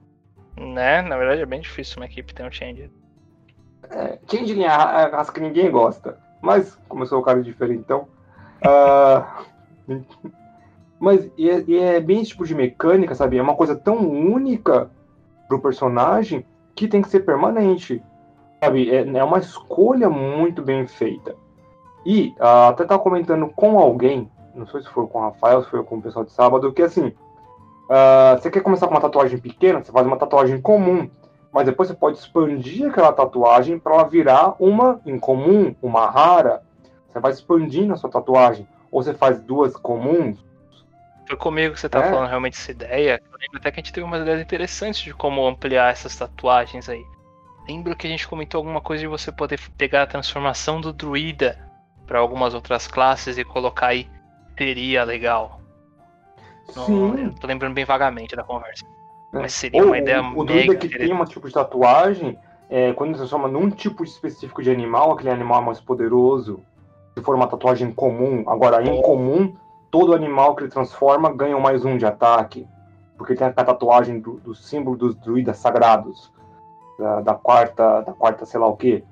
Né? 0.57 1.01
Na 1.03 1.17
verdade 1.17 1.41
é 1.41 1.45
bem 1.45 1.61
difícil 1.61 1.97
uma 1.97 2.05
equipe 2.05 2.33
ter 2.33 2.43
um 2.43 2.51
Changeling. 2.51 2.91
É, 3.89 4.19
changeling 4.27 4.63
é 4.63 4.69
a 4.69 5.01
é 5.01 5.15
raça 5.15 5.31
que 5.31 5.39
ninguém 5.39 5.69
gosta. 5.69 6.17
Mas, 6.41 6.77
como 6.87 7.03
eu 7.03 7.07
sou 7.07 7.19
o 7.19 7.23
cara 7.23 7.41
diferentão. 7.41 8.07
Uh, 8.61 9.45
mas 10.99 11.29
e 11.37 11.49
é, 11.49 11.63
e 11.67 11.77
é, 11.77 11.99
bem 11.99 12.21
esse 12.21 12.31
tipo 12.31 12.45
de 12.45 12.55
mecânica, 12.55 13.13
sabe? 13.15 13.37
É 13.37 13.41
uma 13.41 13.55
coisa 13.55 13.75
tão 13.75 13.97
única 13.97 14.89
pro 15.47 15.61
personagem 15.61 16.45
que 16.75 16.87
tem 16.87 17.01
que 17.01 17.09
ser 17.09 17.21
permanente. 17.21 18.03
Sabe? 18.63 18.89
É, 18.89 19.07
é 19.07 19.23
uma 19.23 19.39
escolha 19.39 20.09
muito 20.09 20.61
bem 20.61 20.85
feita. 20.87 21.35
E 22.05 22.33
uh, 22.39 22.69
até 22.69 22.85
tava 22.85 23.01
comentando 23.01 23.49
com 23.55 23.79
alguém, 23.79 24.31
não 24.55 24.65
sei 24.67 24.81
se 24.81 24.89
foi 24.89 25.07
com 25.07 25.19
o 25.19 25.21
Rafael, 25.21 25.63
se 25.63 25.69
foi 25.69 25.83
com 25.83 25.97
o 25.97 26.01
pessoal 26.01 26.23
de 26.23 26.31
sábado, 26.31 26.71
que 26.71 26.81
assim, 26.81 27.13
Uh, 27.87 28.37
você 28.37 28.51
quer 28.51 28.61
começar 28.61 28.85
com 28.85 28.93
uma 28.93 28.99
tatuagem 28.99 29.39
pequena, 29.39 29.81
você 29.81 29.93
faz 29.93 30.05
uma 30.05 30.17
tatuagem 30.17 30.59
comum, 30.59 31.09
mas 31.53 31.65
depois 31.65 31.87
você 31.87 31.95
pode 31.95 32.17
expandir 32.17 32.89
aquela 32.89 33.13
tatuagem 33.13 33.79
para 33.79 33.93
ela 33.93 34.03
virar 34.03 34.55
uma 34.59 34.99
incomum, 35.05 35.73
uma 35.81 36.05
rara. 36.09 36.61
Você 37.07 37.19
vai 37.19 37.31
expandindo 37.31 37.93
a 37.93 37.95
sua 37.95 38.09
tatuagem. 38.09 38.67
Ou 38.91 39.01
você 39.01 39.13
faz 39.13 39.39
duas 39.39 39.75
comuns. 39.77 40.45
Foi 41.27 41.35
comigo 41.35 41.73
que 41.73 41.79
você 41.79 41.89
tá 41.89 41.99
é. 41.99 42.09
falando 42.09 42.29
realmente 42.29 42.57
essa 42.57 42.71
ideia. 42.71 43.21
Eu 43.31 43.37
lembro 43.39 43.57
até 43.57 43.69
que 43.69 43.79
a 43.79 43.83
gente 43.83 43.91
teve 43.91 44.05
umas 44.05 44.21
ideias 44.21 44.41
interessantes 44.41 45.01
de 45.01 45.13
como 45.13 45.45
ampliar 45.45 45.91
essas 45.91 46.15
tatuagens 46.15 46.87
aí. 46.87 47.05
Lembro 47.67 47.95
que 47.97 48.07
a 48.07 48.09
gente 48.09 48.25
comentou 48.25 48.59
alguma 48.59 48.79
coisa 48.79 49.01
de 49.01 49.07
você 49.07 49.29
poder 49.29 49.59
pegar 49.77 50.03
a 50.03 50.07
transformação 50.07 50.79
do 50.79 50.93
druida 50.93 51.59
para 52.05 52.19
algumas 52.19 52.53
outras 52.53 52.87
classes 52.87 53.37
e 53.37 53.43
colocar 53.43 53.87
aí. 53.87 54.09
Seria 54.57 55.03
legal. 55.03 55.59
Sim. 56.69 57.11
Não, 57.11 57.33
tô 57.33 57.45
lembrando 57.45 57.73
bem 57.73 57.83
vagamente 57.83 58.35
da 58.35 58.43
conversa. 58.43 58.85
É. 59.33 59.39
Mas 59.39 59.53
seria 59.53 59.81
Ou, 59.81 59.87
uma 59.87 59.97
ideia 59.97 60.21
O, 60.21 60.39
o 60.39 60.45
druida 60.45 60.75
que 60.77 60.87
tem 60.87 61.13
um 61.13 61.25
tipo 61.25 61.45
de 61.45 61.53
tatuagem, 61.53 62.37
é, 62.69 62.93
quando 62.93 63.11
você 63.11 63.17
transforma 63.17 63.49
num 63.49 63.69
tipo 63.69 64.03
específico 64.03 64.63
de 64.63 64.71
animal, 64.71 65.11
aquele 65.11 65.29
animal 65.29 65.61
é 65.61 65.65
mais 65.65 65.81
poderoso. 65.81 66.61
Se 67.13 67.21
for 67.21 67.35
uma 67.35 67.47
tatuagem 67.47 67.91
comum, 67.91 68.45
agora 68.47 68.81
em 68.81 69.01
comum, 69.01 69.53
todo 69.89 70.13
animal 70.13 70.55
que 70.55 70.63
ele 70.63 70.71
transforma 70.71 71.33
ganha 71.33 71.57
mais 71.59 71.83
um 71.85 71.97
de 71.97 72.05
ataque. 72.05 72.67
Porque 73.17 73.35
tem 73.35 73.47
a 73.47 73.51
tatuagem 73.51 74.19
do, 74.19 74.33
do 74.33 74.53
símbolo 74.53 74.95
dos 74.95 75.15
druidas 75.15 75.57
sagrados. 75.57 76.31
Da, 76.99 77.21
da, 77.21 77.33
quarta, 77.33 78.01
da 78.01 78.13
quarta, 78.13 78.45
sei 78.45 78.59
lá 78.59 78.67
o 78.67 78.75
que. 78.75 79.03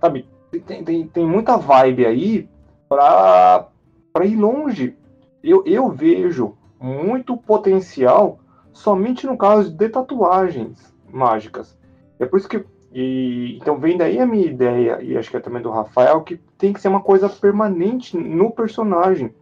Sabe, 0.00 0.28
tem, 0.66 0.84
tem, 0.84 1.06
tem 1.06 1.26
muita 1.26 1.56
vibe 1.56 2.06
aí 2.06 2.48
pra, 2.88 3.68
pra 4.12 4.24
ir 4.24 4.36
longe. 4.36 4.96
Eu, 5.42 5.62
eu 5.66 5.90
vejo 5.90 6.56
muito 6.80 7.36
potencial 7.36 8.38
somente 8.72 9.26
no 9.26 9.38
caso 9.38 9.70
de 9.70 9.88
tatuagens 9.88 10.94
mágicas. 11.10 11.78
É 12.18 12.26
por 12.26 12.38
isso 12.38 12.48
que. 12.48 12.64
E, 12.92 13.58
então 13.60 13.78
vem 13.78 13.96
daí 13.96 14.20
a 14.20 14.26
minha 14.26 14.46
ideia, 14.46 15.02
e 15.02 15.16
acho 15.16 15.28
que 15.28 15.36
é 15.36 15.40
também 15.40 15.60
do 15.60 15.70
Rafael, 15.70 16.22
que 16.22 16.36
tem 16.56 16.72
que 16.72 16.80
ser 16.80 16.88
uma 16.88 17.00
coisa 17.00 17.28
permanente 17.28 18.16
no 18.16 18.50
personagem. 18.50 19.34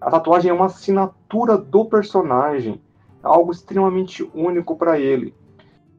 A 0.00 0.10
tatuagem 0.10 0.50
é 0.50 0.54
uma 0.54 0.66
assinatura 0.66 1.56
do 1.56 1.84
personagem, 1.84 2.80
algo 3.22 3.50
extremamente 3.50 4.28
único 4.34 4.76
para 4.76 4.98
ele. 4.98 5.34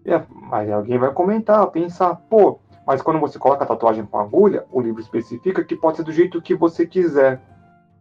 É, 0.06 0.22
mas 0.30 0.72
alguém 0.72 0.98
vai 0.98 1.12
comentar, 1.12 1.68
pensar, 1.68 2.16
pô, 2.30 2.60
mas 2.88 3.02
quando 3.02 3.20
você 3.20 3.38
coloca 3.38 3.64
a 3.64 3.68
tatuagem 3.68 4.06
com 4.06 4.18
agulha, 4.18 4.66
o 4.72 4.82
livro 4.82 5.02
especifica 5.02 5.64
que 5.64 5.76
pode 5.76 5.98
ser 5.98 6.04
do 6.04 6.12
jeito 6.12 6.42
que 6.42 6.56
você 6.56 6.86
quiser. 6.86 7.42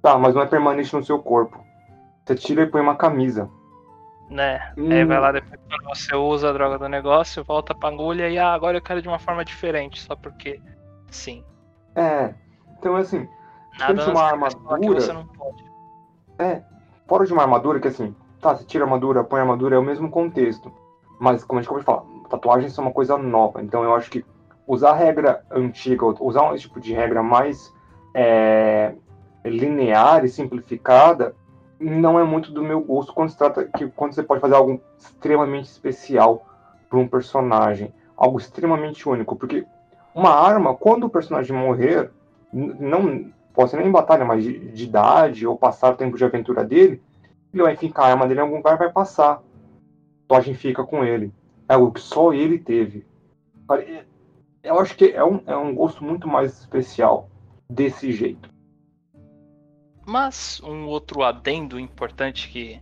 Tá, 0.00 0.16
mas 0.16 0.34
não 0.34 0.42
é 0.42 0.46
permanente 0.46 0.94
no 0.94 1.04
seu 1.04 1.18
corpo. 1.18 1.62
Você 2.24 2.34
tira 2.36 2.62
e 2.62 2.66
põe 2.66 2.80
uma 2.80 2.96
camisa. 2.96 3.50
Né? 4.30 4.72
Hum. 4.76 4.90
Aí 4.90 5.04
vai 5.04 5.18
lá 5.18 5.32
depois 5.32 5.60
quando 5.68 5.96
você 5.96 6.14
usa 6.14 6.50
a 6.50 6.52
droga 6.52 6.78
do 6.78 6.88
negócio, 6.88 7.42
volta 7.42 7.74
pra 7.74 7.88
agulha 7.88 8.28
e 8.28 8.38
ah, 8.38 8.52
agora 8.52 8.76
eu 8.76 8.82
quero 8.82 9.02
de 9.02 9.08
uma 9.08 9.18
forma 9.18 9.44
diferente, 9.44 10.00
só 10.00 10.14
porque 10.14 10.60
sim. 11.10 11.42
É. 11.96 12.34
Então 12.78 12.94
assim, 12.94 13.26
Nada 13.78 14.04
de 14.04 14.10
uma 14.10 14.22
armadura. 14.24 15.00
Você 15.00 15.12
não 15.12 15.26
pode. 15.26 15.67
É, 16.38 16.62
fora 17.06 17.26
de 17.26 17.32
uma 17.32 17.42
armadura 17.42 17.80
que 17.80 17.88
assim, 17.88 18.14
tá, 18.40 18.54
você 18.54 18.64
tira 18.64 18.84
a 18.84 18.86
armadura, 18.86 19.24
põe 19.24 19.40
a 19.40 19.42
armadura, 19.42 19.76
é 19.76 19.78
o 19.78 19.82
mesmo 19.82 20.10
contexto. 20.10 20.72
Mas, 21.18 21.42
como 21.42 21.58
a 21.58 21.62
gente 21.62 21.68
acabou 21.68 21.80
de 21.80 21.86
falar, 21.86 22.28
tatuagens 22.28 22.72
são 22.72 22.84
uma 22.84 22.92
coisa 22.92 23.18
nova. 23.18 23.62
Então 23.62 23.82
eu 23.82 23.94
acho 23.94 24.10
que 24.10 24.24
usar 24.66 24.90
a 24.90 24.96
regra 24.96 25.44
antiga, 25.50 26.06
usar 26.20 26.42
um 26.42 26.54
tipo 26.54 26.80
de 26.80 26.92
regra 26.92 27.22
mais 27.22 27.72
é, 28.14 28.94
linear 29.44 30.24
e 30.24 30.28
simplificada, 30.28 31.34
não 31.80 32.18
é 32.18 32.24
muito 32.24 32.52
do 32.52 32.62
meu 32.62 32.80
gosto 32.80 33.12
quando 33.12 33.30
se 33.30 33.38
trata 33.38 33.64
que 33.64 33.88
quando 33.88 34.12
você 34.12 34.22
pode 34.22 34.40
fazer 34.40 34.54
algo 34.54 34.80
extremamente 34.98 35.66
especial 35.66 36.44
para 36.88 36.98
um 36.98 37.06
personagem, 37.06 37.92
algo 38.16 38.38
extremamente 38.38 39.08
único, 39.08 39.36
porque 39.36 39.64
uma 40.14 40.30
arma, 40.30 40.74
quando 40.74 41.04
o 41.04 41.10
personagem 41.10 41.56
morrer, 41.56 42.10
não 42.52 43.32
pode 43.58 43.72
ser 43.72 43.78
nem 43.78 43.88
em 43.88 43.90
batalha, 43.90 44.24
mas 44.24 44.44
de, 44.44 44.56
de, 44.70 44.84
idade 44.84 45.44
ou 45.44 45.58
passar 45.58 45.92
o 45.92 45.96
tempo 45.96 46.16
de 46.16 46.24
aventura 46.24 46.62
dele, 46.62 47.02
ele 47.52 47.64
vai 47.64 47.74
ficar 47.74 48.04
a 48.04 48.10
arma 48.12 48.24
dele 48.24 48.38
em 48.38 48.42
algum 48.44 48.58
lugar 48.58 48.78
vai 48.78 48.92
passar. 48.92 49.32
A 49.32 49.42
tatuagem 50.28 50.54
fica 50.54 50.84
com 50.84 51.04
ele. 51.04 51.32
É 51.68 51.74
algo 51.74 51.90
que 51.90 52.00
só 52.00 52.32
ele 52.32 52.56
teve. 52.56 53.04
Eu 54.62 54.78
acho 54.78 54.96
que 54.96 55.06
é 55.06 55.24
um, 55.24 55.42
é 55.44 55.56
um 55.56 55.74
gosto 55.74 56.04
muito 56.04 56.28
mais 56.28 56.60
especial 56.60 57.28
desse 57.68 58.12
jeito. 58.12 58.48
Mas 60.06 60.60
um 60.62 60.86
outro 60.86 61.24
adendo 61.24 61.80
importante 61.80 62.48
que, 62.50 62.80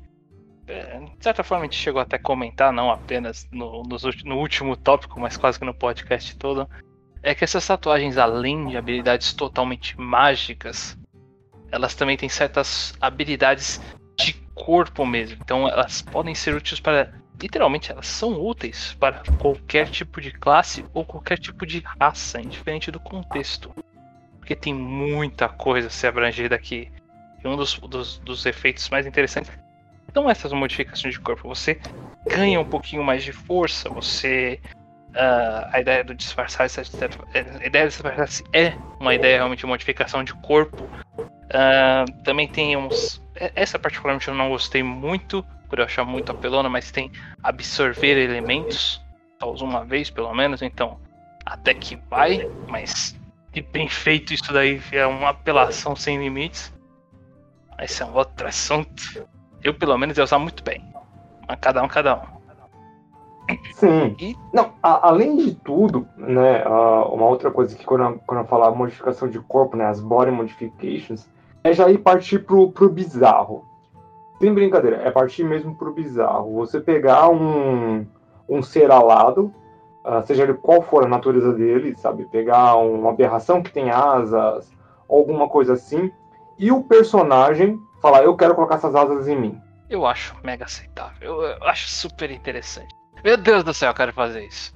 é, 0.67 0.99
de 0.99 1.25
certa 1.25 1.43
forma, 1.43 1.65
a 1.65 1.67
gente 1.67 1.79
chegou 1.79 2.03
até 2.03 2.17
a 2.17 2.23
comentar, 2.23 2.71
não 2.71 2.91
apenas 2.91 3.49
no, 3.51 3.83
no, 3.83 3.97
no 4.27 4.37
último 4.37 4.77
tópico, 4.77 5.19
mas 5.19 5.39
quase 5.39 5.59
que 5.59 5.65
no 5.65 5.73
podcast 5.73 6.37
todo, 6.37 6.69
é 7.29 7.35
que 7.35 7.45
essas 7.45 7.67
tatuagens, 7.67 8.17
além 8.17 8.69
de 8.69 8.77
habilidades 8.77 9.33
totalmente 9.33 9.99
mágicas, 10.01 10.97
elas 11.71 11.95
também 11.95 12.17
têm 12.17 12.29
certas 12.29 12.95
habilidades 13.01 13.81
de 14.17 14.33
corpo 14.55 15.05
mesmo. 15.05 15.39
Então 15.43 15.69
elas 15.69 16.03
podem 16.03 16.35
ser 16.35 16.55
úteis 16.55 16.81
para. 16.81 17.13
Literalmente, 17.41 17.93
elas 17.93 18.07
são 18.07 18.41
úteis 18.41 18.97
para 18.99 19.23
qualquer 19.39 19.91
tipo 19.91 20.23
de 20.23 20.33
classe 20.33 20.87
ou 20.95 21.05
qualquer 21.05 21.39
tipo 21.39 21.67
de 21.67 21.85
raça, 22.01 22.41
indiferente 22.41 22.91
do 22.91 22.99
contexto. 22.99 23.75
Porque 24.39 24.57
tem 24.57 24.73
muita 24.73 25.47
coisa 25.47 25.89
a 25.89 25.91
ser 25.91 26.07
abrangida 26.07 26.55
aqui 26.55 26.91
um 27.47 27.57
dos, 27.57 27.79
dos, 27.79 28.19
dos 28.19 28.47
efeitos 28.47 28.89
mais 28.89 29.07
interessantes 29.07 29.53
são 30.13 30.31
essas 30.31 30.53
modificações 30.53 31.15
de 31.15 31.21
corpo. 31.21 31.47
Você 31.49 31.79
ganha 32.27 32.59
um 32.59 32.65
pouquinho 32.65 33.05
mais 33.05 33.23
de 33.23 33.33
força, 33.33 33.91
você. 33.91 34.61
Uh, 35.17 35.65
a 35.73 35.81
ideia 35.81 36.05
do 36.05 36.15
disfarçar 36.15 36.67
a 36.67 37.67
ideia 37.67 37.87
disfarçar 37.87 38.29
é 38.53 38.75
uma 39.01 39.15
ideia 39.15 39.37
realmente 39.37 39.61
de 39.61 39.67
modificação 39.67 40.23
de 40.23 40.35
corpo. 40.35 40.85
Uh, 40.85 42.23
também 42.23 42.47
tem 42.47 42.77
uns. 42.77 43.23
Essa 43.55 43.79
particularmente 43.79 44.29
eu 44.29 44.35
não 44.35 44.51
gostei 44.51 44.83
muito, 44.83 45.43
por 45.71 45.79
eu 45.79 45.87
achar 45.87 46.05
muito 46.05 46.31
apelona, 46.31 46.69
mas 46.69 46.91
tem 46.91 47.11
absorver 47.43 48.19
elementos. 48.19 49.03
Usa 49.43 49.65
uma 49.65 49.85
vez 49.85 50.11
pelo 50.11 50.35
menos, 50.35 50.61
então 50.61 51.01
até 51.45 51.73
que 51.73 51.97
vai, 52.11 52.47
mas 52.69 53.17
de 53.53 53.63
bem 53.63 53.89
feito 53.89 54.35
isso 54.35 54.53
daí 54.53 54.83
é 54.93 55.07
uma 55.07 55.31
apelação 55.31 55.97
sem 55.97 56.19
limites. 56.19 56.73
Esse 57.79 58.03
é 58.03 58.07
um 58.07 58.15
outro 58.15 58.47
assunto. 58.47 59.27
Eu, 59.63 59.73
pelo 59.73 59.97
menos, 59.97 60.17
ia 60.19 60.25
usar 60.25 60.39
muito 60.39 60.63
bem. 60.63 60.83
Cada 61.61 61.83
um, 61.83 61.89
cada 61.89 62.17
um. 62.17 62.36
Sim. 63.75 64.17
E... 64.19 64.37
Não, 64.53 64.73
a, 64.83 65.09
além 65.09 65.37
de 65.37 65.55
tudo, 65.55 66.07
né, 66.17 66.65
uma 66.67 67.27
outra 67.27 67.51
coisa 67.51 67.77
que 67.77 67.85
quando 67.85 68.05
eu, 68.05 68.21
quando 68.27 68.41
eu 68.41 68.47
falar 68.47 68.71
modificação 68.73 69.29
de 69.29 69.39
corpo, 69.41 69.77
né, 69.77 69.87
as 69.87 70.01
body 70.01 70.31
modifications, 70.31 71.29
é 71.63 71.73
já 71.73 71.91
ir 71.91 71.99
partir 71.99 72.41
pro, 72.41 72.71
pro 72.71 72.89
bizarro. 72.89 73.65
Sem 74.41 74.53
brincadeira, 74.53 74.97
é 75.03 75.11
partir 75.11 75.45
mesmo 75.45 75.75
pro 75.75 75.93
bizarro. 75.93 76.55
Você 76.55 76.81
pegar 76.81 77.29
um, 77.29 78.07
um 78.49 78.63
ser 78.63 78.91
alado, 78.91 79.53
uh, 80.05 80.25
seja 80.27 80.43
ele 80.43 80.55
qual 80.55 80.83
for 80.83 81.05
a 81.05 81.09
natureza 81.09 81.53
dele, 81.53 81.97
sabe? 81.97 82.27
Pegar 82.27 82.77
uma 82.77 83.11
aberração 83.11 83.63
que 83.63 83.73
tem 83.73 83.91
asas, 83.91 84.71
alguma 85.09 85.49
coisa 85.49 85.73
assim, 85.73 86.11
e 86.59 86.71
o 86.71 86.83
personagem 86.83 87.79
falar, 88.01 88.25
eu 88.25 88.37
quero 88.37 88.55
colocar 88.55 88.77
essas 88.77 88.95
asas 88.95 89.27
em 89.27 89.39
mim. 89.39 89.61
Eu 89.89 90.05
acho 90.05 90.37
mega 90.43 90.65
aceitável. 90.65 91.17
Eu, 91.21 91.43
eu 91.43 91.65
acho 91.65 91.89
super 91.89 92.31
interessante. 92.31 92.95
Meu 93.27 93.37
Deus 93.37 93.65
do 93.65 93.75
céu, 93.75 93.91
eu 93.91 93.95
quero 93.95 94.13
fazer 94.13 94.47
isso. 94.47 94.73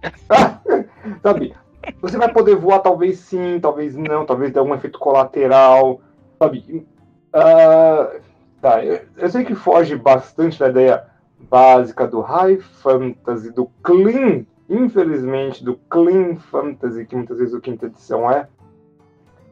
sabe? 1.22 1.54
Você 2.00 2.16
vai 2.16 2.32
poder 2.32 2.56
voar, 2.56 2.78
talvez 2.78 3.18
sim, 3.18 3.60
talvez 3.60 3.94
não, 3.94 4.24
talvez 4.24 4.50
dê 4.50 4.58
algum 4.58 4.74
efeito 4.74 4.98
colateral, 4.98 6.00
sabe? 6.38 6.86
Uh, 7.34 8.18
tá, 8.62 8.82
eu, 8.82 9.02
eu, 9.18 9.28
sei 9.28 9.44
que 9.44 9.54
foge 9.54 9.94
bastante 9.94 10.58
da 10.58 10.70
ideia 10.70 11.04
básica 11.50 12.08
do 12.08 12.22
high 12.22 12.58
fantasy, 12.82 13.50
do 13.52 13.70
clean, 13.82 14.46
infelizmente, 14.70 15.62
do 15.62 15.78
clean 15.90 16.36
fantasy, 16.36 17.04
que 17.04 17.14
muitas 17.14 17.36
vezes 17.36 17.52
o 17.52 17.60
quinta 17.60 17.84
edição 17.84 18.30
é. 18.30 18.48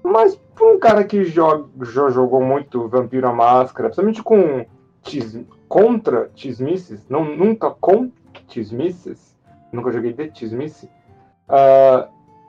Mas 0.03 0.35
para 0.55 0.67
um 0.67 0.79
cara 0.79 1.05
que 1.05 1.27
joga, 1.27 1.69
já 1.85 2.09
jogou 2.09 2.41
muito 2.41 2.89
Vampiro 2.89 3.29
à 3.29 3.35
Máscara, 3.35 3.91
principalmente 3.91 4.23
com 4.23 4.65
tis, 5.03 5.39
contra 5.69 6.31
Tismices, 6.35 7.07
não, 7.07 7.23
nunca 7.37 7.71
com 7.71 8.11
Tismices, 8.47 9.37
nunca 9.73 9.93
joguei 9.93 10.13
de 10.13 10.29
Tismice, 10.29 10.91
uh, 11.49 12.09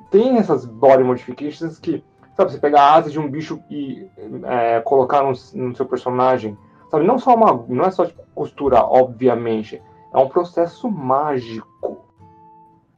tem 0.09 0.37
essas 0.37 0.65
body 0.65 1.03
modifications 1.03 1.79
que, 1.79 2.03
sabe, 2.35 2.51
você 2.51 2.59
pegar 2.59 2.81
a 2.81 2.93
asa 2.95 3.09
de 3.09 3.19
um 3.19 3.29
bicho 3.29 3.61
e 3.69 4.07
é, 4.43 4.81
colocar 4.81 5.23
no, 5.23 5.33
no, 5.53 5.75
seu 5.75 5.85
personagem, 5.85 6.57
sabe, 6.89 7.05
não 7.05 7.17
só 7.17 7.33
uma, 7.33 7.65
não 7.67 7.85
é 7.85 7.91
só 7.91 8.05
tipo, 8.05 8.21
costurar, 8.35 8.83
obviamente, 8.83 9.81
é 10.13 10.17
um 10.17 10.27
processo 10.27 10.89
mágico. 10.89 12.05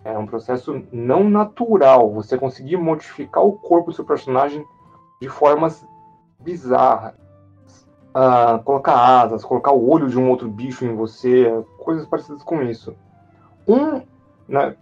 É 0.04 0.18
um 0.18 0.26
processo 0.26 0.84
não 0.92 1.30
natural. 1.30 2.12
Você 2.12 2.38
conseguir 2.38 2.76
modificar 2.76 3.46
o 3.46 3.54
corpo 3.54 3.92
do 3.92 3.96
seu 3.96 4.04
personagem 4.04 4.66
de 5.22 5.30
formas 5.30 5.88
bizarras. 6.40 7.23
Uh, 8.16 8.64
colocar 8.64 8.96
asas, 8.96 9.44
colocar 9.44 9.72
o 9.72 9.90
olho 9.90 10.10
de 10.10 10.18
um 10.18 10.30
outro 10.30 10.48
bicho 10.48 10.86
em 10.86 10.96
você, 10.96 11.52
coisas 11.80 12.06
parecidas 12.06 12.44
com 12.44 12.62
isso. 12.62 12.96
Um, 13.68 14.02
né? 14.48 14.76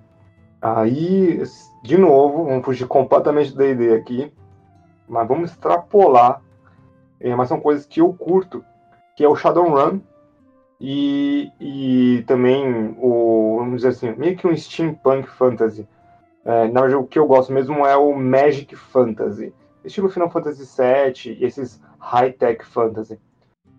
Aí, 0.62 1.42
de 1.84 1.98
novo, 1.98 2.46
vamos 2.46 2.66
fugir 2.66 2.88
completamente 2.88 3.52
do 3.52 3.58
D&D 3.58 3.94
aqui, 3.96 4.32
mas 5.08 5.28
vamos 5.28 5.52
extrapolar. 5.52 6.42
É, 7.20 7.36
mas 7.36 7.50
são 7.50 7.60
coisas 7.60 7.86
que 7.86 8.02
eu 8.02 8.12
curto, 8.14 8.66
que 9.16 9.24
é 9.24 9.30
o 9.30 9.36
Shadowrun 9.36 10.00
e, 10.80 11.52
e 11.60 12.24
também 12.26 12.96
o, 13.00 13.58
vamos 13.60 13.78
dizer 13.78 13.90
assim, 13.90 14.16
meio 14.18 14.36
que 14.36 14.48
um 14.48 14.58
steampunk 14.58 15.30
fantasy. 15.30 15.88
É, 16.44 16.68
na 16.70 16.82
verdade, 16.82 16.96
o 16.96 17.06
que 17.06 17.20
eu 17.20 17.28
gosto 17.28 17.54
mesmo 17.54 17.86
é 17.86 17.96
o 17.96 18.16
Magic 18.16 18.76
Fantasy, 18.76 19.54
estilo 19.84 20.10
Final 20.10 20.30
Fantasy 20.30 20.64
VII 20.64 21.38
e 21.40 21.46
esses 21.46 21.82
high-tech 22.00 22.66
fantasy. 22.66 23.20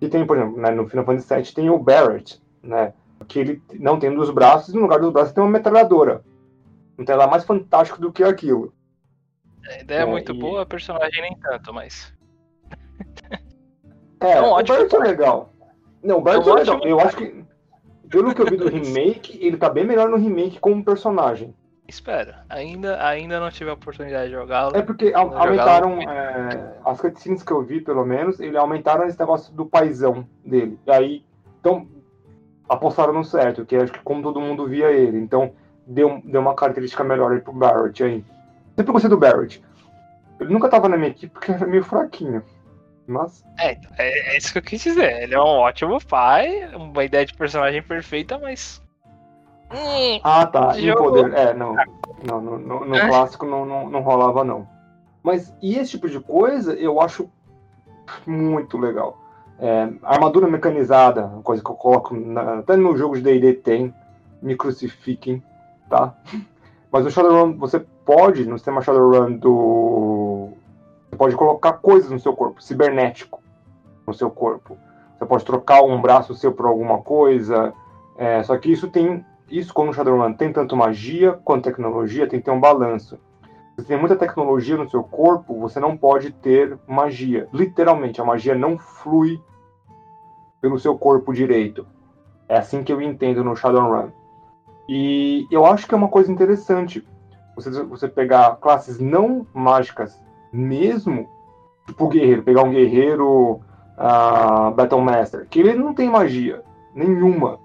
E 0.01 0.09
tem, 0.09 0.27
por 0.27 0.37
exemplo, 0.37 0.61
né, 0.61 0.71
no 0.71 0.89
Final 0.89 1.05
Fantasy 1.05 1.35
VII 1.35 1.55
tem 1.55 1.71
o 1.71 1.79
Barrett, 1.79 2.43
né, 2.63 2.93
que 3.29 3.39
ele 3.39 3.63
não 3.79 3.99
tem 3.99 4.15
dos 4.15 4.31
braços, 4.31 4.75
e 4.75 4.77
no 4.77 4.83
lugar 4.83 5.01
dos 5.01 5.13
braços 5.13 5.33
tem 5.33 5.43
uma 5.43 5.51
metralhadora. 5.51 6.25
Não 6.97 7.05
tem 7.05 7.17
nada 7.17 7.31
mais 7.31 7.45
fantástico 7.45 8.01
do 8.01 8.13
que 8.13 8.23
aquilo. 8.23 8.73
A 9.69 9.81
ideia 9.81 10.01
é, 10.01 10.03
é 10.03 10.07
muito 10.07 10.33
e... 10.33 10.39
boa, 10.39 10.63
a 10.63 10.67
personagem 10.67 11.23
nem 11.23 11.37
tanto, 11.39 11.73
mas. 11.73 12.13
É, 14.21 14.41
o 14.41 14.63
Barrett 14.63 14.95
é 14.95 14.99
legal. 15.01 15.53
Não, 16.01 16.19
o 16.19 16.21
Barrett 16.21 16.49
é, 16.49 16.53
é 16.53 16.55
legal. 16.55 16.81
Eu 16.85 17.01
acho 17.01 17.17
que, 17.17 17.45
pelo 18.09 18.33
que 18.33 18.41
eu 18.41 18.47
vi 18.47 18.57
do 18.57 18.69
remake, 18.71 19.37
ele 19.45 19.57
tá 19.57 19.69
bem 19.69 19.85
melhor 19.85 20.09
no 20.09 20.17
remake 20.17 20.61
como 20.61 20.85
personagem. 20.85 21.53
Espero. 21.93 22.33
Ainda, 22.49 23.07
ainda 23.07 23.39
não 23.39 23.51
tive 23.51 23.69
a 23.69 23.75
oportunidade 23.75 24.31
de 24.31 24.35
jogá-lo. 24.35 24.75
É 24.75 24.81
porque 24.81 25.13
aumentaram 25.15 26.01
é, 26.01 26.73
as 26.87 26.99
cutscenes 26.99 27.43
que 27.43 27.53
eu 27.53 27.63
vi, 27.63 27.83
pelo 27.83 28.03
menos, 28.07 28.41
ele 28.41 28.57
aumentaram 28.57 29.05
esse 29.05 29.21
negócio 29.21 29.53
do 29.53 29.67
paizão 29.67 30.27
dele. 30.43 30.79
E 30.87 30.91
aí, 30.91 31.25
então, 31.61 31.87
apostaram 32.67 33.13
no 33.13 33.23
certo, 33.23 33.67
que 33.67 33.77
acho 33.77 33.93
que 33.93 33.99
como 33.99 34.23
todo 34.23 34.41
mundo 34.41 34.67
via 34.67 34.91
ele. 34.91 35.19
Então, 35.19 35.53
deu, 35.87 36.23
deu 36.25 36.41
uma 36.41 36.55
característica 36.55 37.05
melhor 37.05 37.31
aí 37.31 37.41
pro 37.41 37.53
Barrett 37.53 38.03
aí. 38.03 38.25
Sempre 38.75 38.93
gostei 38.93 39.11
do 39.11 39.19
Barrett. 39.19 39.63
Ele 40.41 40.51
nunca 40.51 40.71
tava 40.71 40.89
na 40.89 40.97
minha 40.97 41.11
equipe 41.11 41.31
porque 41.31 41.53
era 41.53 41.67
meio 41.67 41.85
fraquinho. 41.85 42.43
Mas. 43.07 43.45
É, 43.59 43.73
é, 43.99 44.35
é 44.35 44.39
isso 44.39 44.51
que 44.51 44.59
eu 44.59 44.63
quis 44.63 44.83
dizer. 44.83 45.25
Ele 45.25 45.35
é 45.35 45.39
um 45.39 45.43
ótimo 45.43 46.03
pai, 46.03 46.75
uma 46.75 47.05
ideia 47.05 47.27
de 47.27 47.35
personagem 47.35 47.83
perfeita, 47.83 48.39
mas. 48.39 48.82
Hum, 49.73 50.21
ah, 50.23 50.47
tá. 50.47 50.79
E 50.79 50.95
poder. 50.95 51.33
É, 51.33 51.55
não. 51.55 51.75
Não, 52.25 52.41
no, 52.41 52.59
no, 52.59 52.85
no 52.85 52.95
é. 52.95 53.09
clássico 53.09 53.47
não, 53.47 53.65
não, 53.65 53.91
não 53.91 54.01
rolava, 54.01 54.45
não. 54.45 54.67
Mas 55.23 55.53
e 55.63 55.77
esse 55.77 55.93
tipo 55.93 56.09
de 56.09 56.21
coisa 56.21 56.75
eu 56.75 57.01
acho 57.01 57.29
muito 58.27 58.79
legal. 58.79 59.19
É, 59.59 59.89
armadura 60.03 60.49
mecanizada, 60.49 61.29
coisa 61.45 61.63
que 61.63 61.71
eu 61.71 61.75
coloco 61.75 62.15
na, 62.15 62.59
até 62.59 62.77
no 62.77 62.97
jogo 62.97 63.17
de 63.17 63.23
D&D 63.23 63.55
tem, 63.55 63.95
me 64.41 64.57
crucifiquem, 64.57 65.43
tá? 65.89 66.15
Mas 66.91 67.05
no 67.05 67.11
Shadowrun 67.11 67.57
você 67.57 67.79
pode, 68.05 68.45
no 68.45 68.59
sistema 68.59 68.83
Shadowrun 68.83 69.37
do 69.37 70.51
você 71.13 71.17
pode 71.17 71.37
colocar 71.37 71.75
coisas 71.75 72.11
no 72.11 72.19
seu 72.19 72.35
corpo, 72.35 72.63
cibernético 72.63 73.43
no 74.07 74.15
seu 74.15 74.31
corpo. 74.31 74.79
Você 75.19 75.27
pode 75.27 75.45
trocar 75.45 75.83
um 75.83 76.01
braço 76.01 76.35
seu 76.35 76.53
por 76.53 76.67
alguma 76.67 77.03
coisa. 77.03 77.73
É, 78.17 78.43
só 78.43 78.57
que 78.57 78.73
isso 78.73 78.89
tem. 78.89 79.25
Isso, 79.53 79.75
como 79.75 79.93
Shadowrun 79.93 80.33
tem 80.33 80.51
tanto 80.51 80.75
magia 80.75 81.35
quanto 81.45 81.65
tecnologia, 81.65 82.27
tem 82.27 82.39
que 82.39 82.47
ter 82.47 82.51
um 82.51 82.59
balanço. 82.59 83.19
Se 83.79 83.85
tem 83.85 83.99
muita 83.99 84.17
tecnologia 84.17 84.79
no 84.79 84.89
seu 84.89 85.05
corpo, 85.05 85.61
você 85.61 85.79
não 85.79 85.95
pode 85.95 86.31
ter 86.31 86.79
magia. 86.89 87.47
Literalmente, 87.53 88.19
a 88.19 88.25
magia 88.25 88.55
não 88.55 88.79
flui 88.79 89.39
pelo 90.59 90.79
seu 90.79 90.97
corpo 90.97 91.35
direito. 91.35 91.87
É 92.49 92.57
assim 92.57 92.83
que 92.83 92.91
eu 92.91 93.03
entendo 93.03 93.45
no 93.45 93.55
Shadowrun. 93.55 94.09
E 94.89 95.47
eu 95.51 95.67
acho 95.67 95.87
que 95.87 95.93
é 95.93 95.99
uma 95.99 96.09
coisa 96.09 96.33
interessante 96.33 97.07
você, 97.55 97.71
você 97.83 98.09
pegar 98.09 98.57
classes 98.57 98.99
não 98.99 99.47
mágicas 99.53 100.19
mesmo, 100.51 101.29
tipo 101.87 102.09
guerreiro, 102.09 102.43
pegar 102.43 102.63
um 102.63 102.71
guerreiro 102.71 103.61
uh, 103.99 104.71
Battle 104.75 105.03
Master, 105.03 105.47
que 105.47 105.61
ele 105.61 105.75
não 105.75 105.93
tem 105.93 106.09
magia 106.09 106.63
nenhuma. 106.95 107.61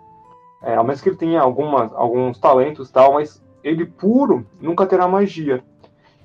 É, 0.61 0.75
ao 0.75 0.83
menos 0.83 1.01
que 1.01 1.09
ele 1.09 1.17
tenha 1.17 1.41
algumas, 1.41 1.93
alguns 1.93 2.39
talentos 2.39 2.89
tal, 2.89 3.13
mas 3.13 3.43
ele 3.63 3.85
puro 3.85 4.45
nunca 4.59 4.85
terá 4.85 5.07
magia. 5.07 5.63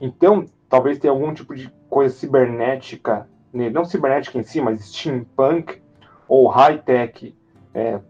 Então, 0.01 0.47
talvez 0.69 0.99
tenha 0.99 1.13
algum 1.13 1.33
tipo 1.35 1.55
de 1.55 1.73
coisa 1.89 2.15
cibernética 2.15 3.29
nele, 3.53 3.75
não 3.75 3.85
cibernética 3.85 4.39
em 4.39 4.43
si, 4.43 4.61
mas 4.61 4.85
steampunk 4.85 5.83
ou 6.27 6.49
high-tech 6.49 7.37
é, 7.75 8.01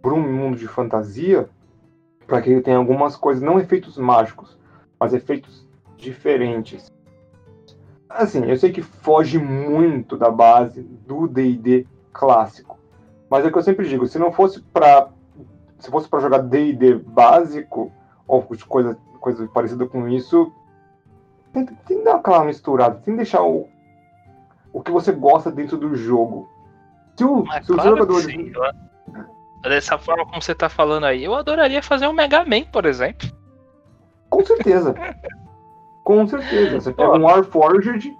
para 0.00 0.14
um 0.14 0.20
mundo 0.20 0.56
de 0.56 0.68
fantasia, 0.68 1.48
para 2.26 2.40
que 2.40 2.50
ele 2.50 2.60
tenha 2.62 2.76
algumas 2.76 3.16
coisas, 3.16 3.42
não 3.42 3.58
efeitos 3.58 3.98
mágicos, 3.98 4.56
mas 4.98 5.12
efeitos 5.12 5.66
diferentes. 5.96 6.90
Assim, 8.08 8.44
eu 8.44 8.56
sei 8.56 8.70
que 8.72 8.82
foge 8.82 9.38
muito 9.38 10.16
da 10.16 10.30
base 10.30 10.82
do 10.82 11.26
D&D 11.26 11.86
clássico, 12.12 12.78
mas 13.28 13.44
é 13.44 13.48
o 13.48 13.52
que 13.52 13.58
eu 13.58 13.62
sempre 13.62 13.88
digo, 13.88 14.06
se 14.06 14.18
não 14.18 14.30
fosse 14.30 14.60
para 14.60 15.08
se 15.82 15.90
fosse 15.90 16.08
para 16.08 16.20
jogar 16.20 16.38
D&D 16.38 16.94
básico 16.94 17.90
ou 18.26 18.42
coisa 18.68 18.96
coisa 19.20 19.46
parecida 19.48 19.86
com 19.86 20.08
isso, 20.08 20.52
tem, 21.52 21.64
tem 21.64 21.98
que 21.98 22.04
dar 22.04 22.16
aquela 22.16 22.44
misturada, 22.44 22.96
tem 22.96 23.14
que 23.14 23.18
deixar 23.18 23.42
o 23.42 23.68
o 24.72 24.82
que 24.82 24.90
você 24.90 25.12
gosta 25.12 25.50
dentro 25.50 25.76
do 25.76 25.94
jogo. 25.94 26.48
Se, 27.16 27.24
o, 27.24 27.44
se 27.44 27.74
claro 27.74 27.92
os 27.92 27.98
jogadores 27.98 28.24
sim, 28.24 28.52
dessa 29.62 29.98
forma 29.98 30.24
como 30.24 30.40
você 30.40 30.54
tá 30.54 30.68
falando 30.68 31.04
aí, 31.04 31.24
eu 31.24 31.34
adoraria 31.34 31.82
fazer 31.82 32.06
um 32.06 32.12
Mega 32.12 32.44
Man, 32.44 32.64
por 32.72 32.86
exemplo. 32.86 33.28
Com 34.30 34.44
certeza. 34.44 34.94
Com 36.04 36.26
certeza. 36.26 36.80
Você 36.80 36.92
pega 36.92 37.12
um 37.12 37.24
Warforged, 37.24 38.16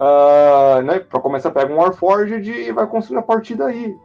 uh, 0.00 0.82
né? 0.82 1.00
Pra 1.00 1.20
começar, 1.20 1.50
pega 1.50 1.72
um 1.72 1.76
Warforged 1.76 2.50
e 2.50 2.72
vai 2.72 2.86
construir 2.86 3.18
a 3.18 3.22
partida 3.22 3.66
aí. 3.66 3.96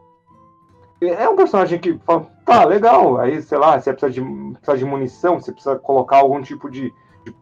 É 1.02 1.28
um 1.30 1.36
personagem 1.38 1.80
que 1.80 1.98
tá, 2.46 2.64
legal. 2.64 3.18
Aí, 3.20 3.42
sei 3.42 3.58
lá, 3.58 3.80
você 3.80 3.92
precisa 3.92 4.12
de, 4.12 4.54
precisa 4.54 4.78
de 4.78 4.86
munição, 4.86 5.40
você 5.40 5.52
precisa 5.52 5.78
colocar 5.78 6.18
algum 6.18 6.42
tipo 6.42 6.70
de, 6.70 6.94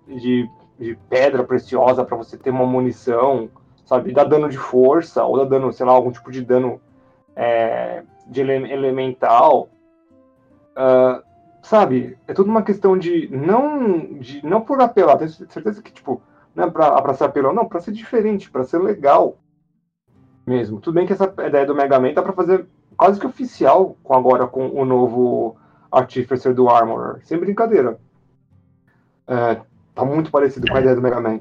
de, 0.07 0.49
de 0.79 0.97
pedra 1.09 1.43
preciosa 1.43 2.03
para 2.03 2.17
você 2.17 2.37
ter 2.37 2.49
uma 2.49 2.65
munição, 2.65 3.49
sabe? 3.85 4.13
Dá 4.13 4.23
dano 4.23 4.49
de 4.49 4.57
força, 4.57 5.23
ou 5.23 5.37
dá 5.37 5.45
dano, 5.45 5.71
sei 5.71 5.85
lá, 5.85 5.91
algum 5.91 6.11
tipo 6.11 6.31
de 6.31 6.41
dano 6.41 6.79
é, 7.35 8.03
de 8.27 8.41
ele 8.41 8.71
elemental. 8.71 9.69
Uh, 10.71 11.21
sabe, 11.61 12.17
é 12.27 12.33
tudo 12.33 12.49
uma 12.49 12.63
questão 12.63 12.97
de 12.97 13.29
não, 13.31 14.19
de, 14.19 14.45
não 14.45 14.61
por 14.61 14.81
apelar, 14.81 15.17
tenho 15.17 15.29
certeza 15.29 15.81
que, 15.81 15.91
tipo, 15.91 16.21
não 16.55 16.65
é 16.65 16.69
pra, 16.69 17.01
pra 17.01 17.13
ser 17.13 17.25
apelão, 17.25 17.53
não, 17.53 17.67
pra 17.67 17.79
ser 17.79 17.91
diferente, 17.91 18.49
pra 18.49 18.63
ser 18.63 18.79
legal 18.79 19.37
mesmo. 20.45 20.79
Tudo 20.79 20.95
bem 20.95 21.07
que 21.07 21.13
essa 21.13 21.33
ideia 21.45 21.65
do 21.65 21.75
Mega 21.75 21.99
Man 21.99 22.13
tá 22.13 22.21
pra 22.21 22.33
fazer 22.33 22.67
quase 22.97 23.19
que 23.19 23.27
oficial 23.27 23.97
com 24.03 24.13
agora 24.13 24.47
com 24.47 24.69
o 24.69 24.85
novo 24.85 25.55
Artificer 25.91 26.53
do 26.53 26.69
Armor, 26.69 27.19
sem 27.23 27.37
brincadeira. 27.37 27.99
É, 29.27 29.61
tá 29.93 30.03
muito 30.03 30.31
parecido 30.31 30.67
com 30.67 30.75
a 30.75 30.79
ideia 30.79 30.95
do 30.95 31.01
Mega 31.01 31.21
Man. 31.21 31.39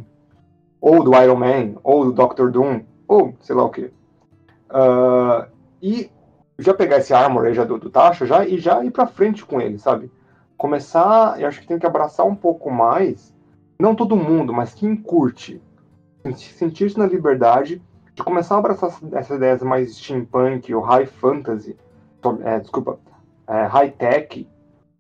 Ou 0.81 1.03
do 1.03 1.15
Iron 1.15 1.37
Man, 1.37 1.75
ou 1.83 2.05
do 2.05 2.13
Doctor 2.13 2.51
Doom, 2.51 2.83
ou 3.07 3.35
sei 3.41 3.55
lá 3.55 3.65
o 3.65 3.71
que. 3.71 3.93
Uh, 4.71 5.47
e 5.81 6.11
já 6.59 6.75
pegar 6.75 6.99
esse 6.99 7.13
armor 7.13 7.47
aí 7.47 7.55
já 7.55 7.65
do, 7.65 7.79
do 7.79 7.91
Tasha 7.91 8.27
já, 8.27 8.47
e 8.47 8.59
já 8.59 8.85
ir 8.85 8.91
pra 8.91 9.07
frente 9.07 9.45
com 9.45 9.61
ele, 9.61 9.79
sabe? 9.79 10.11
Começar, 10.57 11.41
eu 11.41 11.49
acho 11.49 11.61
que 11.61 11.67
tem 11.67 11.79
que 11.79 11.87
abraçar 11.87 12.27
um 12.27 12.35
pouco 12.35 12.71
mais, 12.71 13.35
não 13.79 13.95
todo 13.95 14.17
mundo, 14.17 14.53
mas 14.53 14.75
quem 14.75 14.95
curte, 14.95 15.61
sentir-se 16.37 16.99
na 16.99 17.07
liberdade 17.07 17.83
de 18.15 18.23
começar 18.23 18.57
a 18.57 18.59
abraçar 18.59 18.91
essas 19.13 19.37
ideias 19.37 19.63
mais 19.63 19.97
steampunk 19.97 20.73
ou 20.75 20.83
high 20.83 21.07
fantasy, 21.07 21.77
é, 22.45 22.61
desculpa, 22.61 22.99
é, 23.47 23.65
high 23.65 23.91
tech, 23.91 24.49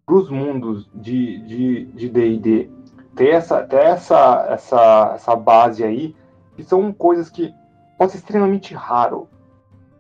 para 0.05 0.15
os 0.15 0.31
mundos 0.31 0.91
de 0.95 1.39
D&D. 1.39 2.39
De, 2.39 2.39
de 2.39 2.83
ter 3.15 3.31
essa, 3.31 3.63
ter 3.63 3.81
essa, 3.81 4.47
essa, 4.49 5.13
essa 5.15 5.37
base 5.37 5.85
aí, 5.85 6.17
que 6.57 6.65
são 6.65 6.93
coisas 6.93 7.29
que 7.29 7.55
pode 7.99 8.13
ser 8.13 8.19
extremamente 8.19 8.75
raro 8.75 9.29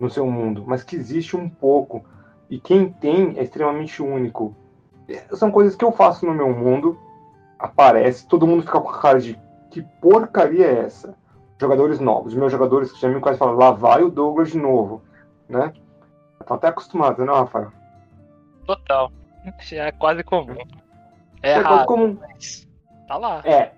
no 0.00 0.10
seu 0.10 0.26
mundo, 0.26 0.64
mas 0.66 0.82
que 0.82 0.96
existe 0.96 1.36
um 1.36 1.48
pouco. 1.48 2.04
E 2.50 2.58
quem 2.58 2.90
tem 2.90 3.38
é 3.38 3.42
extremamente 3.42 4.02
único. 4.02 4.54
São 5.32 5.50
coisas 5.50 5.76
que 5.76 5.84
eu 5.84 5.92
faço 5.92 6.26
no 6.26 6.34
meu 6.34 6.50
mundo, 6.50 6.98
aparece, 7.58 8.26
todo 8.26 8.46
mundo 8.46 8.62
fica 8.62 8.80
com 8.80 8.88
a 8.88 8.98
cara 8.98 9.20
de 9.20 9.38
que 9.70 9.82
porcaria 10.00 10.66
é 10.66 10.80
essa? 10.80 11.14
Jogadores 11.62 12.00
novos, 12.00 12.34
meus 12.34 12.50
jogadores 12.50 12.90
que 12.90 13.00
já 13.00 13.08
me 13.08 13.20
conhecem 13.20 13.38
falam, 13.38 13.54
lá 13.54 13.70
vai 13.70 14.02
o 14.02 14.10
Douglas 14.10 14.50
de 14.50 14.58
novo, 14.58 15.00
né? 15.48 15.72
Estão 16.40 16.56
até 16.56 16.66
acostumados, 16.66 17.24
né, 17.24 17.32
Rafael? 17.32 17.70
Total. 18.66 19.12
Já 19.60 19.84
é 19.86 19.92
quase 19.92 20.24
comum. 20.24 20.56
É, 21.40 21.52
é 21.52 21.62
quase 21.62 21.86
comum. 21.86 22.18
Mas 22.20 22.68
tá 23.06 23.16
lá. 23.16 23.42
É, 23.44 23.70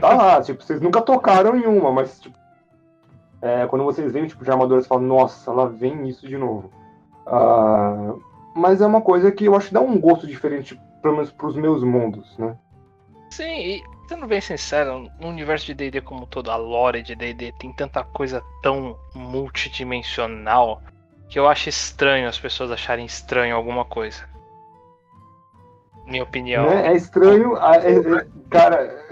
tá 0.00 0.14
lá. 0.14 0.40
tipo, 0.42 0.62
vocês 0.62 0.80
nunca 0.80 1.02
tocaram 1.02 1.56
em 1.56 1.66
uma, 1.66 1.90
mas 1.90 2.20
tipo, 2.20 2.38
é, 3.40 3.66
quando 3.66 3.82
vocês 3.82 4.12
veem 4.12 4.28
tipo 4.28 4.44
de 4.44 4.50
armadura, 4.52 4.80
você 4.80 4.86
fala, 4.86 5.02
nossa, 5.02 5.50
lá 5.50 5.66
vem 5.66 6.08
isso 6.08 6.28
de 6.28 6.38
novo. 6.38 6.70
Uh, 7.26 8.22
mas 8.54 8.80
é 8.80 8.86
uma 8.86 9.00
coisa 9.00 9.32
que 9.32 9.46
eu 9.46 9.56
acho 9.56 9.66
que 9.66 9.74
dá 9.74 9.80
um 9.80 10.00
gosto 10.00 10.28
diferente, 10.28 10.80
pelo 11.02 11.14
menos 11.14 11.32
pros 11.32 11.56
meus 11.56 11.82
mundos, 11.82 12.38
né? 12.38 12.56
Sim, 13.30 13.52
e 13.52 13.82
sendo 14.06 14.26
bem 14.26 14.40
sincero, 14.40 15.10
no 15.20 15.28
universo 15.28 15.66
de 15.66 15.74
D&D 15.74 16.00
como 16.00 16.26
todo, 16.26 16.50
a 16.50 16.56
lore 16.56 17.02
de 17.02 17.14
D&D 17.14 17.52
tem 17.52 17.72
tanta 17.72 18.02
coisa 18.04 18.42
tão 18.62 18.98
multidimensional 19.14 20.82
que 21.28 21.38
eu 21.38 21.48
acho 21.48 21.68
estranho 21.68 22.28
as 22.28 22.38
pessoas 22.38 22.70
acharem 22.70 23.06
estranho 23.06 23.56
alguma 23.56 23.84
coisa. 23.84 24.28
Minha 26.04 26.24
opinião. 26.24 26.70
É, 26.70 26.88
é 26.88 26.94
estranho, 26.94 27.56
é, 27.56 27.76
é, 27.76 28.26
cara, 28.50 29.06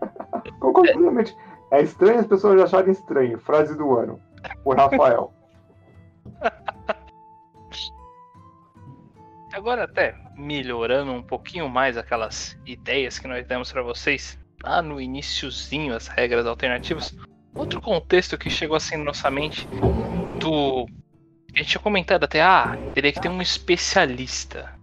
completamente. 0.60 1.36
É 1.70 1.82
estranho 1.82 2.20
as 2.20 2.26
pessoas 2.26 2.60
acharem 2.60 2.92
estranho. 2.92 3.38
Frase 3.40 3.76
do 3.76 3.96
ano. 3.98 4.20
Por 4.62 4.76
Rafael. 4.76 5.32
Agora 9.52 9.84
até 9.84 10.23
melhorando 10.36 11.12
um 11.12 11.22
pouquinho 11.22 11.68
mais 11.68 11.96
aquelas 11.96 12.58
ideias 12.66 13.18
que 13.18 13.28
nós 13.28 13.46
demos 13.46 13.70
para 13.70 13.82
vocês 13.82 14.38
lá 14.62 14.80
no 14.82 15.00
iníciozinho, 15.00 15.94
as 15.94 16.08
regras 16.08 16.46
alternativas. 16.46 17.16
Outro 17.54 17.80
contexto 17.80 18.36
que 18.36 18.50
chegou 18.50 18.76
assim 18.76 18.96
na 18.96 19.04
nossa 19.04 19.30
mente 19.30 19.66
do 20.40 20.86
a 21.54 21.58
gente 21.58 21.70
tinha 21.70 21.80
comentado 21.80 22.24
até, 22.24 22.42
ah, 22.42 22.76
teria 22.94 23.12
que 23.12 23.20
ter 23.20 23.28
um 23.28 23.40
especialista. 23.40 24.74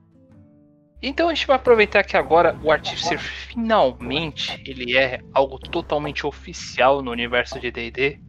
Então 1.01 1.27
a 1.27 1.33
gente 1.33 1.47
vai 1.47 1.57
aproveitar 1.57 2.03
que 2.03 2.15
agora 2.15 2.57
o 2.63 2.71
Artificer 2.71 3.19
finalmente 3.19 4.63
ele 4.65 4.97
é 4.97 5.19
algo 5.33 5.59
totalmente 5.59 6.25
oficial 6.25 7.01
no 7.01 7.11
universo 7.11 7.59
de 7.59 7.71
D&D. 7.71 8.21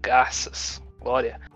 Graças, 0.00 0.82
glória 0.98 1.51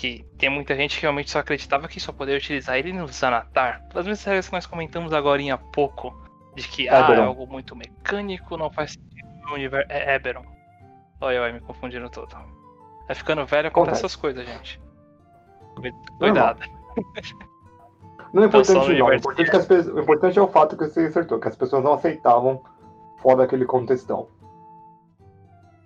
que 0.00 0.24
tem 0.38 0.48
muita 0.48 0.74
gente 0.74 0.96
que 0.96 1.02
realmente 1.02 1.30
só 1.30 1.40
acreditava 1.40 1.86
que 1.86 2.00
só 2.00 2.10
poderia 2.10 2.38
utilizar 2.38 2.78
ele 2.78 2.90
no 2.90 3.06
Zanatar. 3.06 3.86
Pelas 3.90 4.06
mesmas 4.06 4.24
regras 4.24 4.48
que 4.48 4.54
nós 4.54 4.64
comentamos 4.64 5.12
agora 5.12 5.42
há 5.52 5.58
pouco, 5.58 6.18
de 6.56 6.66
que 6.66 6.88
ah, 6.88 7.06
é 7.12 7.20
algo 7.20 7.46
muito 7.46 7.76
mecânico, 7.76 8.56
não 8.56 8.70
faz 8.70 8.92
sentido 8.92 9.28
no 9.44 9.52
universo. 9.52 9.92
É 9.92 10.14
Eberon. 10.14 10.42
Olha 11.20 11.36
eu 11.36 11.52
me 11.52 11.60
confundindo 11.60 12.08
todo. 12.08 12.34
Vai 13.06 13.14
ficando 13.14 13.44
velho 13.44 13.68
acontece 13.68 13.98
essas 13.98 14.16
coisas, 14.16 14.46
gente. 14.46 14.80
Cuidado. 16.18 16.60
Não 18.32 18.44
é 18.44 18.46
importante 18.46 18.96
não. 18.96 19.06
O 19.06 19.12
importante, 19.12 19.56
as, 19.56 19.68
o 19.68 19.98
importante, 19.98 20.38
é 20.38 20.42
o 20.42 20.46
fato 20.46 20.76
que 20.76 20.86
você 20.86 21.06
acertou, 21.06 21.40
que 21.40 21.48
as 21.48 21.56
pessoas 21.56 21.82
não 21.82 21.94
aceitavam 21.94 22.62
fora 23.16 23.38
daquele 23.38 23.64
contextão. 23.64 24.28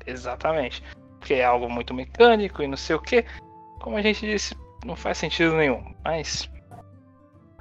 Exatamente. 0.07 0.85
Porque 1.19 1.33
é 1.33 1.45
algo 1.45 1.71
muito 1.71 1.95
mecânico 1.95 2.63
e 2.63 2.67
não 2.67 2.77
sei 2.77 2.97
o 2.97 3.01
que 3.01 3.25
como 3.85 3.99
a 3.99 4.03
gente 4.03 4.25
disse, 4.25 4.57
não 4.83 4.97
faz 4.97 5.19
sentido 5.19 5.55
nenhum. 5.55 5.95
Mas 6.03 6.51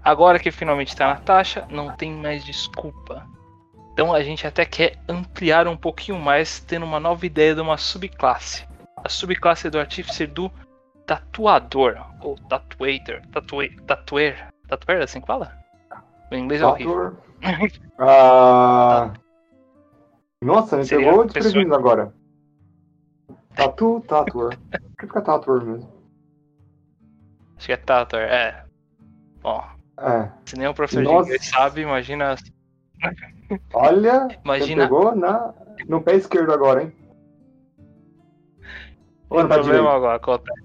agora 0.01 0.39
que 0.39 0.51
finalmente 0.51 0.87
está 0.87 1.07
na 1.07 1.17
taxa, 1.17 1.67
não 1.69 1.93
tem 1.97 2.13
mais 2.13 2.45
desculpa. 2.45 3.27
Então 3.91 4.13
a 4.13 4.23
gente 4.23 4.47
até 4.47 4.63
quer 4.63 4.97
ampliar 5.09 5.67
um 5.67 5.75
pouquinho 5.75 6.17
mais, 6.17 6.61
tendo 6.61 6.85
uma 6.85 6.97
nova 6.97 7.25
ideia 7.25 7.53
de 7.53 7.59
uma 7.59 7.75
subclasse. 7.75 8.65
A 8.95 9.09
subclasse 9.09 9.69
do 9.69 9.77
Artificer 9.77 10.31
do 10.31 10.49
Tatuador, 11.05 12.01
ou 12.21 12.35
Tatuator, 12.37 13.21
Tatuer, 13.29 13.75
Tatuer, 13.81 14.47
Tatuer, 14.69 15.01
assim 15.01 15.19
que 15.19 15.27
fala? 15.27 15.51
O 16.31 16.35
inglês 16.35 16.61
é 16.61 16.65
horrível. 16.65 17.17
uh... 17.99 19.11
Nossa, 20.41 20.77
me 20.77 20.87
pegou 20.87 21.25
desprevenido 21.25 21.75
agora. 21.75 22.13
Tatu, 23.53 24.01
Tatuer. 24.07 24.57
que 24.97 25.05
fica 25.05 25.21
Tatuer 25.21 25.61
mesmo. 25.65 25.92
Acho 27.63 27.67
que 27.67 27.71
é 27.71 27.77
Tator, 27.77 28.19
é. 28.19 28.65
Bom. 29.41 29.63
É. 29.97 30.29
Se 30.43 30.57
nem 30.57 30.67
o 30.67 30.73
professor 30.73 31.01
Nossa. 31.01 31.19
de 31.19 31.35
inglês 31.35 31.45
sabe, 31.45 31.79
imagina. 31.79 32.35
Olha, 33.73 34.27
imagina... 34.43 34.83
pegou 34.83 35.15
na, 35.15 35.53
no 35.87 36.01
pé 36.01 36.15
esquerdo 36.15 36.51
agora, 36.51 36.83
hein? 36.83 36.93
No 39.31 39.47
problema 39.47 39.95
agora 39.95 40.17
acontece. 40.17 40.61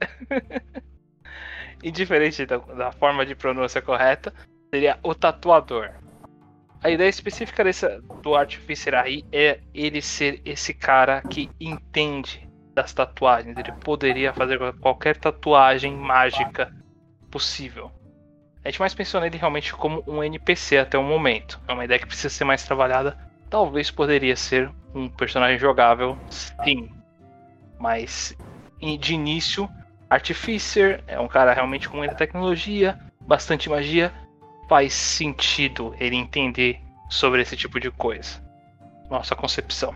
Indiferente 1.84 2.46
da, 2.46 2.56
da, 2.56 2.90
forma 2.90 3.26
de 3.26 3.34
pronúncia 3.34 3.82
correta, 3.82 4.32
seria 4.72 4.98
o 5.02 5.14
tatuador. 5.14 5.90
A 6.82 6.88
ideia 6.88 7.10
específica 7.10 7.62
desse, 7.62 7.86
do 8.22 8.34
Artificer 8.34 8.94
aí 8.94 9.26
é 9.30 9.60
ele 9.74 10.00
ser 10.00 10.40
esse 10.42 10.72
cara 10.72 11.20
que 11.20 11.50
entende 11.60 12.48
das 12.74 12.92
tatuagens. 12.92 13.56
Ele 13.56 13.72
poderia 13.72 14.32
fazer 14.32 14.58
qualquer 14.74 15.16
tatuagem 15.16 15.94
mágica 15.94 16.72
possível. 17.30 17.90
A 18.64 18.68
gente 18.68 18.80
mais 18.80 18.94
pensou 18.94 19.20
nele 19.20 19.36
realmente 19.36 19.74
como 19.74 20.02
um 20.06 20.22
NPC 20.22 20.78
até 20.78 20.98
o 20.98 21.02
momento. 21.02 21.60
É 21.68 21.72
uma 21.72 21.84
ideia 21.84 22.00
que 22.00 22.06
precisa 22.06 22.30
ser 22.30 22.44
mais 22.44 22.64
trabalhada. 22.64 23.16
Talvez 23.50 23.90
poderia 23.90 24.34
ser 24.36 24.70
um 24.94 25.08
personagem 25.08 25.58
jogável, 25.58 26.18
sim. 26.30 26.90
Mas 27.78 28.36
de 29.00 29.14
início, 29.14 29.68
Artificer 30.08 31.02
é 31.06 31.18
um 31.18 31.28
cara 31.28 31.52
realmente 31.52 31.88
com 31.88 31.96
muita 31.96 32.14
tecnologia, 32.14 32.98
bastante 33.20 33.68
magia. 33.68 34.12
Faz 34.68 34.94
sentido 34.94 35.94
ele 35.98 36.16
entender 36.16 36.80
sobre 37.10 37.42
esse 37.42 37.56
tipo 37.56 37.78
de 37.78 37.90
coisa. 37.90 38.42
Nossa 39.10 39.36
concepção. 39.36 39.94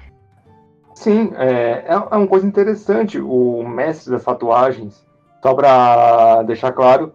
Sim, 0.99 1.31
é, 1.37 1.85
é, 1.87 1.93
é 1.93 2.17
uma 2.17 2.27
coisa 2.27 2.45
interessante. 2.45 3.21
O 3.21 3.63
mestre 3.63 4.11
das 4.11 4.25
tatuagens, 4.25 5.07
só 5.41 5.55
para 5.55 6.43
deixar 6.43 6.73
claro, 6.73 7.13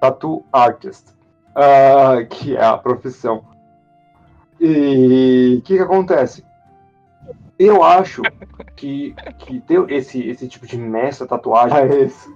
tattoo 0.00 0.46
artist, 0.50 1.10
uh, 1.50 2.26
que 2.30 2.56
é 2.56 2.64
a 2.64 2.78
profissão. 2.78 3.44
E 4.58 5.56
o 5.58 5.62
que, 5.62 5.76
que 5.76 5.82
acontece? 5.82 6.42
Eu 7.58 7.84
acho 7.84 8.22
que, 8.74 9.14
que 9.40 9.60
ter 9.60 9.90
esse, 9.90 10.26
esse 10.26 10.48
tipo 10.48 10.66
de 10.66 10.78
mestre 10.78 11.28
tatuagem 11.28 11.76
é 11.76 12.00
esse. 12.04 12.34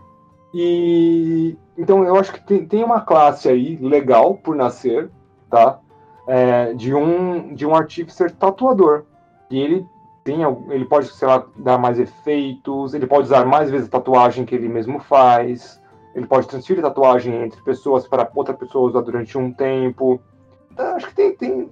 E 0.53 1.57
então 1.79 2.05
eu 2.05 2.17
acho 2.17 2.35
que 2.35 2.45
tem, 2.45 2.67
tem 2.67 2.85
uma 2.85 3.01
classe 3.01 3.49
aí 3.49 3.77
legal 3.77 4.35
por 4.35 4.55
nascer, 4.55 5.11
tá? 5.49 5.81
É, 6.29 6.75
de 6.75 6.95
um 6.95 7.55
de 7.55 7.67
um 7.67 7.75
artífice 7.75 8.29
tatuador. 8.29 9.05
E 9.51 9.59
ele 9.59 9.94
tem, 10.25 10.41
ele 10.71 10.87
pode, 10.87 11.09
sei 11.09 11.29
lá, 11.29 11.47
dar 11.55 11.77
mais 11.77 12.01
efeitos, 12.01 12.95
ele 12.95 13.07
pode 13.07 13.25
usar 13.25 13.45
mais 13.45 13.71
vezes 13.71 13.87
a 13.87 13.91
tatuagem 13.91 14.47
que 14.47 14.55
ele 14.55 14.69
mesmo 14.69 14.99
faz, 14.99 15.81
ele 16.15 16.27
pode 16.27 16.49
transferir 16.49 16.83
tatuagem 16.83 17.43
entre 17.43 17.61
pessoas 17.63 18.09
para 18.09 18.29
outra 18.35 18.55
pessoa 18.55 18.89
usar 18.89 19.03
durante 19.03 19.37
um 19.37 19.53
tempo. 19.53 20.21
Então, 20.73 20.97
acho 20.97 21.09
que 21.09 21.15
tem, 21.15 21.37
tem, 21.37 21.71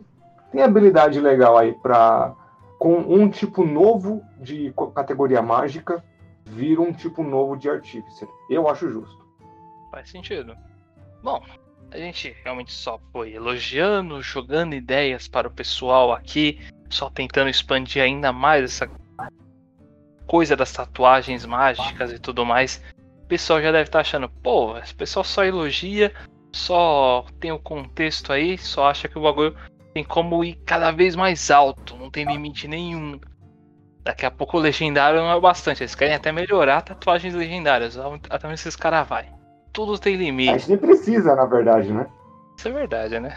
tem 0.53 0.62
habilidade 0.62 1.18
legal 1.18 1.57
aí 1.57 1.72
para 1.72 2.34
com 2.78 2.96
um 2.96 3.30
tipo 3.30 3.64
novo 3.64 4.22
de 4.38 4.74
categoria 4.94 5.40
mágica 5.40 6.05
vir 6.44 6.78
um 6.78 6.92
tipo 6.92 7.22
novo 7.22 7.57
de 7.57 7.70
artífice. 7.70 8.28
Eu 8.50 8.68
acho 8.68 8.90
justo. 8.90 9.24
Faz 9.90 10.11
sentido. 10.11 10.57
Bom, 11.22 11.40
a 11.90 11.96
gente 11.96 12.36
realmente 12.42 12.72
só 12.72 12.98
foi 13.12 13.34
elogiando, 13.34 14.20
jogando 14.20 14.74
ideias 14.74 15.28
para 15.28 15.46
o 15.46 15.50
pessoal 15.50 16.12
aqui 16.12 16.59
só 16.93 17.11
tentando 17.11 17.51
expandir 17.51 18.03
ainda 18.03 18.32
mais 18.32 18.64
essa 18.64 18.90
coisa 20.26 20.57
das 20.57 20.72
tatuagens 20.72 21.45
mágicas 21.45 22.12
e 22.12 22.18
tudo 22.18 22.45
mais. 22.45 22.82
O 23.24 23.26
pessoal 23.26 23.61
já 23.61 23.72
deve 23.72 23.84
estar 23.84 23.99
tá 23.99 24.01
achando, 24.01 24.28
pô, 24.28 24.76
esse 24.78 24.95
pessoal 24.95 25.24
só 25.24 25.45
elogia, 25.45 26.12
só 26.53 27.24
tem 27.40 27.51
o 27.51 27.59
contexto 27.59 28.32
aí, 28.32 28.59
só 28.59 28.88
acha 28.88 29.09
que 29.09 29.18
o 29.18 29.22
bagulho 29.22 29.57
tem 29.95 30.05
como 30.05 30.45
ir 30.45 30.55
cada 30.66 30.90
vez 30.90 31.16
mais 31.16 31.51
alto, 31.51 31.97
não 31.97 32.11
tem 32.11 32.24
limite 32.24 32.68
nenhum. 32.68 33.18
Daqui 34.05 34.26
a 34.26 34.30
pouco 34.30 34.57
o 34.57 34.61
legendário 34.61 35.20
não 35.20 35.30
é 35.30 35.34
o 35.34 35.40
bastante, 35.40 35.82
eles 35.82 35.95
querem 35.95 36.14
até 36.14 36.32
melhorar 36.32 36.82
tatuagens 36.82 37.34
legendárias, 37.34 37.97
até 37.97 38.47
onde 38.47 38.55
esses 38.55 38.76
caras 38.76 39.09
vai. 39.09 39.30
Tudo 39.72 39.99
tem 39.99 40.16
limite. 40.16 40.51
A 40.51 40.59
gente 40.59 40.68
nem 40.68 40.78
precisa, 40.78 41.34
na 41.34 41.47
verdade, 41.47 41.93
né? 41.93 42.07
Isso 42.59 42.68
é 42.68 42.72
verdade, 42.72 43.20
né? 43.20 43.34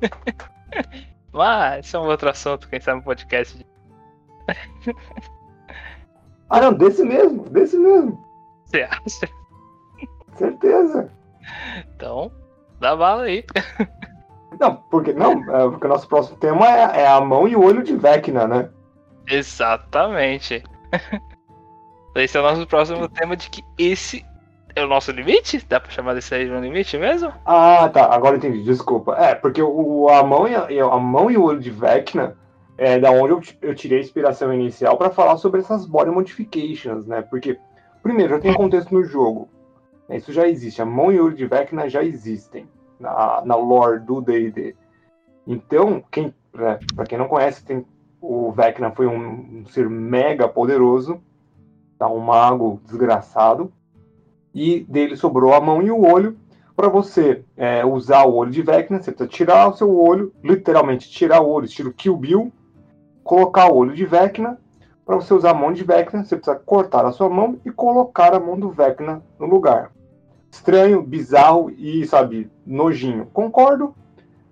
Mas 1.32 1.86
isso 1.86 1.96
é 1.96 2.00
um 2.00 2.06
outro 2.06 2.28
assunto, 2.28 2.68
quem 2.68 2.80
sabe 2.80 2.98
no 2.98 3.04
podcast. 3.04 3.66
ah 6.50 6.60
não, 6.60 6.72
desse 6.74 7.02
mesmo, 7.04 7.48
desse 7.48 7.78
mesmo. 7.78 8.22
Você 8.64 8.82
acha? 8.82 9.28
Certeza. 10.34 11.10
Então, 11.94 12.30
dá 12.80 12.94
bala 12.94 13.24
aí. 13.24 13.44
Não, 14.60 14.76
porque 14.76 15.12
não, 15.12 15.32
é, 15.32 15.70
porque 15.70 15.86
o 15.86 15.88
nosso 15.88 16.06
próximo 16.06 16.36
tema 16.36 16.66
é, 16.68 17.00
é 17.02 17.08
a 17.08 17.20
mão 17.20 17.48
e 17.48 17.56
o 17.56 17.64
olho 17.64 17.82
de 17.82 17.96
Vecna, 17.96 18.46
né? 18.46 18.68
Exatamente. 19.26 20.62
Esse 22.14 22.36
é 22.36 22.40
o 22.40 22.42
nosso 22.42 22.66
próximo 22.66 23.08
tema 23.08 23.34
de 23.34 23.48
que 23.48 23.64
esse 23.78 24.24
é 24.74 24.84
o 24.84 24.88
nosso 24.88 25.10
limite? 25.12 25.64
Dá 25.68 25.80
pra 25.80 25.90
chamar 25.90 26.14
desse 26.14 26.34
aí 26.34 26.46
de 26.46 26.52
um 26.52 26.60
limite 26.60 26.96
mesmo? 26.98 27.32
Ah, 27.44 27.88
tá. 27.88 28.12
Agora 28.14 28.36
entendi. 28.36 28.62
Desculpa. 28.62 29.14
É, 29.16 29.34
porque 29.34 29.62
o, 29.62 30.08
a, 30.08 30.22
mão 30.22 30.46
e 30.48 30.54
a, 30.54 30.84
a 30.84 30.98
mão 30.98 31.30
e 31.30 31.36
o 31.36 31.44
olho 31.44 31.60
de 31.60 31.70
Vecna 31.70 32.36
é 32.76 32.98
da 32.98 33.10
onde 33.10 33.32
eu, 33.32 33.42
eu 33.70 33.74
tirei 33.74 33.98
a 33.98 34.00
inspiração 34.00 34.52
inicial 34.52 34.96
para 34.96 35.10
falar 35.10 35.36
sobre 35.36 35.60
essas 35.60 35.86
body 35.86 36.10
modifications, 36.10 37.06
né? 37.06 37.22
Porque, 37.22 37.58
primeiro, 38.02 38.34
já 38.34 38.40
tem 38.40 38.54
contexto 38.54 38.92
no 38.92 39.04
jogo. 39.04 39.48
Né? 40.08 40.16
Isso 40.16 40.32
já 40.32 40.48
existe. 40.48 40.82
A 40.82 40.86
mão 40.86 41.12
e 41.12 41.20
olho 41.20 41.34
de 41.34 41.46
Vecna 41.46 41.88
já 41.88 42.02
existem 42.02 42.68
na, 42.98 43.42
na 43.44 43.56
lore 43.56 44.00
do 44.00 44.20
D&D. 44.20 44.74
Então, 45.46 46.02
quem, 46.10 46.34
né, 46.54 46.78
para 46.94 47.06
quem 47.06 47.18
não 47.18 47.28
conhece, 47.28 47.64
tem, 47.64 47.84
o 48.20 48.52
Vecna 48.52 48.92
foi 48.92 49.06
um, 49.06 49.60
um, 49.60 49.66
ser 49.66 49.88
mega 49.90 50.48
poderoso, 50.48 51.20
tá? 51.98 52.08
um 52.08 52.20
mago 52.20 52.80
desgraçado, 52.84 53.72
e 54.54 54.80
dele 54.88 55.16
sobrou 55.16 55.54
a 55.54 55.60
mão 55.60 55.82
e 55.82 55.90
o 55.90 56.04
olho. 56.04 56.36
Para 56.74 56.88
você 56.88 57.44
é, 57.56 57.84
usar 57.84 58.24
o 58.24 58.34
olho 58.34 58.50
de 58.50 58.62
Vecna, 58.62 59.00
você 59.00 59.12
precisa 59.12 59.28
tirar 59.28 59.68
o 59.68 59.76
seu 59.76 59.94
olho, 59.94 60.32
literalmente 60.42 61.10
tirar 61.10 61.40
o 61.40 61.48
olho, 61.48 61.66
estilo 61.66 61.92
Kill 61.92 62.16
Bill, 62.16 62.52
colocar 63.22 63.70
o 63.70 63.76
olho 63.76 63.94
de 63.94 64.04
Vecna. 64.06 64.58
Para 65.04 65.16
você 65.16 65.34
usar 65.34 65.50
a 65.50 65.54
mão 65.54 65.72
de 65.72 65.84
Vecna, 65.84 66.24
você 66.24 66.36
precisa 66.36 66.58
cortar 66.58 67.04
a 67.04 67.12
sua 67.12 67.28
mão 67.28 67.58
e 67.64 67.70
colocar 67.70 68.34
a 68.34 68.40
mão 68.40 68.58
do 68.58 68.70
Vecna 68.70 69.22
no 69.38 69.46
lugar. 69.46 69.90
Estranho, 70.50 71.02
bizarro 71.02 71.70
e, 71.70 72.06
sabe, 72.06 72.50
nojinho. 72.64 73.26
Concordo, 73.32 73.94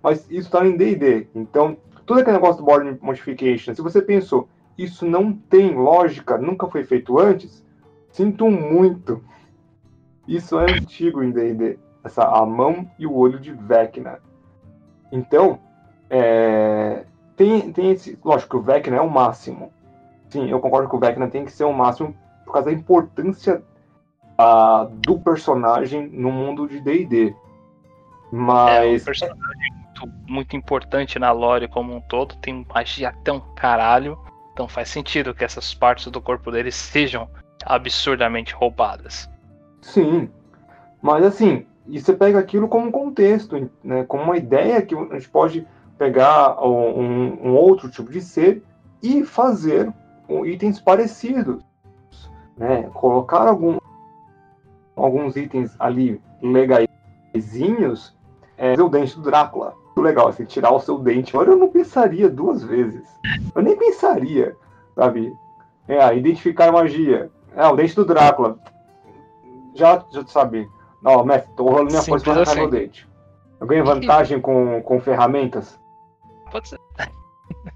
mas 0.02 0.20
isso 0.30 0.48
está 0.48 0.66
em 0.66 0.76
D&D. 0.76 1.28
Então, 1.34 1.76
todo 2.04 2.20
aquele 2.20 2.36
negócio 2.36 2.56
do 2.58 2.64
Border 2.64 2.98
Modification, 3.00 3.74
se 3.74 3.82
você 3.82 4.02
pensou, 4.02 4.48
isso 4.76 5.06
não 5.06 5.32
tem 5.32 5.74
lógica, 5.74 6.38
nunca 6.38 6.66
foi 6.66 6.84
feito 6.84 7.18
antes, 7.18 7.64
sinto 8.10 8.50
muito. 8.50 9.22
Isso 10.30 10.60
é 10.60 10.70
antigo 10.70 11.24
em 11.24 11.32
D&D. 11.32 11.76
Essa 12.04 12.22
a 12.22 12.46
mão 12.46 12.88
e 12.96 13.04
o 13.06 13.14
olho 13.14 13.40
de 13.40 13.52
Vecna. 13.52 14.20
Então, 15.10 15.58
é, 16.08 17.04
tem, 17.36 17.72
tem 17.72 17.90
esse. 17.90 18.16
Lógico 18.24 18.50
que 18.50 18.56
o 18.56 18.62
Vecna 18.62 18.96
é 18.96 19.00
o 19.00 19.10
máximo. 19.10 19.72
Sim, 20.28 20.48
eu 20.48 20.60
concordo 20.60 20.88
que 20.88 20.94
o 20.94 21.00
Vecna 21.00 21.28
tem 21.28 21.44
que 21.44 21.50
ser 21.50 21.64
o 21.64 21.72
máximo 21.72 22.14
por 22.44 22.52
causa 22.52 22.70
da 22.70 22.72
importância 22.72 23.60
uh, 24.40 24.88
do 24.98 25.18
personagem 25.18 26.08
no 26.08 26.30
mundo 26.30 26.68
de 26.68 26.80
D&D. 26.80 27.34
Mas... 28.32 28.84
É 28.84 29.02
um 29.02 29.04
personagem 29.04 29.72
muito, 29.72 30.08
muito 30.28 30.56
importante 30.56 31.18
na 31.18 31.32
lore 31.32 31.66
como 31.66 31.94
um 31.94 32.00
todo, 32.00 32.36
tem 32.36 32.64
magia 32.72 33.08
até 33.08 33.32
um 33.32 33.40
caralho, 33.56 34.16
então 34.52 34.68
faz 34.68 34.88
sentido 34.88 35.34
que 35.34 35.44
essas 35.44 35.74
partes 35.74 36.06
do 36.06 36.20
corpo 36.20 36.52
dele 36.52 36.70
sejam 36.70 37.28
absurdamente 37.64 38.54
roubadas. 38.54 39.29
Sim, 39.80 40.28
mas 41.00 41.24
assim, 41.24 41.66
e 41.86 42.00
você 42.00 42.12
pega 42.12 42.38
aquilo 42.38 42.68
como 42.68 42.92
contexto, 42.92 43.70
né, 43.82 44.04
como 44.04 44.24
uma 44.24 44.36
ideia 44.36 44.82
que 44.82 44.94
a 44.94 45.14
gente 45.14 45.28
pode 45.28 45.66
pegar 45.98 46.62
um, 46.64 47.48
um 47.48 47.54
outro 47.54 47.90
tipo 47.90 48.10
de 48.10 48.20
ser 48.20 48.62
e 49.02 49.24
fazer 49.24 49.92
itens 50.44 50.80
parecidos, 50.80 51.62
né? 52.56 52.88
Colocar 52.94 53.48
algum, 53.48 53.78
alguns 54.94 55.36
itens 55.36 55.74
ali 55.78 56.20
legaisinhos, 56.42 58.16
é, 58.56 58.80
o 58.80 58.88
dente 58.88 59.16
do 59.16 59.22
Drácula. 59.22 59.74
Muito 59.86 60.02
legal, 60.02 60.28
assim, 60.28 60.44
tirar 60.44 60.72
o 60.72 60.80
seu 60.80 60.98
dente. 60.98 61.34
Agora 61.34 61.50
eu 61.50 61.58
não 61.58 61.68
pensaria 61.68 62.28
duas 62.28 62.62
vezes. 62.62 63.02
Eu 63.54 63.62
nem 63.62 63.76
pensaria, 63.76 64.56
sabe? 64.94 65.32
É, 65.88 66.16
identificar 66.16 66.70
magia. 66.70 67.30
É, 67.56 67.66
o 67.66 67.74
dente 67.74 67.96
do 67.96 68.04
Drácula. 68.04 68.58
Já, 69.74 70.04
já 70.12 70.26
sabe. 70.26 70.68
Não, 71.02 71.24
mestre, 71.24 71.52
tô 71.56 71.64
rolando 71.64 71.90
minha 71.90 72.02
força 72.02 72.24
pra 72.24 72.34
arrancar 72.34 72.50
assim. 72.50 72.60
meu 72.60 72.70
dente. 72.70 73.08
Eu 73.60 73.66
ganho 73.66 73.84
vantagem 73.84 74.40
com, 74.40 74.82
com 74.82 75.00
ferramentas? 75.00 75.78
Pode 76.50 76.68
ser. 76.68 76.78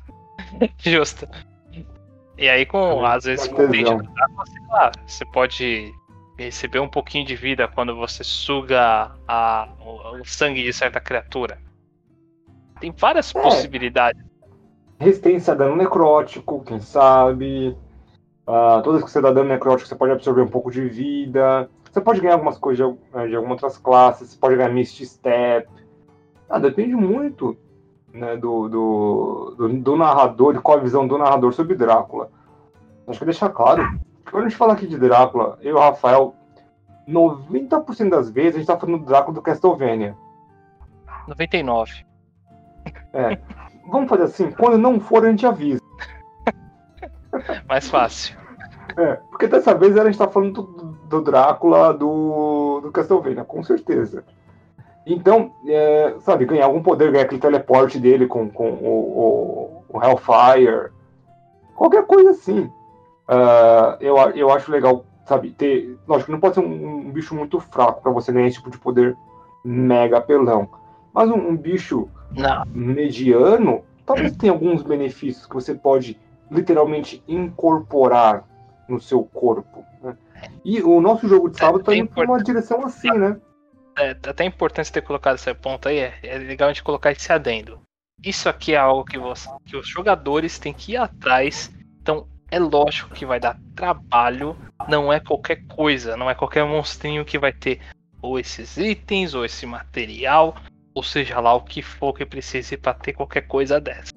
Justo. 0.78 1.26
E 2.36 2.48
aí, 2.48 2.66
com, 2.66 3.04
às 3.04 3.24
vezes, 3.24 3.46
com 3.48 3.64
o 3.64 3.68
dente 3.68 3.90
sei 3.90 4.66
lá, 4.68 4.90
você 5.06 5.24
pode 5.26 5.94
receber 6.36 6.80
um 6.80 6.88
pouquinho 6.88 7.24
de 7.24 7.36
vida 7.36 7.68
quando 7.68 7.94
você 7.94 8.24
suga 8.24 9.12
a, 9.28 9.68
o, 9.80 10.20
o 10.20 10.24
sangue 10.24 10.62
de 10.62 10.72
certa 10.72 11.00
criatura. 11.00 11.58
Tem 12.80 12.92
várias 12.96 13.34
é. 13.34 13.40
possibilidades. 13.40 14.22
Resistência 14.98 15.52
a 15.52 15.56
dano 15.56 15.76
necrótico, 15.76 16.62
quem 16.64 16.80
sabe. 16.80 17.76
Uh, 18.46 18.82
todas 18.82 19.02
que 19.02 19.10
você 19.10 19.20
dá 19.20 19.32
dano 19.32 19.48
necrótico, 19.48 19.88
você 19.88 19.94
pode 19.94 20.12
absorver 20.12 20.42
um 20.42 20.48
pouco 20.48 20.70
de 20.70 20.86
vida. 20.88 21.68
Você 21.94 22.00
pode 22.00 22.20
ganhar 22.20 22.34
algumas 22.34 22.58
coisas 22.58 22.84
de, 22.84 22.98
eh, 23.14 23.28
de 23.28 23.36
algumas 23.36 23.62
outras 23.62 23.78
classes. 23.78 24.30
Você 24.30 24.36
pode 24.36 24.56
ganhar 24.56 24.68
Misty 24.68 25.06
Step. 25.06 25.68
Ah, 26.50 26.58
depende 26.58 26.96
muito 26.96 27.56
né, 28.12 28.36
do, 28.36 28.68
do, 28.68 29.54
do, 29.56 29.68
do 29.68 29.96
narrador, 29.96 30.54
de 30.54 30.58
qual 30.58 30.78
a 30.78 30.80
visão 30.80 31.06
do 31.06 31.16
narrador 31.16 31.52
sobre 31.52 31.76
Drácula. 31.76 32.30
Acho 33.06 33.20
que 33.20 33.24
deixar 33.24 33.50
claro 33.50 33.86
quando 34.28 34.46
a 34.46 34.48
gente 34.48 34.58
fala 34.58 34.72
aqui 34.72 34.88
de 34.88 34.98
Drácula, 34.98 35.56
eu 35.62 35.70
e 35.70 35.72
o 35.74 35.78
Rafael, 35.78 36.34
90% 37.08 38.08
das 38.08 38.28
vezes 38.28 38.56
a 38.56 38.58
gente 38.58 38.66
tá 38.66 38.76
falando 38.76 38.98
do 38.98 39.06
Drácula 39.06 39.32
do 39.32 39.40
Castlevania. 39.40 40.16
99. 41.28 42.04
É. 43.12 43.38
Vamos 43.88 44.08
fazer 44.08 44.24
assim, 44.24 44.50
quando 44.50 44.76
não 44.76 44.98
for 44.98 45.24
a 45.24 45.30
gente 45.30 45.46
avisa. 45.46 45.80
Mais 47.68 47.88
fácil. 47.88 48.36
É, 48.96 49.14
porque 49.30 49.46
dessa 49.46 49.72
vez 49.72 49.96
a 49.96 50.04
gente 50.04 50.18
tá 50.18 50.26
falando 50.26 50.62
do, 50.62 50.93
do 51.08 51.20
Drácula 51.20 51.92
do, 51.92 52.80
do 52.82 52.92
Castlevania, 52.92 53.44
com 53.44 53.62
certeza. 53.62 54.24
Então, 55.06 55.52
é, 55.66 56.14
sabe, 56.20 56.46
ganhar 56.46 56.64
algum 56.64 56.82
poder, 56.82 57.12
ganhar 57.12 57.24
aquele 57.24 57.40
teleporte 57.40 57.98
dele 57.98 58.26
com, 58.26 58.48
com 58.48 58.70
o, 58.70 59.84
o, 59.90 59.96
o 59.96 60.02
Hellfire, 60.02 60.90
qualquer 61.74 62.06
coisa 62.06 62.30
assim. 62.30 62.70
Uh, 63.28 63.96
eu, 64.00 64.16
eu 64.34 64.50
acho 64.50 64.70
legal, 64.70 65.04
sabe, 65.26 65.50
ter. 65.50 65.98
Lógico, 66.06 66.32
não 66.32 66.40
pode 66.40 66.54
ser 66.54 66.60
um, 66.60 67.06
um 67.06 67.10
bicho 67.10 67.34
muito 67.34 67.60
fraco 67.60 68.02
para 68.02 68.12
você 68.12 68.32
ganhar 68.32 68.46
esse 68.46 68.56
tipo 68.56 68.70
de 68.70 68.78
poder 68.78 69.16
mega 69.64 70.18
apelão. 70.18 70.68
Mas 71.12 71.30
um, 71.30 71.36
um 71.36 71.56
bicho 71.56 72.08
não. 72.30 72.64
mediano, 72.66 73.82
talvez 74.06 74.36
tenha 74.36 74.52
alguns 74.52 74.82
benefícios 74.82 75.46
que 75.46 75.54
você 75.54 75.74
pode 75.74 76.18
literalmente 76.50 77.22
incorporar 77.28 78.44
no 78.88 79.00
seu 79.00 79.22
corpo. 79.22 79.84
Né? 80.02 80.16
E 80.64 80.82
o 80.82 81.00
nosso 81.00 81.28
jogo 81.28 81.48
de 81.48 81.58
sábado 81.58 81.80
está 81.80 81.92
é, 81.92 81.98
indo 81.98 82.08
para 82.08 82.24
uma 82.24 82.42
direção 82.42 82.84
assim, 82.84 83.10
né? 83.10 83.40
É, 83.98 84.10
até 84.10 84.44
importante 84.44 84.90
ter 84.90 85.02
colocado 85.02 85.36
esse 85.36 85.52
ponto 85.54 85.88
aí, 85.88 85.98
é, 85.98 86.18
é 86.22 86.38
legal 86.38 86.68
a 86.68 86.72
gente 86.72 86.82
colocar 86.82 87.12
esse 87.12 87.32
adendo. 87.32 87.80
Isso 88.24 88.48
aqui 88.48 88.74
é 88.74 88.78
algo 88.78 89.04
que, 89.04 89.18
você, 89.18 89.48
que 89.64 89.76
os 89.76 89.86
jogadores 89.86 90.58
têm 90.58 90.72
que 90.72 90.92
ir 90.92 90.96
atrás. 90.96 91.70
Então, 92.00 92.26
é 92.50 92.58
lógico 92.58 93.14
que 93.14 93.26
vai 93.26 93.38
dar 93.38 93.58
trabalho, 93.74 94.56
não 94.88 95.12
é 95.12 95.20
qualquer 95.20 95.64
coisa, 95.66 96.16
não 96.16 96.30
é 96.30 96.34
qualquer 96.34 96.64
monstrinho 96.64 97.24
que 97.24 97.38
vai 97.38 97.52
ter 97.52 97.80
ou 98.22 98.38
esses 98.38 98.78
itens, 98.78 99.34
ou 99.34 99.44
esse 99.44 99.66
material, 99.66 100.56
ou 100.94 101.02
seja 101.02 101.40
lá 101.40 101.52
o 101.52 101.60
que 101.60 101.82
for 101.82 102.14
que 102.14 102.24
precise 102.24 102.76
para 102.76 102.94
ter 102.94 103.12
qualquer 103.12 103.42
coisa 103.42 103.78
dessa. 103.78 104.12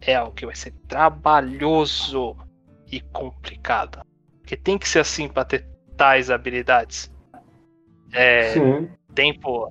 É 0.00 0.14
algo 0.14 0.32
que 0.32 0.46
vai 0.46 0.54
ser 0.54 0.72
trabalhoso 0.86 2.36
e 2.90 3.00
complicado. 3.00 4.00
Porque 4.48 4.56
tem 4.56 4.78
que 4.78 4.88
ser 4.88 5.00
assim 5.00 5.28
para 5.28 5.44
ter 5.44 5.66
tais 5.94 6.30
habilidades. 6.30 7.12
É, 8.10 8.54
Sim. 8.54 8.88
Tempo. 9.14 9.70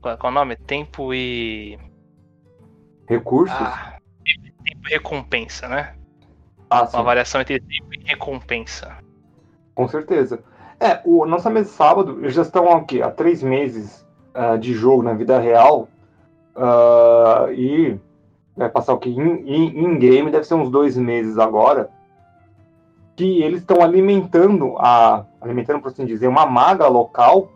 Qual 0.00 0.16
é 0.16 0.26
o 0.28 0.30
nome? 0.30 0.54
Tempo 0.54 1.12
e. 1.12 1.76
Recursos? 3.08 3.56
Ah, 3.58 3.98
tempo 4.24 4.86
e 4.86 4.92
recompensa, 4.92 5.66
né? 5.66 5.96
Ah, 6.70 6.88
uma 6.94 7.02
variação 7.02 7.40
entre 7.40 7.58
tempo 7.58 7.92
e 7.92 8.04
recompensa. 8.04 8.98
Com 9.74 9.88
certeza. 9.88 10.44
É, 10.78 11.00
o 11.04 11.26
nossa 11.26 11.50
mesa 11.50 11.70
sábado, 11.70 12.20
eles 12.20 12.34
já 12.34 12.42
estão 12.42 12.70
aqui, 12.70 13.02
há 13.02 13.10
três 13.10 13.42
meses 13.42 14.06
uh, 14.32 14.56
de 14.56 14.74
jogo 14.74 15.02
na 15.02 15.12
vida 15.12 15.40
real. 15.40 15.88
Uh, 16.54 17.52
e 17.52 17.98
vai 18.56 18.68
passar 18.68 18.94
o 18.94 18.98
que? 18.98 19.10
Em 19.10 19.98
game, 19.98 20.30
deve 20.30 20.44
ser 20.44 20.54
uns 20.54 20.70
dois 20.70 20.96
meses 20.96 21.36
agora. 21.36 21.90
Que 23.18 23.42
eles 23.42 23.60
estão 23.60 23.82
alimentando 23.82 24.76
a. 24.78 25.24
Alimentando, 25.40 25.80
por 25.80 25.88
assim 25.88 26.06
dizer, 26.06 26.28
uma 26.28 26.46
maga 26.46 26.86
local 26.86 27.50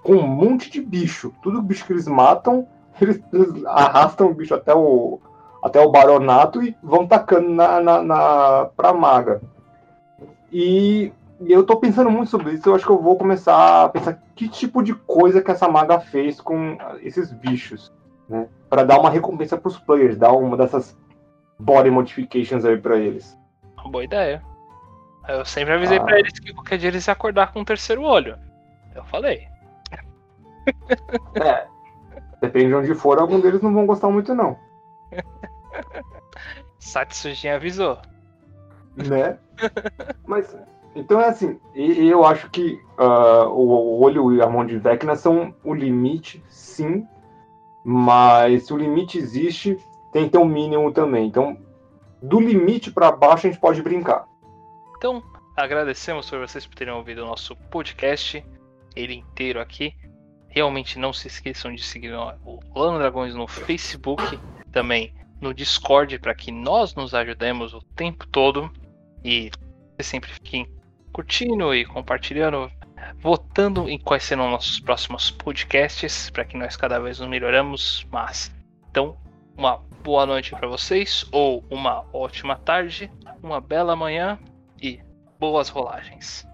com 0.00 0.14
um 0.14 0.26
monte 0.26 0.70
de 0.70 0.80
bicho. 0.80 1.32
Tudo 1.42 1.60
bicho 1.60 1.84
que 1.84 1.92
eles 1.92 2.06
matam, 2.06 2.68
eles, 3.00 3.20
eles 3.34 3.64
arrastam 3.66 4.28
o 4.28 4.34
bicho 4.34 4.54
até 4.54 4.72
o, 4.72 5.20
até 5.60 5.80
o 5.80 5.90
baronato 5.90 6.62
e 6.62 6.76
vão 6.80 7.04
tacando 7.04 7.48
na, 7.48 7.80
na, 7.80 8.02
na 8.02 8.70
pra 8.76 8.92
maga. 8.92 9.42
E, 10.52 11.12
eu 11.40 11.64
tô 11.64 11.76
pensando 11.76 12.08
muito 12.08 12.30
sobre 12.30 12.52
isso, 12.52 12.68
eu 12.68 12.74
acho 12.76 12.86
que 12.86 12.92
eu 12.92 13.02
vou 13.02 13.16
começar 13.16 13.84
a 13.84 13.88
pensar 13.88 14.22
que 14.36 14.48
tipo 14.48 14.82
de 14.82 14.94
coisa 14.94 15.42
que 15.42 15.50
essa 15.50 15.68
maga 15.68 15.98
fez 15.98 16.40
com 16.40 16.78
esses 17.00 17.32
bichos, 17.32 17.92
né? 18.28 18.46
Para 18.70 18.84
dar 18.84 19.00
uma 19.00 19.10
recompensa 19.10 19.56
pros 19.56 19.78
players, 19.78 20.16
dar 20.16 20.32
uma 20.32 20.56
dessas 20.56 20.96
body 21.58 21.90
modifications 21.90 22.64
aí 22.64 22.76
para 22.76 22.96
eles. 22.98 23.36
Boa 23.90 24.04
ideia. 24.04 24.51
Eu 25.28 25.44
sempre 25.44 25.74
avisei 25.74 25.98
ah. 25.98 26.02
para 26.02 26.18
eles 26.18 26.38
que 26.38 26.52
qualquer 26.52 26.78
dia 26.78 26.88
eles 26.88 27.06
iam 27.06 27.12
acordar 27.12 27.52
com 27.52 27.60
um 27.60 27.64
terceiro 27.64 28.02
olho. 28.02 28.38
Eu 28.94 29.04
falei. 29.04 29.46
É. 31.34 31.66
Depende 32.40 32.68
de 32.68 32.74
onde 32.74 32.94
for, 32.94 33.18
algum 33.18 33.40
deles 33.40 33.62
não 33.62 33.72
vão 33.72 33.86
gostar 33.86 34.08
muito, 34.10 34.34
não. 34.34 34.58
Satsujin 36.78 37.48
avisou. 37.48 37.98
Né? 38.96 39.38
Mas, 40.26 40.56
então 40.94 41.20
é 41.20 41.28
assim, 41.28 41.58
eu 41.74 42.24
acho 42.24 42.50
que 42.50 42.80
uh, 42.98 43.48
o 43.48 44.00
olho 44.02 44.34
e 44.34 44.42
a 44.42 44.48
mão 44.48 44.66
de 44.66 44.76
Vecna 44.76 45.14
são 45.14 45.54
o 45.64 45.72
limite, 45.72 46.44
sim, 46.48 47.06
mas 47.84 48.66
se 48.66 48.72
o 48.72 48.76
limite 48.76 49.18
existe, 49.18 49.76
tem 50.12 50.24
que 50.24 50.30
ter 50.30 50.38
um 50.38 50.44
mínimo 50.44 50.92
também. 50.92 51.26
Então, 51.26 51.56
do 52.20 52.38
limite 52.38 52.92
para 52.92 53.10
baixo 53.10 53.46
a 53.46 53.50
gente 53.50 53.60
pode 53.60 53.82
brincar. 53.82 54.28
Então, 55.02 55.20
agradecemos 55.56 56.30
por 56.30 56.38
vocês 56.38 56.64
por 56.64 56.76
terem 56.76 56.94
ouvido 56.94 57.24
o 57.24 57.26
nosso 57.26 57.56
podcast, 57.56 58.46
ele 58.94 59.14
inteiro 59.14 59.60
aqui. 59.60 59.96
Realmente 60.48 60.96
não 60.96 61.12
se 61.12 61.26
esqueçam 61.26 61.74
de 61.74 61.82
seguir 61.82 62.14
o 62.14 62.60
Plano 62.72 63.00
Dragões 63.00 63.34
no 63.34 63.48
Facebook, 63.48 64.22
também 64.70 65.12
no 65.40 65.52
Discord, 65.52 66.20
para 66.20 66.36
que 66.36 66.52
nós 66.52 66.94
nos 66.94 67.14
ajudemos 67.14 67.74
o 67.74 67.82
tempo 67.82 68.28
todo. 68.28 68.70
E 69.24 69.50
sempre 70.00 70.30
fiquem 70.30 70.70
curtindo 71.12 71.74
e 71.74 71.84
compartilhando, 71.84 72.70
votando 73.18 73.88
em 73.88 73.98
quais 73.98 74.22
serão 74.22 74.52
nossos 74.52 74.78
próximos 74.78 75.32
podcasts, 75.32 76.30
para 76.30 76.44
que 76.44 76.56
nós 76.56 76.76
cada 76.76 77.00
vez 77.00 77.18
nos 77.18 77.28
melhoramos. 77.28 78.06
Mas, 78.08 78.54
então, 78.88 79.16
uma 79.56 79.78
boa 80.04 80.24
noite 80.24 80.52
para 80.52 80.68
vocês, 80.68 81.26
ou 81.32 81.64
uma 81.68 82.04
ótima 82.12 82.54
tarde, 82.54 83.10
uma 83.42 83.60
bela 83.60 83.96
manhã 83.96 84.38
boas 85.42 85.70
rolagens. 85.70 86.46